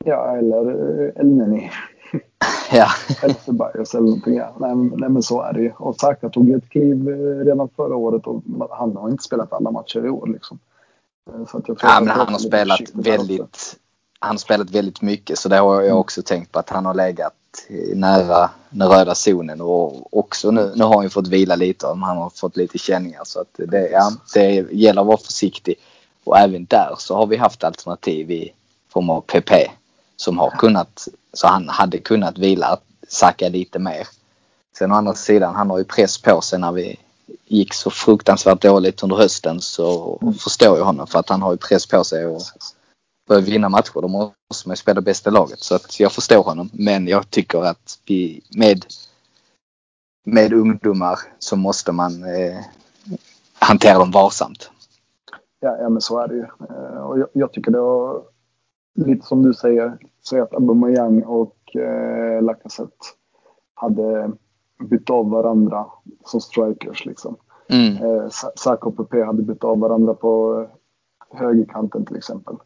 Ja, 0.05 0.37
eller 0.37 0.71
Elneny. 1.21 1.71
ja. 2.73 2.89
eller 3.23 3.37
eller 3.47 4.01
någonting. 4.01 4.35
Nej, 4.35 4.75
nej, 4.75 5.09
men 5.09 5.23
så 5.23 5.43
är 5.43 5.53
det 5.53 5.61
ju. 5.61 5.73
Och 5.79 5.97
Saka 5.97 6.29
tog 6.29 6.51
ett 6.51 6.69
kliv 6.69 7.09
eh, 7.09 7.45
redan 7.45 7.69
förra 7.77 7.97
året 7.97 8.27
och 8.27 8.43
han 8.71 8.97
har 8.97 9.11
inte 9.11 9.23
spelat 9.23 9.53
alla 9.53 9.71
matcher 9.71 10.07
i 10.07 10.11
år 10.11 10.27
liksom. 10.27 10.59
Eh, 11.31 11.47
så 11.47 11.59
att 11.59 11.69
jag 11.69 11.79
tror 11.79 11.93
ja, 11.93 12.01
men 12.01 12.09
han 12.17 12.33
har 12.33 12.39
spelat 12.39 12.81
väldigt 12.95 13.77
han 14.19 14.39
spelat 14.39 14.71
väldigt 14.71 15.03
mycket 15.03 15.39
så 15.39 15.49
det 15.49 15.57
har 15.57 15.75
jag 15.75 15.85
mm. 15.85 15.97
också 15.97 16.23
tänkt 16.23 16.53
på 16.53 16.59
att 16.59 16.71
han 16.71 16.87
har 16.87 16.95
legat 16.95 17.35
nära 17.95 18.51
den 18.71 18.89
röda 18.89 19.15
zonen 19.15 19.61
och 19.61 20.19
också 20.19 20.51
nu, 20.51 20.73
nu 20.77 20.85
har 20.85 20.95
han 20.95 21.03
ju 21.03 21.11
fått 21.11 21.29
vila 21.29 21.57
lite 21.57 21.87
om 21.87 22.03
han 22.03 22.17
har 22.17 22.31
fått 22.31 22.57
lite 22.57 22.79
känningar 22.79 23.23
så 23.25 23.41
att 23.41 23.61
det, 23.69 23.89
ja, 23.89 24.13
det 24.35 24.67
gäller 24.73 25.01
att 25.01 25.07
vara 25.07 25.17
försiktig. 25.19 25.75
Och 26.25 26.39
även 26.39 26.65
där 26.65 26.95
så 26.99 27.17
har 27.17 27.27
vi 27.27 27.37
haft 27.37 27.65
alternativ 27.65 28.31
i 28.31 28.53
form 28.93 29.11
av 29.11 29.21
PP 29.21 29.53
som 30.17 30.39
har 30.39 30.51
kunnat, 30.51 31.09
så 31.33 31.47
han 31.47 31.69
hade 31.69 31.99
kunnat 31.99 32.39
vila, 32.39 32.79
sacka 33.09 33.49
lite 33.49 33.79
mer. 33.79 34.09
Sen 34.79 34.93
å 34.93 34.95
andra 34.95 35.15
sidan, 35.15 35.55
han 35.55 35.71
har 35.71 35.79
ju 35.79 35.85
press 35.85 36.19
på 36.19 36.41
sig 36.41 36.59
när 36.59 36.73
vi 36.73 36.97
gick 37.47 37.75
så 37.75 37.91
fruktansvärt 37.91 38.63
dåligt 38.63 39.03
under 39.03 39.17
hösten 39.17 39.61
så 39.61 40.19
mm. 40.23 40.35
förstår 40.35 40.79
jag 40.79 40.85
honom 40.85 41.07
för 41.07 41.19
att 41.19 41.29
han 41.29 41.43
har 41.43 41.53
ju 41.53 41.57
press 41.57 41.87
på 41.87 42.05
sig 42.05 42.27
och 42.27 42.43
börjar 43.29 43.43
vinna 43.43 43.69
matcher 43.69 44.01
då 44.01 44.09
måste 44.09 44.69
man 44.69 44.77
spela 44.77 45.01
bästa 45.01 45.31
laget. 45.31 45.61
Så 45.61 45.75
att 45.75 46.01
jag 46.01 46.13
förstår 46.13 46.43
honom. 46.43 46.71
Men 46.73 47.07
jag 47.07 47.31
tycker 47.31 47.63
att 47.63 47.99
vi 48.07 48.43
med, 48.57 48.85
med 50.25 50.53
ungdomar 50.53 51.19
så 51.39 51.57
måste 51.57 51.93
man 51.93 52.25
eh, 52.25 52.59
hantera 53.59 53.99
dem 53.99 54.11
varsamt. 54.11 54.71
Ja, 55.61 55.77
ja, 55.81 55.89
men 55.89 56.01
så 56.01 56.19
är 56.19 56.29
det 56.29 56.35
ju. 56.35 56.47
Eh, 56.71 57.01
och 57.03 57.19
jag, 57.19 57.29
jag 57.33 57.53
tycker 57.53 57.71
det 57.71 57.81
var 57.81 58.23
lite 58.95 59.27
som 59.27 59.43
du 59.43 59.55
säger, 59.55 59.99
säger 60.29 60.43
att 60.43 60.55
Aubameyang 60.55 61.23
och 61.23 61.77
eh, 61.77 62.43
Lacazette 62.43 63.07
hade 63.75 64.33
bytt 64.91 65.11
av 65.11 65.31
varandra 65.31 65.87
som 66.25 66.41
strikers 66.41 67.07
liksom. 67.07 67.37
Mm. 67.69 67.97
Eh, 67.97 68.29
Saka 68.57 68.89
och 68.89 68.97
Pepe 68.97 69.25
hade 69.25 69.43
bytt 69.43 69.65
av 69.65 69.79
varandra 69.79 70.15
på 70.15 70.67
högerkanten 71.31 72.05
till 72.05 72.17
exempel. 72.17 72.57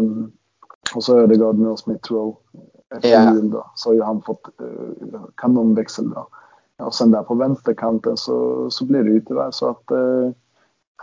Um, 0.00 0.32
och 0.94 1.04
så 1.04 1.18
Ödegaard 1.18 1.58
med 1.58 1.78
Smith 1.78 2.12
Rowe 2.12 2.36
efter 2.94 3.08
yeah. 3.08 3.34
jul 3.34 3.50
då, 3.50 3.70
så 3.74 3.88
har 3.88 3.94
ju 3.94 4.02
han 4.02 4.22
fått 4.22 4.48
uh, 4.62 5.20
kanonväxel 5.36 6.10
då. 6.10 6.28
Och 6.78 6.94
sen 6.94 7.10
där 7.10 7.22
på 7.22 7.34
vänsterkanten 7.34 8.16
så, 8.16 8.66
så 8.70 8.84
blir 8.84 9.02
det 9.02 9.10
ju 9.10 9.20
tyvärr 9.20 9.50
så 9.50 9.68
att 9.68 9.90
uh, 9.92 10.30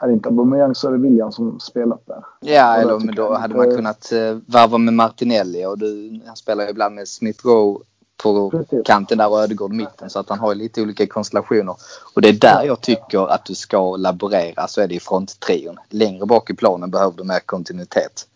är 0.02 0.08
det 0.08 0.14
inte 0.14 0.30
Aubameyang 0.30 0.76
så 0.76 0.88
är 0.88 0.92
det 0.92 0.98
William 0.98 1.32
som 1.32 1.60
spelat 1.60 2.06
där. 2.06 2.24
Ja, 2.40 2.76
eller 2.76 3.00
men 3.00 3.16
då 3.16 3.34
hade 3.34 3.56
man 3.56 3.76
kunnat 3.76 4.12
uh, 4.14 4.40
varva 4.46 4.78
med 4.78 4.94
Martinelli 4.94 5.66
och 5.66 5.78
du, 5.78 6.20
han 6.26 6.36
spelar 6.36 6.64
ju 6.64 6.70
ibland 6.70 6.96
med 6.96 7.08
Smith 7.08 7.48
Rowe 7.48 7.80
på 8.24 8.50
Precis. 8.50 8.82
kanten 8.86 9.18
där 9.18 9.32
och 9.32 9.40
Ödegård 9.40 9.72
mitten 9.72 10.10
så 10.10 10.20
att 10.20 10.30
han 10.30 10.40
har 10.40 10.56
lite 10.56 10.82
olika 10.82 11.08
konstellationer. 11.08 11.76
Och 12.16 12.22
det 12.22 12.30
är 12.30 12.34
där 12.34 12.64
jag 12.64 12.82
tycker 12.82 13.32
att 13.32 13.46
du 13.46 13.56
ska 13.56 13.96
laborera 13.96 14.68
så 14.68 14.82
är 14.82 14.88
det 14.88 14.96
i 14.96 15.00
fronttrion. 15.00 15.78
Längre 15.90 16.26
bak 16.26 16.50
i 16.50 16.54
planen 16.54 16.92
behöver 16.92 17.18
du 17.18 17.24
mer 17.24 17.40
kontinuitet. 17.40 18.28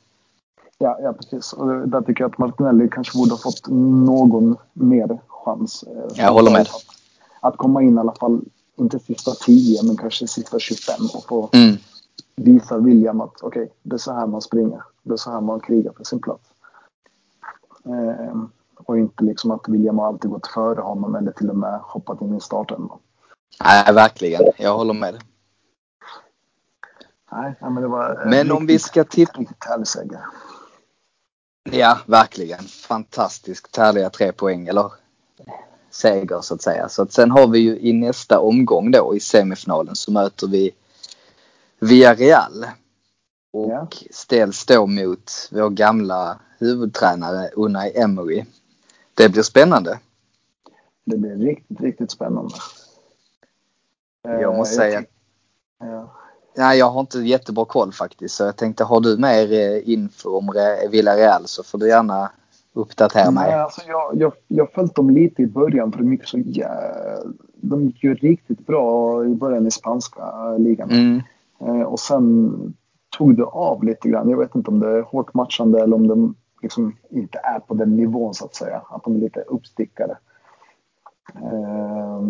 Ja, 0.81 0.97
ja, 1.01 1.13
precis. 1.13 1.53
Och 1.53 1.87
där 1.87 2.01
tycker 2.01 2.23
jag 2.23 2.31
att 2.31 2.37
Martinelli 2.37 2.89
kanske 2.91 3.17
borde 3.17 3.31
ha 3.31 3.37
fått 3.37 3.67
någon 3.69 4.57
mer 4.73 5.19
chans. 5.27 5.83
eh, 5.83 6.03
Jag 6.15 6.33
håller 6.33 6.51
med. 6.51 6.67
Att, 7.39 7.57
komma 7.57 7.81
in 7.81 7.95
i 7.95 7.99
alla 7.99 8.15
fall, 8.15 8.41
inte 8.75 8.99
sista 8.99 9.31
10, 9.31 9.83
men 9.83 9.97
kanske 9.97 10.27
sista 10.27 10.59
25 10.59 10.95
och 11.15 11.25
få 11.27 11.49
Mm. 11.53 11.75
visa 12.35 12.77
William 12.77 13.21
att 13.21 13.41
okej, 13.41 13.71
det 13.83 13.93
är 13.95 13.97
så 13.97 14.13
här 14.13 14.27
man 14.27 14.41
springer. 14.41 14.81
Det 15.03 15.13
är 15.13 15.17
så 15.17 15.31
här 15.31 15.41
man 15.41 15.59
krigar 15.59 15.93
för 15.97 16.03
sin 16.03 16.21
plats. 16.21 16.43
Eh, 17.85 18.35
och 18.75 18.97
inte 18.97 19.23
liksom 19.23 19.51
att 19.51 19.67
William 19.69 19.99
har 19.99 20.07
alltid 20.07 20.31
gått 20.31 20.47
före 20.47 20.81
honom 20.81 21.15
eller 21.15 21.31
till 21.31 21.49
och 21.49 21.55
med 21.57 21.79
hoppat 21.83 22.21
in 22.21 22.35
i 22.37 22.41
starten. 22.41 22.89
Nej, 23.63 23.93
verkligen. 23.93 24.41
Jag 24.57 24.77
håller 24.77 24.93
med. 24.93 25.23
Nej, 27.31 27.55
men 27.61 27.75
det 27.75 27.87
var 27.87 28.21
eh, 28.23 28.29
Men 28.29 28.51
om 28.51 28.65
vi 28.65 28.79
ska 28.79 29.03
titta... 29.03 29.39
riktigt 29.39 29.65
härlig 29.65 29.87
seger. 29.87 30.19
Ja, 31.71 31.99
verkligen. 32.05 32.63
Fantastiskt 32.63 33.77
härliga 33.77 34.09
tre 34.09 34.31
poäng, 34.31 34.67
eller 34.67 34.91
seger 35.89 36.41
så 36.41 36.53
att 36.53 36.61
säga. 36.61 36.89
Så 36.89 37.01
att 37.01 37.11
sen 37.13 37.31
har 37.31 37.47
vi 37.47 37.59
ju 37.59 37.79
i 37.79 37.93
nästa 37.93 38.39
omgång 38.39 38.91
då 38.91 39.15
i 39.15 39.19
semifinalen 39.19 39.95
så 39.95 40.11
möter 40.11 40.47
vi 40.47 40.71
Villarreal. 41.79 42.65
Och 43.53 43.69
Ja. 43.69 43.87
ställs 44.11 44.65
då 44.65 44.85
mot 44.87 45.31
vår 45.51 45.69
gamla 45.69 46.39
huvudtränare 46.59 47.49
Unai 47.55 47.91
Emery. 47.97 48.45
Det 49.13 49.29
blir 49.29 49.43
spännande. 49.43 49.99
Det 51.05 51.17
blir 51.17 51.35
riktigt, 51.35 51.81
riktigt 51.81 52.11
spännande. 52.11 52.55
Jag 54.21 54.41
Eh, 54.41 54.57
måste 54.57 54.75
säga, 54.75 54.99
tyck- 55.01 55.07
Ja. 55.79 56.11
Nej 56.57 56.79
jag 56.79 56.89
har 56.89 56.99
inte 56.99 57.19
jättebra 57.19 57.65
koll 57.65 57.91
faktiskt. 57.91 58.35
Så 58.35 58.43
jag 58.43 58.57
tänkte, 58.57 58.83
har 58.83 58.99
du 58.99 59.17
mer 59.17 59.53
eh, 59.53 59.89
info 59.89 60.37
om 60.37 60.49
Re- 60.49 60.89
Villarreal 60.91 61.41
så 61.45 61.63
får 61.63 61.77
du 61.77 61.87
gärna 61.87 62.31
uppdatera 62.73 63.31
mig. 63.31 63.49
Nej, 63.49 63.59
alltså 63.59 63.81
jag, 63.87 64.11
jag, 64.13 64.33
jag 64.47 64.71
följt 64.71 64.95
dem 64.95 65.09
lite 65.09 65.41
i 65.41 65.47
början 65.47 65.91
för 65.91 65.99
de 65.99 66.11
gick 66.11 66.25
så 66.25 66.37
jä... 66.37 66.69
De 67.63 67.85
gick 67.85 68.03
ju 68.03 68.15
riktigt 68.15 68.65
bra 68.67 69.25
i 69.25 69.35
början 69.35 69.67
i 69.67 69.71
spanska 69.71 70.57
ligan. 70.57 70.89
Mm. 70.89 71.21
Eh, 71.59 71.81
och 71.81 71.99
sen 71.99 72.53
tog 73.17 73.37
det 73.37 73.45
av 73.45 73.83
lite 73.83 74.09
grann. 74.09 74.29
Jag 74.29 74.37
vet 74.37 74.55
inte 74.55 74.71
om 74.71 74.79
det 74.79 74.87
är 74.87 75.01
hårt 75.01 75.33
matchande 75.33 75.81
eller 75.81 75.95
om 75.95 76.07
de 76.07 76.35
liksom 76.61 76.95
inte 77.09 77.39
är 77.43 77.59
på 77.59 77.73
den 77.73 77.95
nivån 77.95 78.33
så 78.33 78.45
att 78.45 78.55
säga. 78.55 78.81
Att 78.89 79.03
de 79.03 79.15
är 79.15 79.19
lite 79.19 79.39
uppstickare. 79.39 80.17
Eh, 81.35 82.27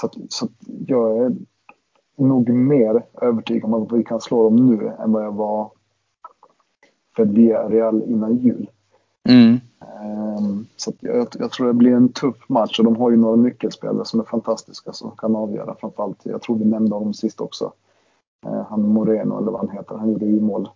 så 0.00 0.06
att, 0.06 0.14
så 0.28 0.44
att 0.44 0.52
jag 0.86 1.18
är 1.24 1.32
nog 2.16 2.48
mer 2.48 3.02
övertygad 3.22 3.74
om 3.74 3.82
att 3.82 3.92
vi 3.92 4.04
kan 4.04 4.20
slå 4.20 4.42
dem 4.44 4.56
nu 4.56 4.92
än 4.98 5.12
vad 5.12 5.24
jag 5.24 5.32
var 5.32 5.70
för 7.16 7.24
Villarreal 7.24 8.02
innan 8.02 8.36
jul. 8.36 8.70
Mm. 9.28 9.60
Ehm, 9.80 10.66
Så 10.76 10.92
jag, 11.00 11.26
jag 11.38 11.50
tror 11.50 11.66
det 11.66 11.72
blir 11.74 11.92
en 11.94 12.08
tuff 12.12 12.48
match 12.48 12.78
och 12.78 12.84
de 12.84 12.96
har 12.96 13.10
ju 13.10 13.16
några 13.16 13.36
nyckelspelare 13.36 14.04
som 14.04 14.20
är 14.20 14.24
fantastiska 14.24 14.92
som 14.92 15.10
kan 15.10 15.36
avgöra 15.36 15.74
framförallt. 15.80 16.18
Jag 16.26 16.42
tror 16.42 16.56
vi 16.58 16.64
nämnde 16.64 16.94
honom 16.94 17.14
sist 17.14 17.40
också. 17.40 17.72
Eh, 18.46 18.62
Han 18.70 18.88
Moreno 18.88 19.38
eller 19.38 19.50
vad 19.50 19.60
han 19.60 19.76
heter. 19.76 19.94
Han 19.96 20.12
gjorde 20.12 20.26
ju 20.26 20.40
mål 20.40 20.68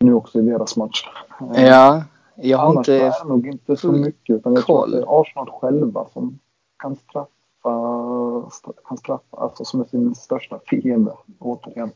nu 0.00 0.14
också 0.14 0.38
i 0.38 0.42
deras 0.42 0.76
match. 0.76 1.08
Eh, 1.54 1.64
Ja, 1.66 2.04
jag 2.36 2.58
har 2.58 2.64
Annars 2.70 2.88
inte... 2.88 3.04
är 3.06 3.22
det 3.24 3.28
nog 3.28 3.46
inte 3.46 3.76
så 3.76 3.92
mycket 3.92 4.36
utan 4.36 4.54
jag 4.54 4.64
tror 4.66 4.76
att 4.78 4.82
koll. 4.82 4.90
det 4.90 4.98
är 5.02 5.20
Arsenal 5.20 5.50
själva 5.50 6.06
som 6.12 6.38
kan 6.78 6.96
straffa, 6.96 7.26
straffa 8.98 9.36
alltså 9.36 9.64
som 9.64 9.80
är 9.80 9.84
sin 9.84 10.14
största 10.14 10.60
fiende 10.66 11.12
återigen. 11.38 11.90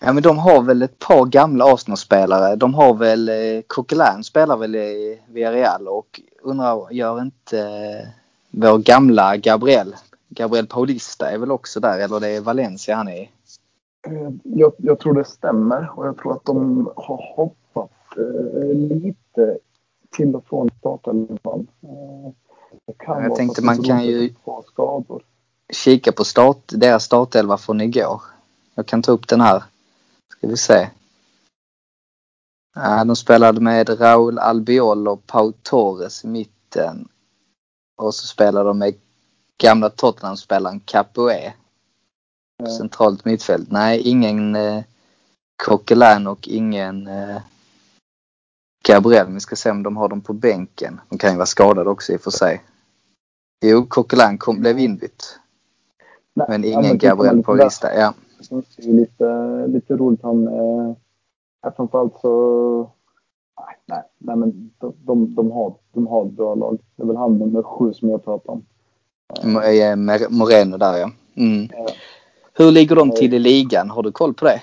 Ja 0.00 0.12
men 0.12 0.22
de 0.22 0.38
har 0.38 0.62
väl 0.62 0.82
ett 0.82 0.98
par 0.98 1.24
gamla 1.26 1.64
Arsenal-spelare. 1.64 2.56
De 2.56 2.74
har 2.74 2.94
väl, 2.94 3.28
eh, 3.28 3.62
Coquelin 3.66 4.24
spelar 4.24 4.56
väl 4.56 4.76
i 4.76 5.20
Villarreal 5.28 5.88
och 5.88 6.20
undrar, 6.42 6.92
gör 6.92 7.20
inte 7.20 7.58
eh, 7.58 8.08
vår 8.50 8.78
gamla 8.78 9.36
Gabriel, 9.36 9.94
Gabriel 10.28 10.66
Paulista 10.66 11.30
är 11.30 11.38
väl 11.38 11.50
också 11.50 11.80
där 11.80 11.98
eller 11.98 12.20
det 12.20 12.28
är 12.28 12.40
Valencia 12.40 12.96
han 12.96 13.08
är 13.08 13.16
i? 13.22 13.30
Eh, 14.06 14.30
Jag, 14.42 14.72
jag 14.78 14.98
tror 14.98 15.14
det 15.14 15.24
stämmer 15.24 15.90
och 15.96 16.06
jag 16.06 16.16
tror 16.16 16.32
att 16.32 16.44
de 16.44 16.90
har 16.96 17.34
hoppat 17.36 17.90
eh, 18.16 18.74
lite 18.74 19.58
till 20.10 20.36
och 20.36 20.44
från 20.46 20.70
startelvan. 20.78 21.66
Eh, 21.82 22.32
Jag 22.96 23.36
tänkte 23.36 23.62
man 23.62 23.82
kan 23.82 24.04
ju-. 24.04 24.34
Kika 25.72 26.12
på 26.12 26.24
start, 26.24 26.62
deras 26.66 27.04
startelva 27.04 27.58
från 27.58 27.80
igår. 27.80 28.22
Jag 28.74 28.86
kan 28.86 29.02
ta 29.02 29.12
upp 29.12 29.28
den 29.28 29.40
här. 29.40 29.64
Ska 30.32 30.46
vi 30.46 30.56
se. 30.56 30.88
De 33.06 33.16
spelade 33.16 33.60
med 33.60 34.00
Raúl 34.00 34.38
Albiol 34.38 35.08
och 35.08 35.26
Pau 35.26 35.52
Torres 35.62 36.24
i 36.24 36.28
mitten. 36.28 37.08
Och 37.96 38.14
så 38.14 38.26
spelade 38.26 38.68
de 38.68 38.78
med 38.78 38.94
gamla 39.58 39.90
Tottenham-spelaren 39.90 40.80
Capoe. 40.80 41.52
Eh, 42.62 42.68
Centralt 42.78 43.24
mittfält. 43.24 43.70
Nej, 43.70 44.00
ingen 44.00 44.56
eh, 44.56 44.82
Coquelin 45.64 46.26
och 46.26 46.48
ingen 46.48 47.06
eh, 47.06 47.42
Gabriel. 48.88 49.32
Vi 49.32 49.40
ska 49.40 49.56
se 49.56 49.70
om 49.70 49.82
de 49.82 49.96
har 49.96 50.08
dem 50.08 50.20
på 50.20 50.32
bänken. 50.32 51.00
De 51.08 51.18
kan 51.18 51.30
ju 51.30 51.36
vara 51.36 51.46
skadade 51.46 51.90
också 51.90 52.12
i 52.12 52.16
och 52.16 52.20
för 52.20 52.30
sig. 52.30 52.62
Jo, 53.60 53.86
Coquelin 53.88 54.38
kom, 54.38 54.60
blev 54.60 54.78
inbytt. 54.78 55.38
nej, 56.34 56.46
Men 56.48 56.62
ja, 56.62 56.68
ingen 56.68 56.98
tittar 56.98 57.08
man 57.08 57.16
Gabriel 57.16 57.36
lite 57.36 57.46
på 57.46 57.54
där 57.54 57.64
lista. 57.64 57.94
Ja. 57.94 58.14
så 58.40 58.56
är 58.58 58.62
det 58.76 58.92
lite, 58.92 59.66
lite 59.66 59.96
roligt. 59.96 60.22
Han, 60.22 60.48
eh, 60.48 60.94
ja, 61.62 61.72
framförallt 61.76 62.20
så... 62.20 62.90
Nej, 63.60 63.76
nej, 63.86 64.02
nej 64.18 64.36
men 64.36 64.70
de, 64.78 64.94
de, 64.98 65.34
de, 65.34 65.50
har, 65.50 65.74
de 65.92 66.06
har 66.06 66.26
ett 66.26 66.32
bra 66.32 66.54
lag. 66.54 66.78
Det 66.96 67.02
är 67.02 67.06
väl 67.06 67.16
han 67.16 67.38
nummer 67.38 67.62
sju 67.62 67.92
som 67.92 68.08
jag 68.10 68.24
pratar 68.24 68.52
om. 68.52 68.64
Mo- 69.42 69.62
eh, 69.62 70.28
Moreno 70.30 70.76
där 70.76 70.98
ja. 70.98 71.10
Mm. 71.34 71.68
Ja. 71.72 71.86
Hur 72.54 72.70
ligger 72.70 72.96
de 72.96 73.10
till 73.10 73.34
i 73.34 73.38
ligan? 73.38 73.90
Har 73.90 74.02
du 74.02 74.12
koll 74.12 74.34
på 74.34 74.44
det? 74.44 74.62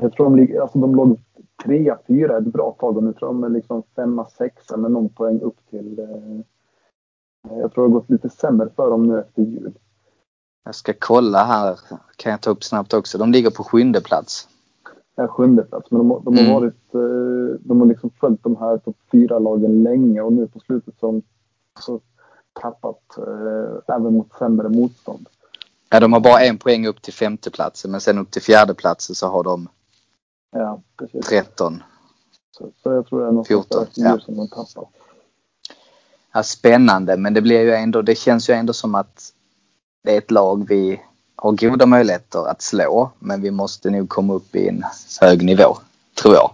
Jag 0.00 0.12
tror 0.12 0.24
de, 0.24 0.36
ligger, 0.36 0.60
alltså 0.60 0.78
de 0.78 0.94
låg 0.94 1.20
trea, 1.64 1.98
fyra 2.06 2.38
ett 2.38 2.44
bra 2.46 2.76
tag 2.80 2.96
och 2.96 3.02
nu 3.04 3.12
tror 3.12 3.28
jag 3.28 3.34
de 3.34 3.44
är 3.44 3.48
liksom 3.48 3.82
femma, 3.96 4.26
sexa 4.26 4.76
med 4.76 4.90
någon 4.90 5.08
poäng 5.08 5.40
upp 5.40 5.56
till... 5.70 5.98
Eh, 5.98 6.40
jag 7.50 7.72
tror 7.72 7.84
det 7.88 7.92
har 7.94 8.00
gått 8.00 8.10
lite 8.10 8.28
sämre 8.28 8.68
för 8.76 8.90
dem 8.90 9.06
nu 9.06 9.18
efter 9.20 9.42
jul. 9.42 9.72
Jag 10.64 10.74
ska 10.74 10.92
kolla 10.98 11.44
här. 11.44 11.78
Kan 12.16 12.30
jag 12.32 12.40
ta 12.40 12.50
upp 12.50 12.64
snabbt 12.64 12.94
också. 12.94 13.18
De 13.18 13.32
ligger 13.32 13.50
på 13.50 13.64
sjunde 13.64 14.00
plats. 14.00 14.48
Ja, 15.14 15.28
sjunde 15.28 15.62
plats. 15.62 15.90
Men 15.90 15.98
de, 15.98 16.10
har- 16.10 16.20
de 16.20 16.36
har 16.36 16.42
Mm. 16.42 16.54
varit... 16.54 16.94
Eh, 16.94 17.60
de 17.60 17.80
har 17.80 17.86
liksom 17.86 18.10
följt 18.20 18.42
de 18.42 18.56
här 18.56 18.78
topp 18.78 18.96
fyra 19.12 19.38
lagen 19.38 19.82
länge 19.82 20.20
och 20.20 20.32
nu 20.32 20.46
på 20.46 20.60
slutet 20.60 20.94
så 21.00 21.06
har 21.06 21.12
de 21.12 21.22
så 21.80 22.00
tappat 22.60 23.18
eh, 23.18 23.94
även 23.96 24.12
mot 24.14 24.32
sämre 24.38 24.68
motstånd. 24.68 25.28
Ja, 25.90 26.00
de 26.00 26.12
har 26.12 26.20
bara 26.20 26.40
en 26.40 26.58
poäng 26.58 26.86
upp 26.86 27.02
till 27.02 27.12
femteplatsen 27.12 27.90
men 27.90 28.00
sen 28.00 28.18
upp 28.18 28.30
till 28.30 28.42
fjärdeplatsen 28.42 29.14
så 29.14 29.26
har 29.26 29.42
de 29.42 29.68
Ja, 30.50 30.80
precis. 30.96 31.26
13. 31.26 31.82
Så, 32.58 32.70
så 32.82 32.92
jag 32.92 33.06
tror 33.06 33.20
det 33.20 33.26
är 33.26 33.32
något 33.32 33.46
14, 33.46 33.82
efter 33.82 34.02
ja. 34.02 34.18
som 34.18 34.36
de 34.36 34.48
tappat. 34.48 34.88
Ja, 36.36 36.42
spännande 36.42 37.16
men 37.16 37.34
det 37.34 37.42
blir 37.42 37.60
ju 37.60 37.72
ändå, 37.72 38.02
det 38.02 38.14
känns 38.14 38.50
ju 38.50 38.54
ändå 38.54 38.72
som 38.72 38.94
att 38.94 39.32
det 40.04 40.14
är 40.14 40.18
ett 40.18 40.30
lag 40.30 40.66
vi 40.68 41.00
har 41.36 41.52
goda 41.52 41.86
möjligheter 41.86 42.48
att 42.50 42.62
slå 42.62 43.10
men 43.18 43.40
vi 43.42 43.50
måste 43.50 43.90
nog 43.90 44.08
komma 44.08 44.34
upp 44.34 44.56
i 44.56 44.68
en 44.68 44.82
hög 45.20 45.44
nivå, 45.44 45.76
tror 46.22 46.34
jag. 46.34 46.50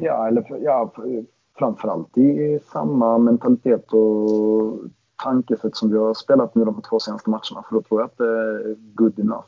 Ja, 0.00 0.28
eller 0.28 0.58
ja, 0.62 0.92
för- 0.96 1.24
framförallt 1.58 2.18
i 2.18 2.58
samma 2.72 3.18
mentalitet 3.18 3.92
och 3.92 4.78
tankesätt 5.24 5.76
som 5.76 5.90
vi 5.90 5.98
har 5.98 6.14
spelat 6.14 6.54
nu 6.54 6.64
de 6.64 6.82
två 6.82 7.00
senaste 7.00 7.30
matcherna. 7.30 7.64
För 7.68 7.74
då 7.74 7.82
tror 7.82 8.00
jag 8.00 8.06
att 8.06 8.18
det 8.18 8.24
är 8.24 8.76
good 8.94 9.18
enough. 9.18 9.46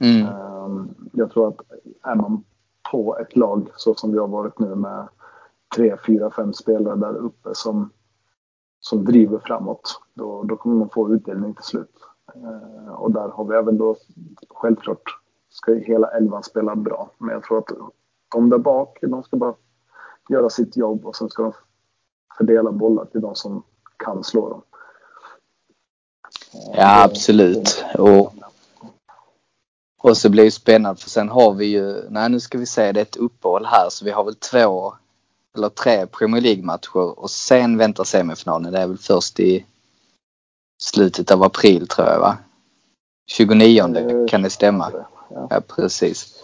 Mm. 0.00 0.26
Ehm, 0.26 0.94
Jag 1.12 1.30
tror 1.30 1.48
att 1.48 1.60
är 2.02 2.14
man 2.14 2.44
på 2.90 3.18
ett 3.18 3.36
lag 3.36 3.68
så 3.76 3.94
som 3.94 4.12
vi 4.12 4.18
har 4.18 4.28
varit 4.28 4.58
nu 4.58 4.74
med 4.74 5.08
tre, 5.76 5.96
fyra, 6.06 6.30
fem 6.30 6.52
spelare 6.52 6.96
där 6.96 7.16
uppe 7.16 7.48
som, 7.52 7.90
som 8.84 9.04
driver 9.04 9.38
framåt, 9.38 10.00
då, 10.14 10.42
då 10.42 10.56
kommer 10.56 10.76
man 10.76 10.88
få 10.90 11.14
utdelning 11.14 11.54
till 11.54 11.64
slut. 11.64 11.96
Eh, 12.34 12.94
Och 12.94 13.10
där 13.12 13.28
har 13.28 13.44
vi 13.44 13.56
även 13.56 13.78
då, 13.78 13.96
självklart 14.48 15.02
ska 15.50 15.74
ju 15.74 15.84
hela 15.84 16.08
elvan 16.08 16.42
spela 16.42 16.76
bra, 16.76 17.10
men 17.18 17.30
jag 17.30 17.42
tror 17.42 17.58
att 17.58 17.68
de 18.34 18.50
där 18.50 18.58
bak, 18.58 18.98
de 19.02 19.22
ska 19.22 19.36
bara 19.36 19.54
göra 20.28 20.50
sitt 20.50 20.76
jobb 20.76 21.06
och 21.06 21.16
sen 21.16 21.28
ska 21.28 21.42
de 21.42 21.52
fördela 22.38 22.72
bollar 22.72 23.04
till 23.04 23.20
de 23.20 23.34
som 23.34 23.62
kan 23.96 24.24
slå 24.24 24.48
dem. 24.48 24.62
Ja, 26.72 27.04
absolut. 27.04 27.84
Och, 27.98 28.34
och 30.02 30.16
så 30.16 30.30
blir 30.30 30.44
det 30.44 30.50
spännande 30.50 31.00
för 31.00 31.10
sen 31.10 31.28
har 31.28 31.54
vi 31.54 31.66
ju, 31.66 32.10
nej 32.10 32.28
nu 32.30 32.40
ska 32.40 32.58
vi 32.58 32.66
se, 32.66 32.92
det 32.92 33.00
är 33.00 33.02
ett 33.02 33.16
uppehåll 33.16 33.64
här 33.66 33.88
så 33.90 34.04
vi 34.04 34.10
har 34.10 34.24
väl 34.24 34.34
två 34.34 34.94
eller 35.56 35.68
tre 35.68 36.06
Premier 36.06 36.42
League-matcher 36.42 37.18
och 37.18 37.30
sen 37.30 37.78
väntar 37.78 38.04
semifinalen. 38.04 38.72
Det 38.72 38.78
är 38.78 38.86
väl 38.86 38.98
först 38.98 39.40
i 39.40 39.64
slutet 40.82 41.30
av 41.30 41.42
april 41.42 41.86
tror 41.88 42.08
jag 42.08 42.20
va? 42.20 42.36
29 43.26 43.96
Eh, 43.96 44.26
kan 44.28 44.42
det 44.42 44.50
stämma? 44.50 44.92
Ja. 45.30 45.46
Ja 45.50 45.60
precis. 45.60 46.34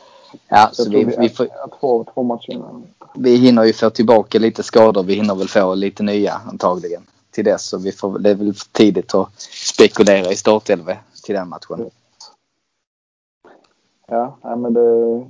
Ja, 0.48 0.70
Så 0.72 0.84
så 0.84 0.90
vi, 0.90 1.04
vi, 1.18 1.28
får, 1.28 1.48
två, 1.80 2.06
två 2.14 2.22
matcher 2.22 2.50
innan. 2.50 2.86
vi 3.14 3.36
hinner 3.36 3.64
ju 3.64 3.72
få 3.72 3.90
tillbaka 3.90 4.38
lite 4.38 4.62
skador. 4.62 5.02
Vi 5.02 5.14
hinner 5.14 5.34
väl 5.34 5.48
få 5.48 5.74
lite 5.74 6.02
nya 6.02 6.40
antagligen 6.48 7.02
till 7.30 7.44
dess. 7.44 7.66
Så 7.66 7.78
vi 7.78 7.92
får, 7.92 8.18
det 8.18 8.30
är 8.30 8.34
väl 8.34 8.54
för 8.54 8.66
tidigt 8.72 9.14
att 9.14 9.40
spekulera 9.40 10.32
i 10.32 10.36
startelva 10.36 10.96
till 11.22 11.34
den 11.34 11.48
matchen. 11.48 11.90
Ja, 14.12 14.38
nej, 14.42 14.56
men 14.56 14.72
det, 14.74 14.80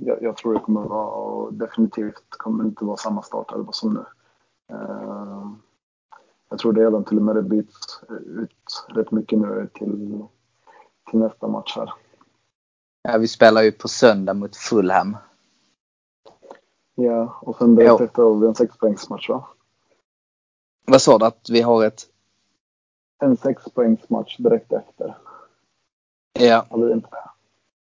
jag, 0.01 0.21
jag 0.21 0.37
tror 0.37 0.53
det 0.53 0.59
kommer 0.59 0.81
vara 0.81 1.07
och 1.07 1.53
definitivt 1.53 2.29
kommer 2.29 2.63
inte 2.63 2.85
vara 2.85 2.97
samma 2.97 3.21
startelva 3.21 3.71
som 3.71 3.93
nu. 3.93 4.05
Eh, 4.75 5.51
jag 6.49 6.59
tror 6.59 6.73
det 6.73 6.85
redan 6.85 7.03
till 7.03 7.17
och 7.17 7.23
med 7.23 7.35
det 7.35 7.41
byts 7.41 8.03
ut 8.09 8.85
rätt 8.87 9.11
mycket 9.11 9.39
nu 9.39 9.69
till, 9.73 10.25
till 11.09 11.19
nästa 11.19 11.47
match 11.47 11.75
här. 11.75 11.93
Ja, 13.01 13.17
vi 13.17 13.27
spelar 13.27 13.61
ju 13.61 13.71
på 13.71 13.87
söndag 13.87 14.33
mot 14.33 14.55
Fulham. 14.55 15.17
Ja, 16.95 17.39
och 17.41 17.55
sen 17.55 17.75
direkt 17.75 18.01
efter 18.01 18.23
har 18.23 18.35
vi 18.35 18.47
en 18.47 18.55
sexpoängsmatch 18.55 19.29
va? 19.29 19.47
Vad 20.85 21.01
sa 21.01 21.17
du 21.17 21.25
att 21.25 21.49
vi 21.49 21.61
har 21.61 21.85
ett? 21.85 22.01
En 23.19 23.37
sexpoängsmatch 23.37 24.37
direkt 24.37 24.73
efter. 24.73 25.17
Ja, 26.39 26.65
Har 26.69 26.85
vi 26.85 26.93
inte 26.93 27.09
det? 27.11 27.30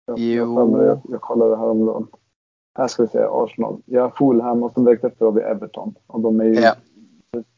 Jag, 0.10 0.20
Jo. 0.20 0.84
jag, 0.86 1.01
jag, 1.10 1.22
kollade 1.22 1.57
häromdagen. 1.57 2.07
Här 2.78 2.88
ska 2.88 3.03
vi 3.03 3.10
se, 3.10 3.20
Arsenal. 3.32 3.82
Ja, 3.86 4.12
Fulham 4.18 4.64
och 4.64 4.72
sen 4.74 4.84
direkt 4.86 5.03
efter 5.03 5.26
har 5.26 5.32
vi 5.32 5.41
Everton. 5.41 5.95
Och 6.07 6.20
de, 6.22 6.39
är 6.39 6.45
ju, 6.45 6.53
ja. 6.53 6.76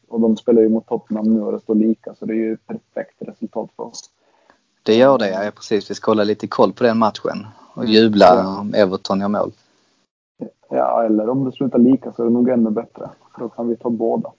och 0.07 0.19
de 0.21 0.37
spelar 0.37 0.61
ju 0.61 0.69
mot 0.69 0.87
Tottenham 0.87 1.33
nu 1.33 1.41
och 1.41 1.51
det 1.51 1.59
står 1.59 1.75
lika 1.75 2.15
så 2.15 2.25
det 2.25 2.33
är 2.33 2.37
ju 2.37 2.53
ett 2.53 2.67
perfekt 2.67 3.15
resultat 3.19 3.69
för 3.75 3.83
oss. 3.83 4.09
Det 4.83 4.95
gör 4.95 5.17
det, 5.17 5.29
ja 5.29 5.51
precis. 5.55 5.91
Vi 5.91 5.95
ska 5.95 6.11
hålla 6.11 6.23
lite 6.23 6.47
koll 6.47 6.73
på 6.73 6.83
den 6.83 6.97
matchen 6.97 7.47
och 7.73 7.85
jubla 7.85 8.25
Ja. 8.25 8.59
om 8.59 8.73
Everton 8.73 9.19
gör 9.19 9.27
mål. 9.27 9.51
Ja, 10.69 11.03
eller 11.03 11.29
om 11.29 11.45
det 11.45 11.51
slutar 11.51 11.79
lika 11.79 12.13
så 12.13 12.21
är 12.21 12.25
det 12.25 12.33
nog 12.33 12.49
ännu 12.49 12.69
bättre. 12.69 13.09
För 13.33 13.41
då 13.41 13.49
kan 13.49 13.67
vi 13.67 13.75
ta 13.75 13.89
båda. 13.89 14.31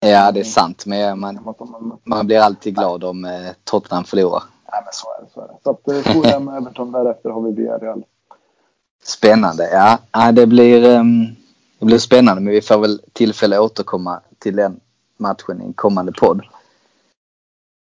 Ja, 0.00 0.32
det 0.32 0.40
är 0.40 0.44
sant. 0.44 0.86
Men 0.86 1.20
man, 1.20 1.38
man 2.04 2.26
blir 2.26 2.38
alltid 2.38 2.74
glad 2.74 3.04
om 3.04 3.24
eh, 3.24 3.30
Tottenham 3.64 4.04
förlorar. 4.04 4.42
Nej, 4.74 4.82
men 4.84 4.92
så 4.92 5.06
är 5.18 5.24
det. 5.24 5.30
Så, 5.34 5.40
är 5.40 5.48
det. 5.48 5.58
så 5.62 5.70
att 5.70 5.88
eh, 5.88 6.12
Fulham 6.12 6.48
Everton 6.56 6.92
därefter 6.92 7.30
har 7.30 7.40
vi 7.40 7.52
Villarreal. 7.52 8.04
Spännande. 9.02 9.68
Ja, 9.72 9.98
ja 10.12 10.32
det, 10.32 10.46
blir, 10.46 10.84
ehm, 10.84 11.26
det 11.78 11.86
blir 11.86 11.98
spännande 11.98 12.42
men 12.42 12.52
vi 12.52 12.62
får 12.62 12.78
väl 12.78 13.00
tillfälle 13.12 13.56
att 13.56 13.62
återkomma 13.62 14.20
till 14.38 14.56
den 14.56 14.80
matchen 15.16 15.62
i 15.62 15.64
en 15.64 15.72
kommande 15.72 16.12
podd. 16.12 16.42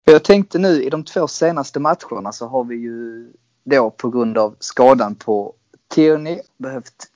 Jag 0.04 0.24
tänkte 0.24 0.58
nu 0.58 0.82
i 0.82 0.90
de 0.90 1.04
två 1.04 1.28
senaste 1.28 1.80
matcherna 1.80 2.32
så 2.32 2.46
har 2.46 2.64
vi 2.64 2.76
ju 2.76 3.32
då 3.64 3.90
på 3.90 4.10
grund 4.10 4.38
av 4.38 4.56
skadan 4.58 5.14
på 5.14 5.54
Tierney 5.88 6.40
behövt 6.56 7.06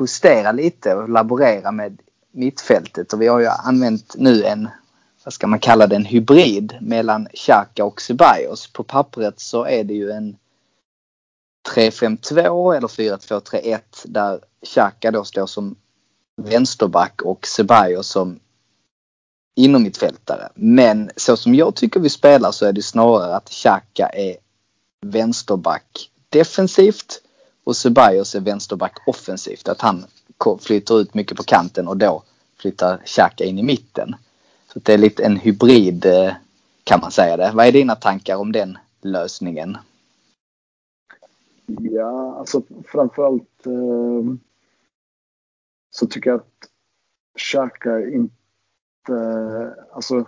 justera 0.00 0.52
lite 0.52 0.94
och 0.94 1.08
laborera 1.08 1.72
med 1.72 1.98
mittfältet 2.32 3.12
och 3.12 3.22
vi 3.22 3.26
har 3.26 3.40
ju 3.40 3.46
använt 3.46 4.14
nu 4.18 4.44
en, 4.44 4.68
vad 5.24 5.34
ska 5.34 5.46
man 5.46 5.58
kalla 5.58 5.86
det, 5.86 5.96
en 5.96 6.04
hybrid 6.04 6.76
mellan 6.80 7.28
Xhaka 7.34 7.84
och 7.84 8.00
Ceballos. 8.00 8.72
På 8.72 8.82
pappret 8.82 9.40
så 9.40 9.64
är 9.64 9.84
det 9.84 9.94
ju 9.94 10.10
en 10.10 10.36
3-5-2 11.74 12.76
eller 12.76 12.88
4-2-3-1 12.88 13.80
där 14.04 14.40
Xhaka 14.66 15.10
då 15.10 15.24
står 15.24 15.46
som 15.46 15.76
vänsterback 16.36 17.22
och 17.22 17.46
Ceballos 17.46 18.08
som 18.08 18.40
inomhittfältare. 19.56 20.48
Men 20.54 21.10
så 21.16 21.36
som 21.36 21.54
jag 21.54 21.74
tycker 21.74 22.00
vi 22.00 22.08
spelar 22.08 22.52
så 22.52 22.66
är 22.66 22.72
det 22.72 22.82
snarare 22.82 23.36
att 23.36 23.50
Xhaka 23.50 24.08
är 24.08 24.36
vänsterback 25.06 26.10
defensivt 26.28 27.22
och 27.64 27.76
Ceballos 27.76 28.34
är 28.34 28.40
vänsterback 28.40 28.98
offensivt. 29.06 29.68
Att 29.68 29.80
han 29.80 30.04
flyttar 30.60 31.00
ut 31.00 31.14
mycket 31.14 31.36
på 31.36 31.42
kanten 31.42 31.88
och 31.88 31.96
då 31.96 32.22
flyttar 32.60 33.02
Xhaka 33.04 33.44
in 33.44 33.58
i 33.58 33.62
mitten. 33.62 34.14
Så 34.72 34.78
det 34.78 34.94
är 34.94 34.98
lite 34.98 35.24
en 35.24 35.36
hybrid 35.36 36.06
eh, 36.06 36.32
kan 36.84 37.00
man 37.00 37.10
säga 37.10 37.36
det. 37.36 37.52
Vad 37.54 37.66
är 37.66 37.72
dina 37.72 37.94
tankar 37.96 38.36
om 38.36 38.52
den 38.52 38.78
lösningen? 39.00 39.76
Ja, 41.66 42.36
alltså 42.38 42.62
framförallt 42.86 43.66
eh, 43.66 44.34
så 45.90 46.06
tycker 46.06 46.30
jag 46.30 46.40
att 46.40 46.68
Xhaka 47.38 48.00
inte... 48.08 49.76
Alltså, 49.92 50.26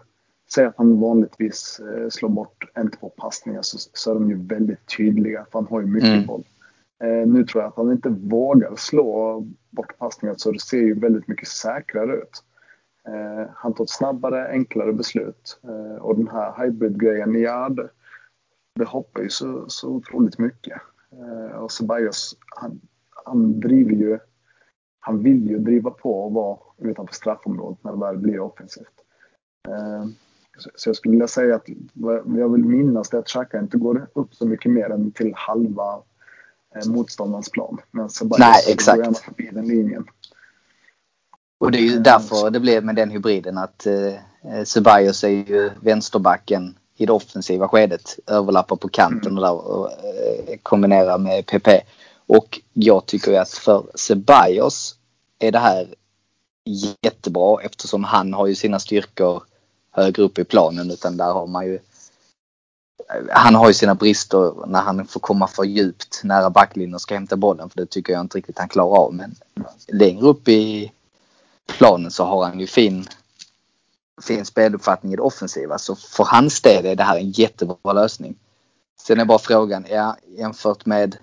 säg 0.55 0.65
att 0.65 0.77
han 0.77 1.01
vanligtvis 1.01 1.81
eh, 1.81 2.09
slår 2.09 2.29
bort 2.29 2.65
en, 2.75 2.91
två 2.91 3.09
passningar 3.09 3.63
så, 3.63 3.79
så 3.93 4.11
är 4.11 4.15
de 4.15 4.31
ju 4.31 4.47
väldigt 4.47 4.97
tydliga 4.97 5.47
för 5.53 5.59
han 5.59 5.69
har 5.71 5.81
ju 5.81 5.87
mycket 5.87 6.09
Mm. 6.11 6.27
boll. 6.27 6.45
Eh, 7.05 7.27
nu 7.27 7.45
tror 7.45 7.63
jag 7.63 7.69
att 7.69 7.77
han 7.77 7.93
inte 7.93 8.09
vågar 8.09 8.77
slå 8.77 9.41
bort 9.71 9.99
passningar 9.99 10.35
så 10.39 10.53
det 10.53 10.61
ser 10.61 10.79
ju 10.79 11.01
väldigt 11.01 11.29
mycket 11.29 11.49
säkrare 11.49 12.17
ut. 12.17 12.45
Eh, 13.09 13.51
han 13.55 13.75
tar 13.75 13.87
snabbare, 13.87 14.49
enklare 14.49 14.93
beslut. 14.93 15.61
Eh, 15.65 16.03
och 16.03 16.17
den 16.17 16.29
här 16.29 16.65
hybrid-grejen, 16.65 17.41
ja 17.41 17.69
det, 17.69 17.89
det 18.75 18.85
hoppar 18.85 19.23
ju 19.23 19.29
så, 19.29 19.65
så 19.69 19.89
otroligt 19.89 20.39
mycket. 20.39 20.81
Eh, 21.13 21.57
och 21.57 21.73
Ceballos, 21.73 22.37
han, 22.47 22.81
han 23.25 23.61
driver 23.61 23.93
ju, 23.93 24.19
han 25.01 25.23
vill 25.23 25.51
ju 25.51 25.59
driva 25.59 25.91
på 25.91 26.25
och 26.25 26.33
vara 26.33 26.59
utanför 26.79 27.15
straffområdet 27.15 27.85
när 27.85 27.93
det 27.93 27.99
väl 27.99 28.19
blir 28.19 28.41
offensivt. 28.41 28.87
Så, 30.59 30.89
jag 30.89 30.97
skulle 30.97 31.13
vilja 31.13 31.29
säga 31.29 31.55
att 31.55 31.69
vad 31.93 32.39
jag 32.39 32.53
vill 32.53 32.65
minnas 32.65 33.11
det 33.11 33.17
är 33.17 33.19
att 33.19 33.29
Xhaka 33.29 33.59
inte 33.59 33.77
går 33.77 34.07
upp 34.13 34.35
så 34.35 34.47
mycket 34.47 34.73
mer 34.73 34.91
än 34.91 35.13
till 35.13 35.33
halva 35.37 36.03
motståndarens 36.87 37.51
plan. 37.51 37.79
Men 37.91 38.09
Ceballos 38.09 38.67
Nej, 38.67 38.77
går 38.77 39.05
gärna 39.05 39.15
förbi 39.15 39.51
den 39.53 39.67
linjen. 39.67 40.07
Och 41.63 41.71
det 41.71 41.79
är 41.79 41.83
ju 41.83 41.99
därför 41.99 42.51
det 42.51 42.61
blev 42.61 42.85
med 42.85 42.95
den 42.95 43.11
hybriden 43.11 43.59
att 43.59 43.87
eh, 43.87 44.65
Ceballos 44.65 45.25
är 45.25 45.29
ju 45.29 45.71
vänsterbacken 45.81 46.79
i 46.97 47.07
det 47.07 47.13
offensiva 47.13 47.69
skedet. 47.69 48.19
Överlappar 48.27 48.77
på 48.77 48.89
kanten 48.89 49.39
och, 49.39 49.43
där, 49.43 49.53
och 49.53 49.91
eh, 49.93 50.57
kombinerar 50.63 51.19
med 51.19 51.47
PP. 51.47 51.69
Och 52.27 52.61
jag 52.73 53.07
tycker 53.07 53.41
att 53.41 53.51
för 53.51 53.85
Ceballos 53.95 54.95
är 55.39 55.53
det 55.53 55.59
här 55.59 55.95
jättebra 57.03 57.63
eftersom 57.63 58.05
han 58.05 58.35
har 58.35 58.47
ju 58.47 58.55
sina 58.55 58.79
styrkor 58.79 59.43
högre 59.91 60.23
upp 60.23 60.39
i 60.39 60.45
planen 60.45 60.91
utan 60.91 61.17
där 61.17 61.33
har 61.33 61.47
man 61.47 61.67
ju 61.67 61.79
han 63.31 63.55
har 63.55 63.69
ju 63.69 63.75
sina 63.75 63.95
brister 63.95 64.67
när 64.67 64.81
han 64.81 65.07
får 65.07 65.21
komma 65.21 65.47
för 65.47 65.65
djupt 65.65 66.21
nära 66.25 66.51
backlinjen 66.51 66.95
och 66.95 67.01
ska 67.01 67.15
hämta 67.15 67.37
bollen 67.37 67.71
för 67.71 67.81
det 67.81 67.87
tycker 67.87 68.13
jag 68.13 68.21
inte 68.21 68.39
riktigt 68.39 68.59
han 68.59 68.69
klarar 68.69 68.97
av. 68.97 69.15
Men 69.15 69.35
längre 69.89 70.27
upp 70.27 70.49
i 70.49 70.93
planen 71.73 72.11
så 72.11 72.25
har 72.25 72.45
han 72.45 72.61
ju 72.61 72.67
fin, 72.67 73.05
fin 74.23 74.45
speluppfattning 74.45 75.13
i 75.13 75.17
det 75.17 75.23
offensiva. 75.23 75.79
Så 75.79 75.95
för 75.97 76.25
hans 76.25 76.61
del 76.61 76.87
är 76.87 76.97
det 76.97 77.03
här 77.03 77.19
en 77.19 77.31
jättebra 77.31 77.93
lösning. 77.93 78.35
Sen 79.01 79.21
är 79.21 79.25
bara 79.25 79.39
frågan, 79.39 79.87
ja, 79.91 80.17
jämfört 80.27 80.87
med 80.87 81.17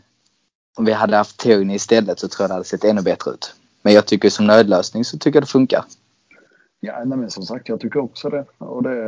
om 0.77 0.85
vi 0.85 0.91
hade 0.91 1.17
haft 1.17 1.37
Tierney 1.37 1.75
istället 1.75 2.19
så 2.19 2.27
tror 2.27 2.43
jag 2.43 2.49
det 2.49 2.53
hade 2.53 2.65
sett 2.65 2.83
ännu 2.83 3.01
bättre 3.01 3.31
ut. 3.31 3.55
Men 3.81 3.93
jag 3.93 4.05
tycker 4.05 4.29
som 4.29 4.47
nödlösning 4.47 5.05
så 5.05 5.17
tycker 5.17 5.37
jag 5.37 5.43
det 5.43 5.51
funkar. 5.51 5.85
Ja, 6.79 7.03
nej, 7.05 7.17
men 7.17 7.29
som 7.29 7.43
sagt, 7.43 7.69
jag 7.69 7.79
tycker 7.79 7.99
också 7.99 8.29
det. 8.29 8.45
Och 8.57 8.83
det 8.83 9.01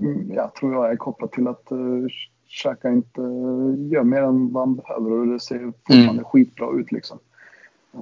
mm, 0.00 0.32
jag 0.34 0.54
tror 0.54 0.74
jag 0.74 0.92
är 0.92 0.96
kopplat 0.96 1.32
till 1.32 1.48
att 1.48 1.72
uh, 1.72 2.06
Xhaka 2.48 2.88
inte 2.88 3.20
eh, 3.20 3.92
gör 3.92 4.02
mer 4.02 4.22
än 4.22 4.52
vad 4.52 4.62
han 4.62 4.76
behöver 4.76 5.10
och 5.10 5.26
det 5.26 5.40
ser 5.40 5.72
fortfarande 5.86 6.24
skitbra 6.24 6.80
ut 6.80 6.92
liksom. 6.92 7.18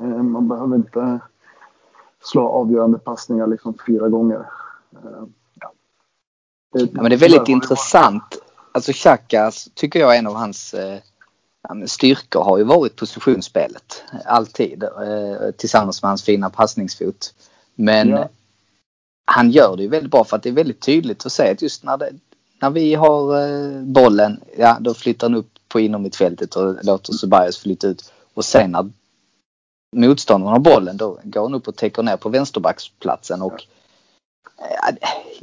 Eh, 0.02 0.22
man 0.22 0.48
behöver 0.48 0.76
inte 0.76 1.20
slå 2.24 2.48
avgörande 2.48 2.98
passningar 2.98 3.46
liksom 3.46 3.74
fyra 3.86 4.08
gånger. 4.08 4.46
Eh, 4.92 5.24
ja. 5.60 5.72
Det, 6.72 6.80
Ja, 6.80 7.02
men 7.02 7.04
det 7.10 7.14
är 7.16 7.18
väldigt 7.18 7.48
intressant. 7.48 8.38
Alltså 8.72 8.92
Xhaka 8.92 9.50
tycker 9.74 10.00
jag 10.00 10.14
är 10.14 10.18
en 10.18 10.26
av 10.26 10.34
hans 10.34 10.74
eh, 10.74 10.98
styrkor 11.86 12.44
har 12.44 12.58
ju 12.58 12.64
varit 12.64 12.96
positionsspelet. 12.96 14.02
Alltid. 14.24 14.84
Tillsammans 15.56 16.02
med 16.02 16.08
hans 16.08 16.22
fina 16.22 16.50
passningsfot. 16.50 17.34
Men 17.74 18.08
Ja. 18.08 18.28
han 19.24 19.50
gör 19.50 19.76
det 19.76 19.82
ju 19.82 19.88
väldigt 19.88 20.10
bra 20.10 20.24
för 20.24 20.36
att 20.36 20.42
det 20.42 20.48
är 20.48 20.52
väldigt 20.52 20.80
tydligt 20.80 21.26
att 21.26 21.32
se 21.32 21.50
att 21.50 21.62
just 21.62 21.84
när, 21.84 21.96
det, 21.96 22.10
när 22.62 22.70
vi 22.70 22.94
har 22.94 23.82
bollen, 23.82 24.40
ja 24.58 24.76
då 24.80 24.94
flyttar 24.94 25.28
han 25.28 25.34
upp 25.38 25.48
på 25.68 25.80
inomhittfältet 25.80 26.54
och 26.56 26.84
låter 26.84 27.12
Ceballos 27.12 27.58
flytta 27.58 27.86
ut. 27.86 28.12
Och 28.34 28.44
sen 28.44 28.70
när 28.72 28.90
motståndaren 29.96 30.52
har 30.52 30.60
bollen 30.60 30.96
då 30.96 31.18
går 31.24 31.42
han 31.42 31.54
upp 31.54 31.68
och 31.68 31.76
täcker 31.76 32.02
ner 32.02 32.16
på 32.16 32.28
vänsterbacksplatsen 32.28 33.42
och 33.42 33.52
eh, 34.58 34.96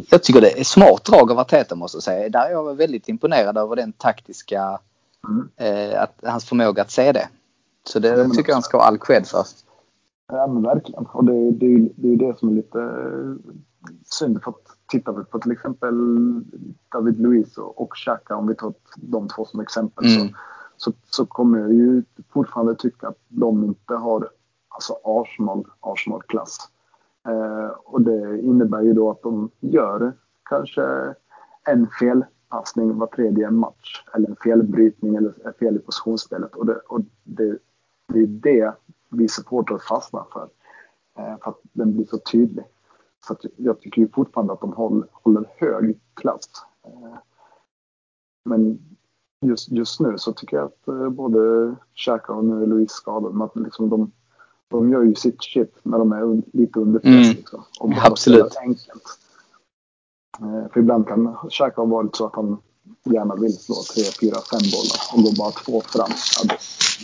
jag 0.10 0.24
tycker 0.24 0.42
det 0.42 0.60
är 0.60 0.64
smart 0.64 1.06
drag 1.06 1.32
av 1.32 1.40
Arteta 1.40 1.76
måste 1.76 1.96
jag 1.96 2.04
säga. 2.04 2.30
Där 2.30 2.46
är 2.46 2.52
jag 2.52 2.76
väldigt 2.76 3.10
imponerad 3.10 3.58
över 3.58 3.76
den 3.76 3.92
taktiska, 3.92 4.80
Mm. 5.28 5.50
eh, 5.56 6.02
att, 6.02 6.20
hans 6.24 6.46
förmåga 6.46 6.82
att 6.82 6.92
se 6.92 7.12
det. 7.12 7.30
Så 7.88 8.00
det 8.00 8.18
men 8.18 8.32
tycker 8.32 8.50
jag 8.50 8.56
han 8.56 8.64
ska 8.64 8.78
ha 8.78 8.86
all 8.86 8.98
cred 8.98 9.28
för. 9.28 9.44
Ja, 10.28 10.48
men 10.48 10.64
verkligen. 10.64 11.06
Och 11.06 11.26
det, 11.26 11.52
det, 11.52 11.90
det 11.96 12.08
är 12.08 12.12
ju 12.12 12.16
det 12.16 12.40
som 12.40 12.50
är 12.50 12.54
lite 12.54 12.80
synd. 14.06 14.44
För 14.44 14.52
att 14.52 14.58
tittar 14.92 15.14
vi 15.14 15.24
på 15.24 15.40
till 15.40 15.52
exempel 15.52 15.94
David 16.92 17.20
Luiz 17.20 17.58
och, 17.58 17.82
och 17.82 17.94
Xhaka, 17.96 18.36
om 18.36 18.48
vi 18.48 18.56
tar 18.56 18.74
de 18.96 19.28
två 19.28 19.46
som 19.46 19.60
exempel, 19.60 20.06
Mm. 20.06 20.28
så, 20.30 20.36
så, 20.78 20.92
så 21.06 21.26
kommer 21.26 21.60
jag 21.60 21.74
ju 21.74 22.04
fortfarande 22.30 22.76
tycka 22.76 23.08
att 23.08 23.20
de 23.28 23.64
inte 23.64 23.94
har 23.94 24.30
alltså 24.68 24.98
Arsenal, 25.04 25.66
Arsenal-klass. 25.80 26.58
Eh, 27.28 27.68
och 27.68 28.02
det 28.02 28.42
innebär 28.42 28.82
ju 28.82 28.94
då 28.94 29.12
att 29.12 29.22
de 29.22 29.50
gör 29.60 30.14
kanske 30.44 31.16
en 31.64 31.88
felpassning 32.00 32.98
var 32.98 33.08
tredje 33.08 33.52
match 33.52 34.06
eller 34.14 34.30
en 34.30 34.36
felbrytning 34.36 35.16
eller 35.16 35.54
fel 35.60 35.76
i 35.76 35.80
positionsspelet. 35.80 36.56
Och 36.56 36.66
det, 36.66 36.76
och 36.76 37.02
det, 37.24 37.58
det 38.08 38.20
är 38.20 38.28
det 38.28 38.74
vi 39.10 39.28
supportrar 39.28 39.78
fastnar 39.78 40.26
för. 40.34 40.50
Eh, 41.18 41.38
för 41.44 41.52
att 41.52 41.60
den 41.74 41.94
blir 41.94 42.06
så 42.06 42.18
tydlig. 42.18 42.66
Så 43.28 43.36
jag 43.58 43.80
tycker 43.80 44.02
ju 44.02 44.08
fortfarande 44.08 44.54
att 44.54 44.62
de 44.62 44.74
håller, 44.74 45.08
håller 45.12 45.46
hög 45.58 46.00
klass. 46.14 46.50
Eh, 46.86 47.18
men 48.46 48.80
just, 49.44 49.72
just 49.72 50.00
nu 50.00 50.18
så 50.18 50.34
tycker 50.34 50.58
jag 50.58 50.66
att 50.66 50.88
eh, 50.88 51.10
både 51.10 51.76
Xhaka 51.96 52.34
och 52.34 52.46
nu 52.46 52.64
är 52.64 52.68
Louise 52.68 52.96
skadade. 52.96 53.44
Att 53.44 53.56
liksom 53.56 53.90
de, 53.90 54.12
de 54.68 54.92
gör 54.92 55.04
ju 55.04 55.16
sitt 55.16 55.44
shit 55.44 55.76
när 55.84 55.98
de 55.98 56.12
är 56.12 56.58
lite 56.58 56.80
under 56.80 57.00
press. 57.00 57.26
Mm. 57.26 57.38
Liksom, 57.38 57.64
och 57.80 57.90
bara 57.90 58.02
Absolut. 58.04 58.56
Enkelt. 58.56 59.04
Eh, 60.40 60.72
för 60.74 60.80
ibland 60.80 61.08
kan 61.08 61.36
Xhaka 61.50 61.82
ha 61.82 61.86
varit 61.86 62.16
så 62.16 62.26
att 62.26 62.36
han 62.36 62.58
gärna 63.04 63.36
vill 63.36 63.58
slå 63.58 63.76
tre, 63.76 64.04
fyra, 64.04 64.38
fem 64.52 64.62
bollar 64.72 65.00
och 65.14 65.24
går 65.24 65.38
bara 65.38 65.52
två 65.52 65.82
fram. 65.82 66.12
Ja, 66.38 66.44
då, 66.50 66.56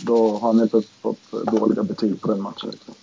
då 0.06 0.38
har 0.38 0.52
han 0.52 0.68
plötsligt 0.68 1.02
fått 1.02 1.46
dåliga 1.52 1.82
betyg 1.82 2.20
på 2.20 2.28
den 2.28 2.42
matchen. 2.42 2.70
Liksom. 2.70 2.94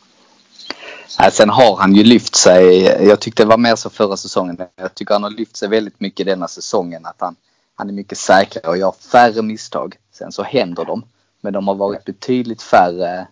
Sen 1.31 1.49
har 1.49 1.77
han 1.77 1.95
ju 1.95 2.03
lyft 2.03 2.35
sig. 2.35 2.81
Jag 2.83 3.19
tyckte 3.19 3.43
det 3.43 3.49
var 3.49 3.57
mer 3.57 3.75
så 3.75 3.89
förra 3.89 4.17
säsongen. 4.17 4.57
Jag 4.75 4.95
tycker 4.95 5.13
han 5.13 5.23
har 5.23 5.29
lyft 5.29 5.57
sig 5.57 5.69
väldigt 5.69 5.99
mycket 5.99 6.25
denna 6.25 6.47
säsongen. 6.47 7.05
Att 7.05 7.15
han, 7.21 7.35
han 7.77 7.89
är 7.89 7.93
mycket 7.93 8.17
säkrare 8.17 8.67
och 8.67 8.77
gör 8.77 8.91
färre 8.91 9.41
misstag. 9.41 9.97
Sen 10.11 10.31
så 10.31 10.43
händer 10.43 10.85
de. 10.85 11.03
Men 11.41 11.53
de 11.53 11.67
har 11.67 11.75
varit 11.75 12.05
betydligt 12.05 12.61
färre. 12.61 13.27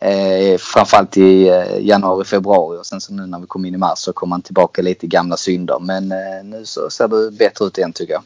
Eh, 0.00 0.58
framförallt 0.58 1.16
i 1.16 1.48
eh, 1.48 1.86
januari, 1.86 2.24
februari 2.24 2.78
och 2.78 2.86
sen 2.86 3.00
så 3.00 3.14
nu 3.14 3.26
när 3.26 3.38
vi 3.40 3.46
kom 3.46 3.64
in 3.64 3.74
i 3.74 3.78
mars 3.78 3.98
så 3.98 4.12
kom 4.12 4.32
han 4.32 4.42
tillbaka 4.42 4.82
lite 4.82 5.06
i 5.06 5.08
gamla 5.08 5.36
synder. 5.36 5.78
Men 5.80 6.12
eh, 6.12 6.44
nu 6.44 6.64
så 6.64 6.90
ser 6.90 7.08
det 7.08 7.38
bättre 7.38 7.64
ut 7.64 7.78
igen 7.78 7.92
tycker 7.92 8.12
jag. 8.12 8.22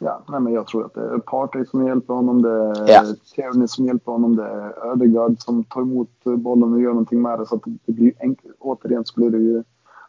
Ja, 0.00 0.22
nej, 0.28 0.40
men 0.40 0.52
jag 0.52 0.66
tror 0.66 0.86
att 0.86 0.94
det 0.94 1.00
är 1.00 1.18
Partey 1.18 1.64
som 1.64 1.86
hjälper 1.86 2.14
honom, 2.14 2.42
det 2.42 2.50
är 2.50 2.92
ja. 2.92 3.04
Tierney 3.34 3.68
som 3.68 3.86
hjälper 3.86 4.12
honom, 4.12 4.36
det 4.36 4.42
är 4.42 4.92
Ödegaard 4.92 5.36
som 5.38 5.64
tar 5.64 5.80
emot 5.80 6.10
bollen 6.24 6.72
och 6.72 6.80
gör 6.80 6.90
någonting 6.90 7.22
med 7.22 7.38
det. 7.38 7.46
Så 7.46 7.54
att 7.54 7.62
det 7.86 7.92
blir 7.92 8.12
enkelt. 8.20 8.54
Återigen 8.58 9.04
så 9.04 9.20
blir 9.20 9.30
det 9.30 9.38
ju, 9.38 9.62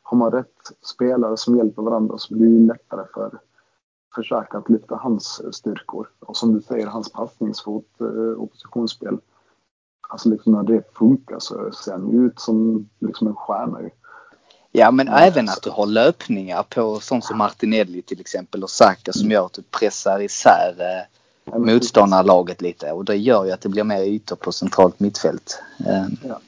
har 0.03 0.17
man 0.17 0.31
rätt 0.31 0.71
spelare 0.93 1.37
som 1.37 1.57
hjälper 1.57 1.81
varandra 1.81 2.17
så 2.17 2.33
blir 2.33 2.59
det 2.59 2.67
lättare 2.67 3.05
för 3.13 3.39
försöka 4.15 4.57
att 4.57 4.69
lyfta 4.69 4.95
hans 4.95 5.41
styrkor. 5.55 6.07
Och 6.19 6.37
som 6.37 6.53
du 6.53 6.61
säger, 6.61 6.87
hans 6.87 7.11
passningsfot, 7.11 7.85
eh, 8.01 8.41
oppositionsspel. 8.41 9.17
Alltså 10.09 10.29
liksom 10.29 10.53
när 10.53 10.63
det 10.63 10.83
funkar 10.97 11.39
så 11.39 11.71
ser 11.71 11.91
han 11.91 12.25
ut 12.25 12.39
som 12.39 12.89
liksom 12.99 13.27
en 13.27 13.35
stjärna 13.35 13.81
ju. 13.81 13.89
Ja 14.71 14.91
men 14.91 15.07
mm. 15.07 15.23
även 15.23 15.49
att 15.49 15.61
du 15.61 15.69
har 15.69 15.85
löpningar 15.85 16.63
på 16.63 16.99
sånt 16.99 17.25
som 17.25 17.37
Martinelli 17.37 18.01
till 18.01 18.19
exempel 18.19 18.63
och 18.63 18.69
Saka 18.69 19.13
som 19.13 19.31
gör 19.31 19.45
att 19.45 19.53
du 19.53 19.61
pressar 19.61 20.21
isär 20.21 20.75
eh, 20.79 21.59
motståndarlaget 21.59 22.61
lite 22.61 22.91
och 22.91 23.05
det 23.05 23.15
gör 23.15 23.45
ju 23.45 23.51
att 23.51 23.61
det 23.61 23.69
blir 23.69 23.83
mer 23.83 24.01
ytor 24.01 24.35
på 24.35 24.51
centralt 24.51 24.99
mittfält. 24.99 25.61
Eh. 25.85 26.05
Ja. 26.23 26.39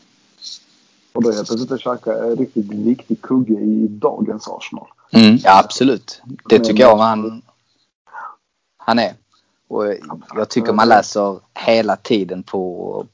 Och 1.14 1.24
då 1.24 1.32
helt 1.32 1.48
plötsligt 1.48 1.72
är 1.72 1.78
Xhaka 1.78 2.18
en 2.18 2.36
riktigt 2.36 2.74
viktig 2.74 3.22
kugge 3.22 3.54
i 3.54 3.88
dagens 3.88 4.48
Arsenal. 4.48 4.88
Mm, 5.12 5.38
ja 5.44 5.60
absolut. 5.60 6.22
Det 6.50 6.60
tycker 6.60 6.84
jag 6.84 6.98
han, 6.98 7.42
han 8.92 9.00
är. 9.00 9.14
Och 9.68 9.86
jag 10.36 10.50
tycker 10.50 10.74
man 10.74 10.90
läser 10.90 11.40
hela 11.54 11.96
tiden 11.96 12.44
på, 12.44 13.06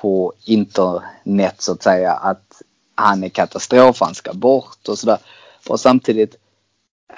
på 0.00 0.32
internet 0.44 1.54
så 1.58 1.72
att 1.72 1.82
säga 1.82 2.12
att 2.12 2.62
han 2.94 3.24
är 3.24 3.28
katastrof, 3.28 4.00
han 4.00 4.14
ska 4.14 4.32
bort 4.32 4.88
och 4.88 4.98
sådär. 4.98 5.18
Och 5.68 5.80
samtidigt, 5.80 6.36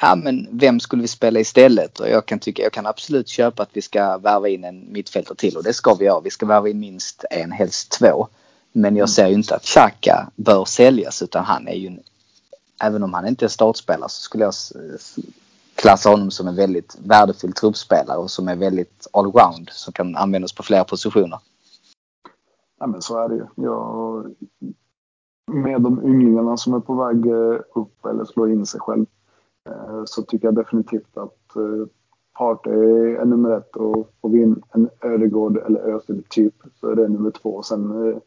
ja 0.00 0.14
men 0.14 0.48
vem 0.52 0.80
skulle 0.80 1.02
vi 1.02 1.08
spela 1.08 1.40
istället? 1.40 2.00
Och 2.00 2.08
jag 2.08 2.26
kan 2.26 2.38
tycka, 2.38 2.62
jag 2.62 2.72
kan 2.72 2.86
absolut 2.86 3.28
köpa 3.28 3.62
att 3.62 3.70
vi 3.72 3.82
ska 3.82 4.18
värva 4.18 4.48
in 4.48 4.64
en 4.64 4.92
mittfältare 4.92 5.36
till 5.36 5.56
och 5.56 5.62
det 5.62 5.72
ska 5.72 5.94
vi 5.94 6.04
göra. 6.04 6.20
Vi 6.20 6.30
ska 6.30 6.46
värva 6.46 6.68
in 6.68 6.80
minst 6.80 7.24
en, 7.30 7.52
helst 7.52 7.90
två. 7.90 8.28
Men 8.72 8.96
jag 8.96 9.10
ser 9.10 9.28
ju 9.28 9.34
inte 9.34 9.56
att 9.56 9.64
Xhaka 9.64 10.30
bör 10.36 10.64
säljas 10.64 11.22
utan 11.22 11.44
han 11.44 11.68
är 11.68 11.74
ju, 11.74 11.86
en, 11.86 12.00
även 12.82 13.02
om 13.02 13.14
han 13.14 13.26
inte 13.26 13.44
är 13.44 13.48
startspelare 13.48 14.08
så 14.08 14.22
skulle 14.22 14.44
jag 14.44 14.54
klassa 15.78 16.10
honom 16.10 16.30
som 16.30 16.48
en 16.48 16.56
väldigt 16.56 16.98
värdefull 17.04 17.52
truppspelare 17.52 18.18
och 18.18 18.30
som 18.30 18.48
är 18.48 18.56
väldigt 18.56 19.06
allround 19.12 19.68
som 19.70 19.92
kan 19.92 20.16
användas 20.16 20.52
på 20.52 20.62
flera 20.62 20.84
positioner. 20.84 21.38
Ja 22.78 22.86
men 22.86 23.02
så 23.02 23.18
är 23.18 23.28
det 23.28 23.34
ju. 23.34 23.46
Jag, 23.54 24.34
med 25.46 25.82
de 25.82 26.04
ynglingarna 26.04 26.56
som 26.56 26.74
är 26.74 26.80
på 26.80 26.94
väg 26.94 27.26
eh, 27.26 27.60
upp 27.74 28.06
eller 28.06 28.24
slå 28.24 28.48
in 28.48 28.66
sig 28.66 28.80
själv 28.80 29.06
eh, 29.68 30.02
så 30.04 30.22
tycker 30.22 30.46
jag 30.46 30.54
definitivt 30.54 31.16
att 31.16 31.56
eh, 31.56 31.86
Partey 32.38 33.14
är 33.14 33.24
nummer 33.24 33.50
ett 33.50 33.76
och 33.76 34.12
får 34.20 34.28
vi 34.28 34.42
in 34.42 34.62
en 34.72 34.90
Ödegård 35.00 35.56
eller 35.56 35.80
Özil 35.80 36.22
typ 36.28 36.54
så 36.80 36.90
är 36.90 36.96
det 36.96 37.08
nummer 37.08 37.30
två 37.30 37.50
och 37.50 37.66
sen 37.66 38.20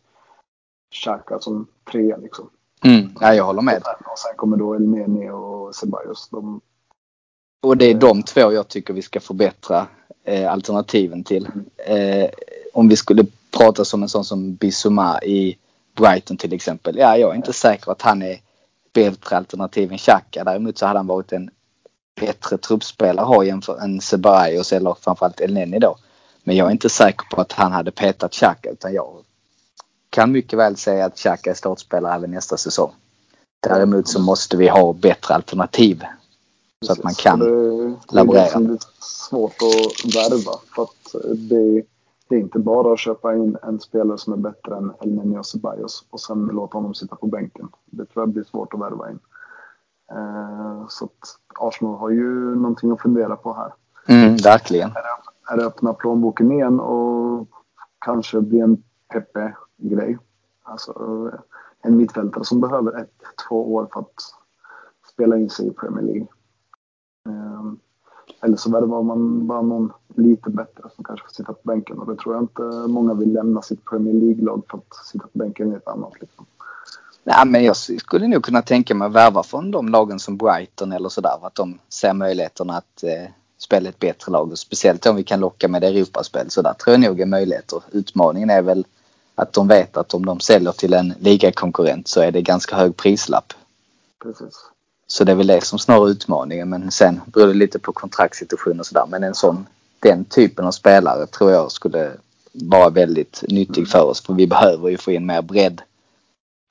Xhaka 0.92 1.40
som 1.40 1.68
trea 1.92 2.18
liksom. 2.18 2.50
Mm, 2.84 3.10
ja, 3.20 3.34
jag 3.34 3.44
håller 3.44 3.62
med. 3.62 3.84
Och 4.12 4.20
sen 4.20 4.36
kommer 4.36 4.58
då 4.58 4.74
Elneny 4.74 5.30
och 5.30 5.76
Ceballos. 5.76 6.30
De, 6.30 6.62
och 7.62 7.78
det 7.78 7.86
är 7.86 7.94
de 7.94 8.24
två 8.24 8.52
jag 8.52 8.68
tycker 8.68 8.94
vi 8.94 9.02
ska 9.02 9.20
förbättra 9.20 9.88
eh, 10.24 10.52
alternativen 10.52 11.24
till. 11.24 11.48
Eh, 11.78 12.30
om 12.74 12.88
vi 12.88 12.96
skulle 12.96 13.26
prata 13.58 13.86
som 13.86 14.04
en 14.04 14.10
sån 14.10 14.26
som 14.26 14.56
Bissouma 14.56 15.22
i 15.22 15.58
Brighton 15.96 16.38
till 16.38 16.54
exempel. 16.54 16.98
Ja, 16.98 17.18
jag 17.18 17.32
är 17.32 17.36
inte 17.36 17.54
säker 17.54 17.92
att 17.92 18.02
han 18.02 18.22
är 18.22 18.40
bättre 18.94 19.38
alternativ 19.38 19.92
än 19.92 19.98
Xhaka. 19.98 20.44
Däremot 20.44 20.78
så 20.78 20.86
hade 20.86 21.00
han 21.00 21.08
varit 21.08 21.32
en 21.32 21.50
bättre 22.20 22.58
truppspelare 22.58 23.22
att 23.22 23.36
ha 23.36 23.44
jämfört 23.44 23.80
än 23.80 24.02
Sebaios 24.02 24.74
eller 24.74 24.96
framförallt 25.02 25.40
Elneny 25.40 25.80
då. 25.80 25.96
Men 26.44 26.56
jag 26.56 26.68
är 26.68 26.72
inte 26.72 26.90
säker 26.90 27.26
på 27.32 27.42
att 27.42 27.52
han 27.52 27.72
hade 27.72 27.92
petat 27.92 28.34
Xhaka 28.34 28.70
utan 28.70 28.94
jag 28.94 29.24
kan 30.10 30.32
mycket 30.32 30.60
väl 30.60 30.78
säga 30.78 31.06
att 31.06 31.18
Xhaka 31.18 31.50
är 31.50 31.54
startspelare 31.54 32.16
även 32.16 32.32
nästa 32.32 32.58
säsong. 32.58 32.92
Däremot 33.68 34.08
så 34.08 34.20
måste 34.20 34.58
vi 34.58 34.68
ha 34.68 34.94
bättre 34.94 35.34
alternativ. 35.36 36.04
Så 36.82 36.92
att 36.92 37.04
man 37.04 37.14
kan 37.14 37.40
det, 37.40 37.96
laborera. 38.12 38.44
Det 38.44 38.50
är 38.50 38.60
liksom 38.60 38.78
svårt 39.00 39.56
att 39.62 40.16
värva 40.16 40.52
för 40.76 40.84
att 40.84 41.16
det 41.50 41.84
det 42.32 42.38
är 42.38 42.40
inte 42.40 42.60
bara 42.60 42.94
att 42.94 43.00
köpa 43.00 43.36
in 43.36 43.58
en 43.64 43.80
spelare 43.80 44.18
som 44.18 44.34
är 44.34 44.38
bättre 44.38 44.76
än 44.78 44.94
El 45.02 45.16
Nino 45.16 45.44
Ceballos 45.44 46.06
och 46.10 46.20
sen 46.20 46.46
låta 46.46 46.78
honom 46.78 46.94
sitta 46.94 47.16
på 47.16 47.28
bänken. 47.28 47.70
Det 47.86 48.06
tror 48.06 48.22
jag 48.22 48.30
blir 48.30 48.44
svårt 48.44 48.74
att 48.74 48.80
värva 48.80 49.10
in. 49.10 49.20
Eh, 50.12 50.88
så 50.88 51.06
att 51.06 51.38
Arsenal 51.60 51.98
har 51.98 52.10
ju 52.10 52.56
någonting 52.56 52.92
att 52.92 53.02
fundera 53.02 53.36
på 53.36 53.54
här. 53.54 53.74
Mm, 54.08 54.36
verkligen. 54.36 54.90
Är 54.90 54.94
det, 54.94 55.54
är 55.54 55.58
det 55.58 55.66
öppna 55.66 55.94
plånboken 55.94 56.52
igen 56.52 56.80
och 56.80 57.48
kanske 58.06 58.42
bli 58.42 58.60
en 58.60 58.84
Pepe-grej? 59.14 60.18
Alltså 60.64 61.32
en 61.82 61.98
mittfältare 61.98 62.46
som 62.46 62.62
behöver 62.62 63.02
ett, 63.02 63.14
två 63.50 63.74
år 63.74 63.88
för 63.94 64.00
att 64.00 64.16
spela 65.14 65.38
in 65.38 65.50
sig 65.50 65.68
i 65.68 65.72
Premier 65.72 66.06
League. 66.06 66.28
Eh, 67.26 67.72
eller 68.42 68.58
så 68.58 68.72
värvar 68.72 69.04
man 69.04 69.48
bara 69.48 69.62
någon 69.62 69.94
lite 70.16 70.50
bättre 70.50 70.84
som 70.96 71.04
kanske 71.04 71.26
får 71.26 71.34
sitta 71.34 71.54
på 71.54 71.60
bänken 71.64 72.00
och 72.00 72.08
det 72.08 72.16
tror 72.16 72.36
jag 72.36 72.44
inte 72.44 72.62
många 72.88 73.14
vill 73.14 73.34
lämna 73.34 73.62
sitt 73.62 73.86
Premier 73.86 74.14
League-lag 74.14 74.64
för 74.70 74.78
att 74.78 75.06
sitta 75.06 75.24
på 75.24 75.38
bänken 75.38 75.72
i 75.74 75.76
ett 75.76 75.88
annat. 75.88 76.14
Liksom. 76.22 76.46
Nej, 77.24 77.46
men 77.46 77.64
jag 77.64 77.76
skulle 77.76 78.28
nog 78.28 78.44
kunna 78.44 78.62
tänka 78.62 78.96
mig 78.96 79.06
att 79.06 79.12
värva 79.12 79.44
från 79.44 79.72
de 79.72 79.90
lagen 79.90 80.20
som 80.20 80.38
Brighton 80.38 80.92
eller 80.92 81.10
sådär. 81.10 81.38
Att 81.42 81.56
de 81.56 81.80
ser 81.90 82.14
möjligheterna 82.14 82.78
att 82.78 83.04
eh, 83.04 83.32
spela 83.58 83.90
ett 83.90 84.00
bättre 84.00 84.32
lag. 84.32 84.52
Och 84.52 84.60
speciellt 84.60 85.06
om 85.06 85.16
vi 85.16 85.24
kan 85.24 85.40
locka 85.40 85.68
med 85.68 85.84
Europaspel. 85.84 86.50
Så 86.50 86.62
där 86.62 86.74
tror 86.74 86.94
jag 86.94 87.02
nog 87.02 87.20
är 87.20 87.26
möjligheter. 87.26 87.84
Utmaningen 87.92 88.50
är 88.50 88.62
väl 88.62 88.86
att 89.36 89.54
de 89.54 89.68
vet 89.68 89.98
att 89.98 90.14
om 90.14 90.26
de 90.26 90.40
säljer 90.40 90.72
till 90.72 90.94
en 90.94 91.14
ligakonkurrent 91.20 92.08
så 92.08 92.22
är 92.22 92.32
det 92.32 92.42
ganska 92.42 92.76
hög 92.76 92.98
prislapp. 92.98 93.54
Precis. 94.24 94.71
Så 95.12 95.24
det 95.24 95.32
är 95.32 95.36
väl 95.36 95.48
det 95.48 95.64
som 95.64 95.80
snarare 95.80 96.10
utmaningen. 96.10 96.70
Men 96.70 96.92
sen 96.92 97.22
beror 97.26 97.48
det 97.48 97.54
lite 97.54 97.80
på 97.80 97.94
kontraktssituation 97.94 98.80
och 98.80 98.86
sådär. 98.86 99.06
Men 99.10 99.24
en 99.24 99.34
sån, 99.34 99.68
den 100.00 100.26
typen 100.26 100.66
av 100.66 100.72
spelare 100.72 101.28
tror 101.28 101.52
jag 101.52 101.72
skulle 101.72 102.12
vara 102.54 102.90
väldigt 102.90 103.44
nyttig 103.48 103.88
för 103.88 104.04
oss. 104.04 104.22
För 104.22 104.34
vi 104.34 104.48
behöver 104.48 104.90
ju 104.90 104.98
få 104.98 105.12
in 105.12 105.26
mer 105.26 105.42
bredd 105.42 105.82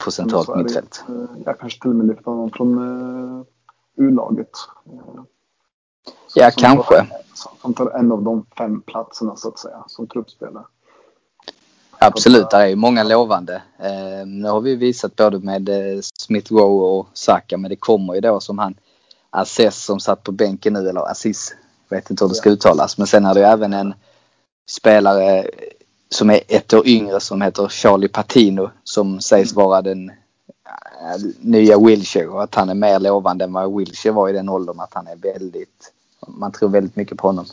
på 0.05 0.11
centralt 0.11 0.57
mittfält. 0.57 1.05
Eh, 1.09 1.15
jag 1.45 1.59
kanske 1.59 1.81
till 1.81 1.91
och 1.91 1.97
med 1.97 2.07
lyfter 2.07 2.31
honom 2.31 2.51
från 2.51 2.79
uh, 2.79 3.43
U-laget. 3.97 4.51
Uh, 4.87 5.23
ja, 6.35 6.51
kanske. 6.57 6.97
Tar, 6.97 7.07
som 7.63 7.75
tar 7.75 7.91
en 7.91 8.13
av 8.13 8.23
de 8.23 8.47
fem 8.59 8.83
platserna 8.83 9.37
så 9.37 9.49
att 9.49 9.59
säga 9.59 9.85
som 9.87 10.07
truppspelare. 10.07 10.65
Absolut, 12.03 12.51
det 12.51 12.57
är 12.57 12.77
många 12.77 13.03
lovande. 13.03 13.63
Eh, 13.79 14.27
nu 14.27 14.49
har 14.49 14.61
vi 14.61 14.77
visat 14.77 15.17
både 15.17 15.39
med 15.39 15.69
eh, 15.69 16.01
Smith 16.19 16.53
Rowe 16.53 16.99
och 16.99 17.09
Saka 17.13 17.57
men 17.57 17.69
det 17.71 17.77
kommer 17.77 18.15
ju 18.15 18.21
då 18.21 18.41
som 18.41 18.59
han 18.59 18.75
Asses 19.31 19.85
som 19.85 20.01
satt 20.01 20.23
på 20.23 20.33
bänken 20.33 20.73
nu 20.73 20.89
eller 20.89 21.11
Assis. 21.11 21.55
Vet 21.89 22.11
inte 22.11 22.25
hur 22.25 22.29
det 22.29 22.35
ska 22.35 22.51
uttalas 22.51 22.99
men 22.99 23.07
sen 23.07 23.25
är 23.25 23.35
det 23.35 23.41
ju 23.41 23.47
även 23.47 23.73
en 23.73 23.95
spelare 24.69 25.47
som 26.09 26.31
är 26.31 26.41
ett 26.49 26.75
år 26.75 26.87
yngre 26.89 27.21
som 27.21 27.43
heter 27.43 27.69
Charlie 27.69 28.09
Patino 28.09 28.71
som 28.85 29.21
sägs 29.21 29.53
vara 29.53 29.83
den 29.83 30.09
äh, 30.09 30.15
nya 31.41 31.79
Wilshire 31.79 32.29
och 32.29 32.43
att 32.43 32.55
han 32.55 32.69
är 32.69 32.75
mer 32.75 32.99
lovande 33.01 33.45
än 33.45 33.53
vad 33.53 33.77
Wilshire 33.77 34.13
var 34.13 34.29
i 34.29 34.33
den 34.33 34.49
åldern. 34.49 34.81
Att 34.81 34.95
han 34.95 35.07
är 35.07 35.17
väldigt, 35.17 35.93
man 36.27 36.53
tror 36.53 36.69
väldigt 36.69 36.97
mycket 36.97 37.19
på 37.19 37.27
honom. 37.27 37.47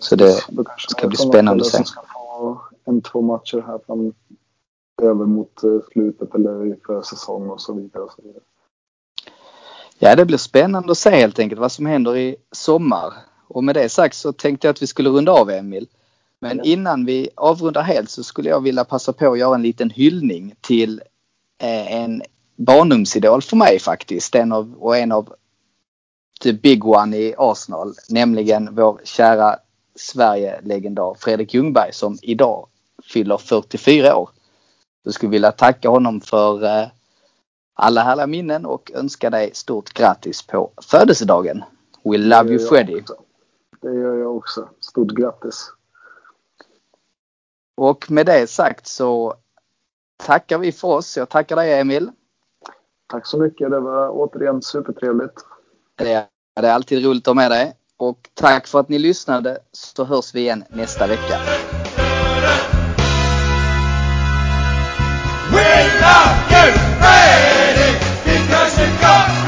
Så 0.00 0.16
det 0.16 0.32
ska 0.88 1.08
bli 1.08 1.16
spännande 1.16 1.64
att 1.64 1.70
se. 1.70 1.84
Ska 1.84 2.02
få 2.02 2.60
en, 2.86 3.02
två 3.02 3.22
matcher 3.22 3.64
här 3.66 3.80
fram 3.86 4.12
över 5.02 5.24
mot 5.24 5.62
eh, 5.62 5.78
slutet 5.92 6.34
eller 6.34 6.76
för 6.86 7.02
säsong 7.02 7.50
och 7.50 7.60
så 7.60 7.74
vidare. 7.74 8.02
Och 8.02 8.12
så 8.12 8.22
vidare. 8.22 8.42
Ja, 9.98 10.16
det 10.16 10.24
blir 10.24 10.38
spännande 10.38 10.92
att 10.92 10.98
se 10.98 11.10
helt 11.10 11.38
enkelt 11.38 11.60
vad 11.60 11.72
som 11.72 11.86
händer 11.86 12.16
i 12.16 12.36
sommar. 12.52 13.12
Och 13.48 13.64
med 13.64 13.74
det 13.74 13.88
sagt 13.88 14.16
så 14.16 14.32
tänkte 14.32 14.66
jag 14.66 14.72
att 14.72 14.82
vi 14.82 14.86
skulle 14.86 15.10
runda 15.10 15.32
av 15.32 15.50
Emil. 15.50 15.88
Men 16.40 16.60
innan 16.64 17.04
vi 17.04 17.28
avrundar 17.34 17.82
helt 17.82 18.10
så 18.10 18.22
skulle 18.22 18.48
jag 18.48 18.60
vilja 18.60 18.84
passa 18.84 19.12
på 19.12 19.32
att 19.32 19.38
göra 19.38 19.54
en 19.54 19.62
liten 19.62 19.90
hyllning 19.90 20.54
till 20.60 21.02
eh, 21.62 21.92
en 21.92 22.22
barndomsidol 22.56 23.42
för 23.42 23.56
mig 23.56 23.78
faktiskt. 23.78 24.34
En 24.34 24.52
av, 24.52 24.74
och 24.78 24.96
en 24.96 25.12
av 25.12 25.34
the 26.42 26.52
big 26.52 26.84
one 26.84 27.16
i 27.16 27.34
Arsenal. 27.38 27.94
Nämligen 28.10 28.74
vår 28.74 29.00
kära 29.04 29.56
Sverige-legendar 29.94 31.16
Fredrik 31.18 31.54
Ljungberg 31.54 31.92
som 31.92 32.18
idag 32.22 32.68
fyller 33.12 33.38
44 33.38 34.16
år. 34.16 34.30
Jag 35.02 35.14
skulle 35.14 35.30
vilja 35.30 35.52
tacka 35.52 35.88
honom 35.88 36.20
för 36.20 36.64
eh, 36.64 36.88
alla 37.74 38.02
härliga 38.02 38.26
minnen 38.26 38.66
och 38.66 38.90
önska 38.94 39.30
dig 39.30 39.50
stort 39.54 39.92
grattis 39.92 40.42
på 40.42 40.70
födelsedagen. 40.82 41.64
We 42.04 42.18
love 42.18 42.50
you 42.50 42.68
Freddy. 42.68 43.02
Det 43.80 43.94
gör 43.94 44.16
jag 44.16 44.36
också. 44.36 44.68
Stort 44.80 45.10
grattis. 45.10 45.72
Och 47.76 48.10
med 48.10 48.26
det 48.26 48.46
sagt 48.50 48.86
så 48.86 49.34
tackar 50.16 50.58
vi 50.58 50.72
för 50.72 50.88
oss. 50.88 51.16
Jag 51.16 51.28
tackar 51.28 51.56
dig 51.56 51.80
Emil. 51.80 52.10
Tack 53.06 53.26
så 53.26 53.38
mycket. 53.38 53.70
Det 53.70 53.80
var 53.80 54.10
återigen 54.10 54.62
supertrevligt. 54.62 55.44
Det 55.96 56.12
är, 56.12 56.26
det 56.60 56.68
är 56.68 56.72
alltid 56.72 57.04
roligt 57.04 57.22
att 57.22 57.26
ha 57.26 57.34
med 57.34 57.50
dig. 57.50 57.76
Och 57.96 58.30
tack 58.34 58.66
för 58.66 58.80
att 58.80 58.88
ni 58.88 58.98
lyssnade 58.98 59.58
så 59.72 60.04
hörs 60.04 60.34
vi 60.34 60.40
igen 60.40 60.64
nästa 60.70 61.06
vecka. 61.06 61.38
go 69.06 69.45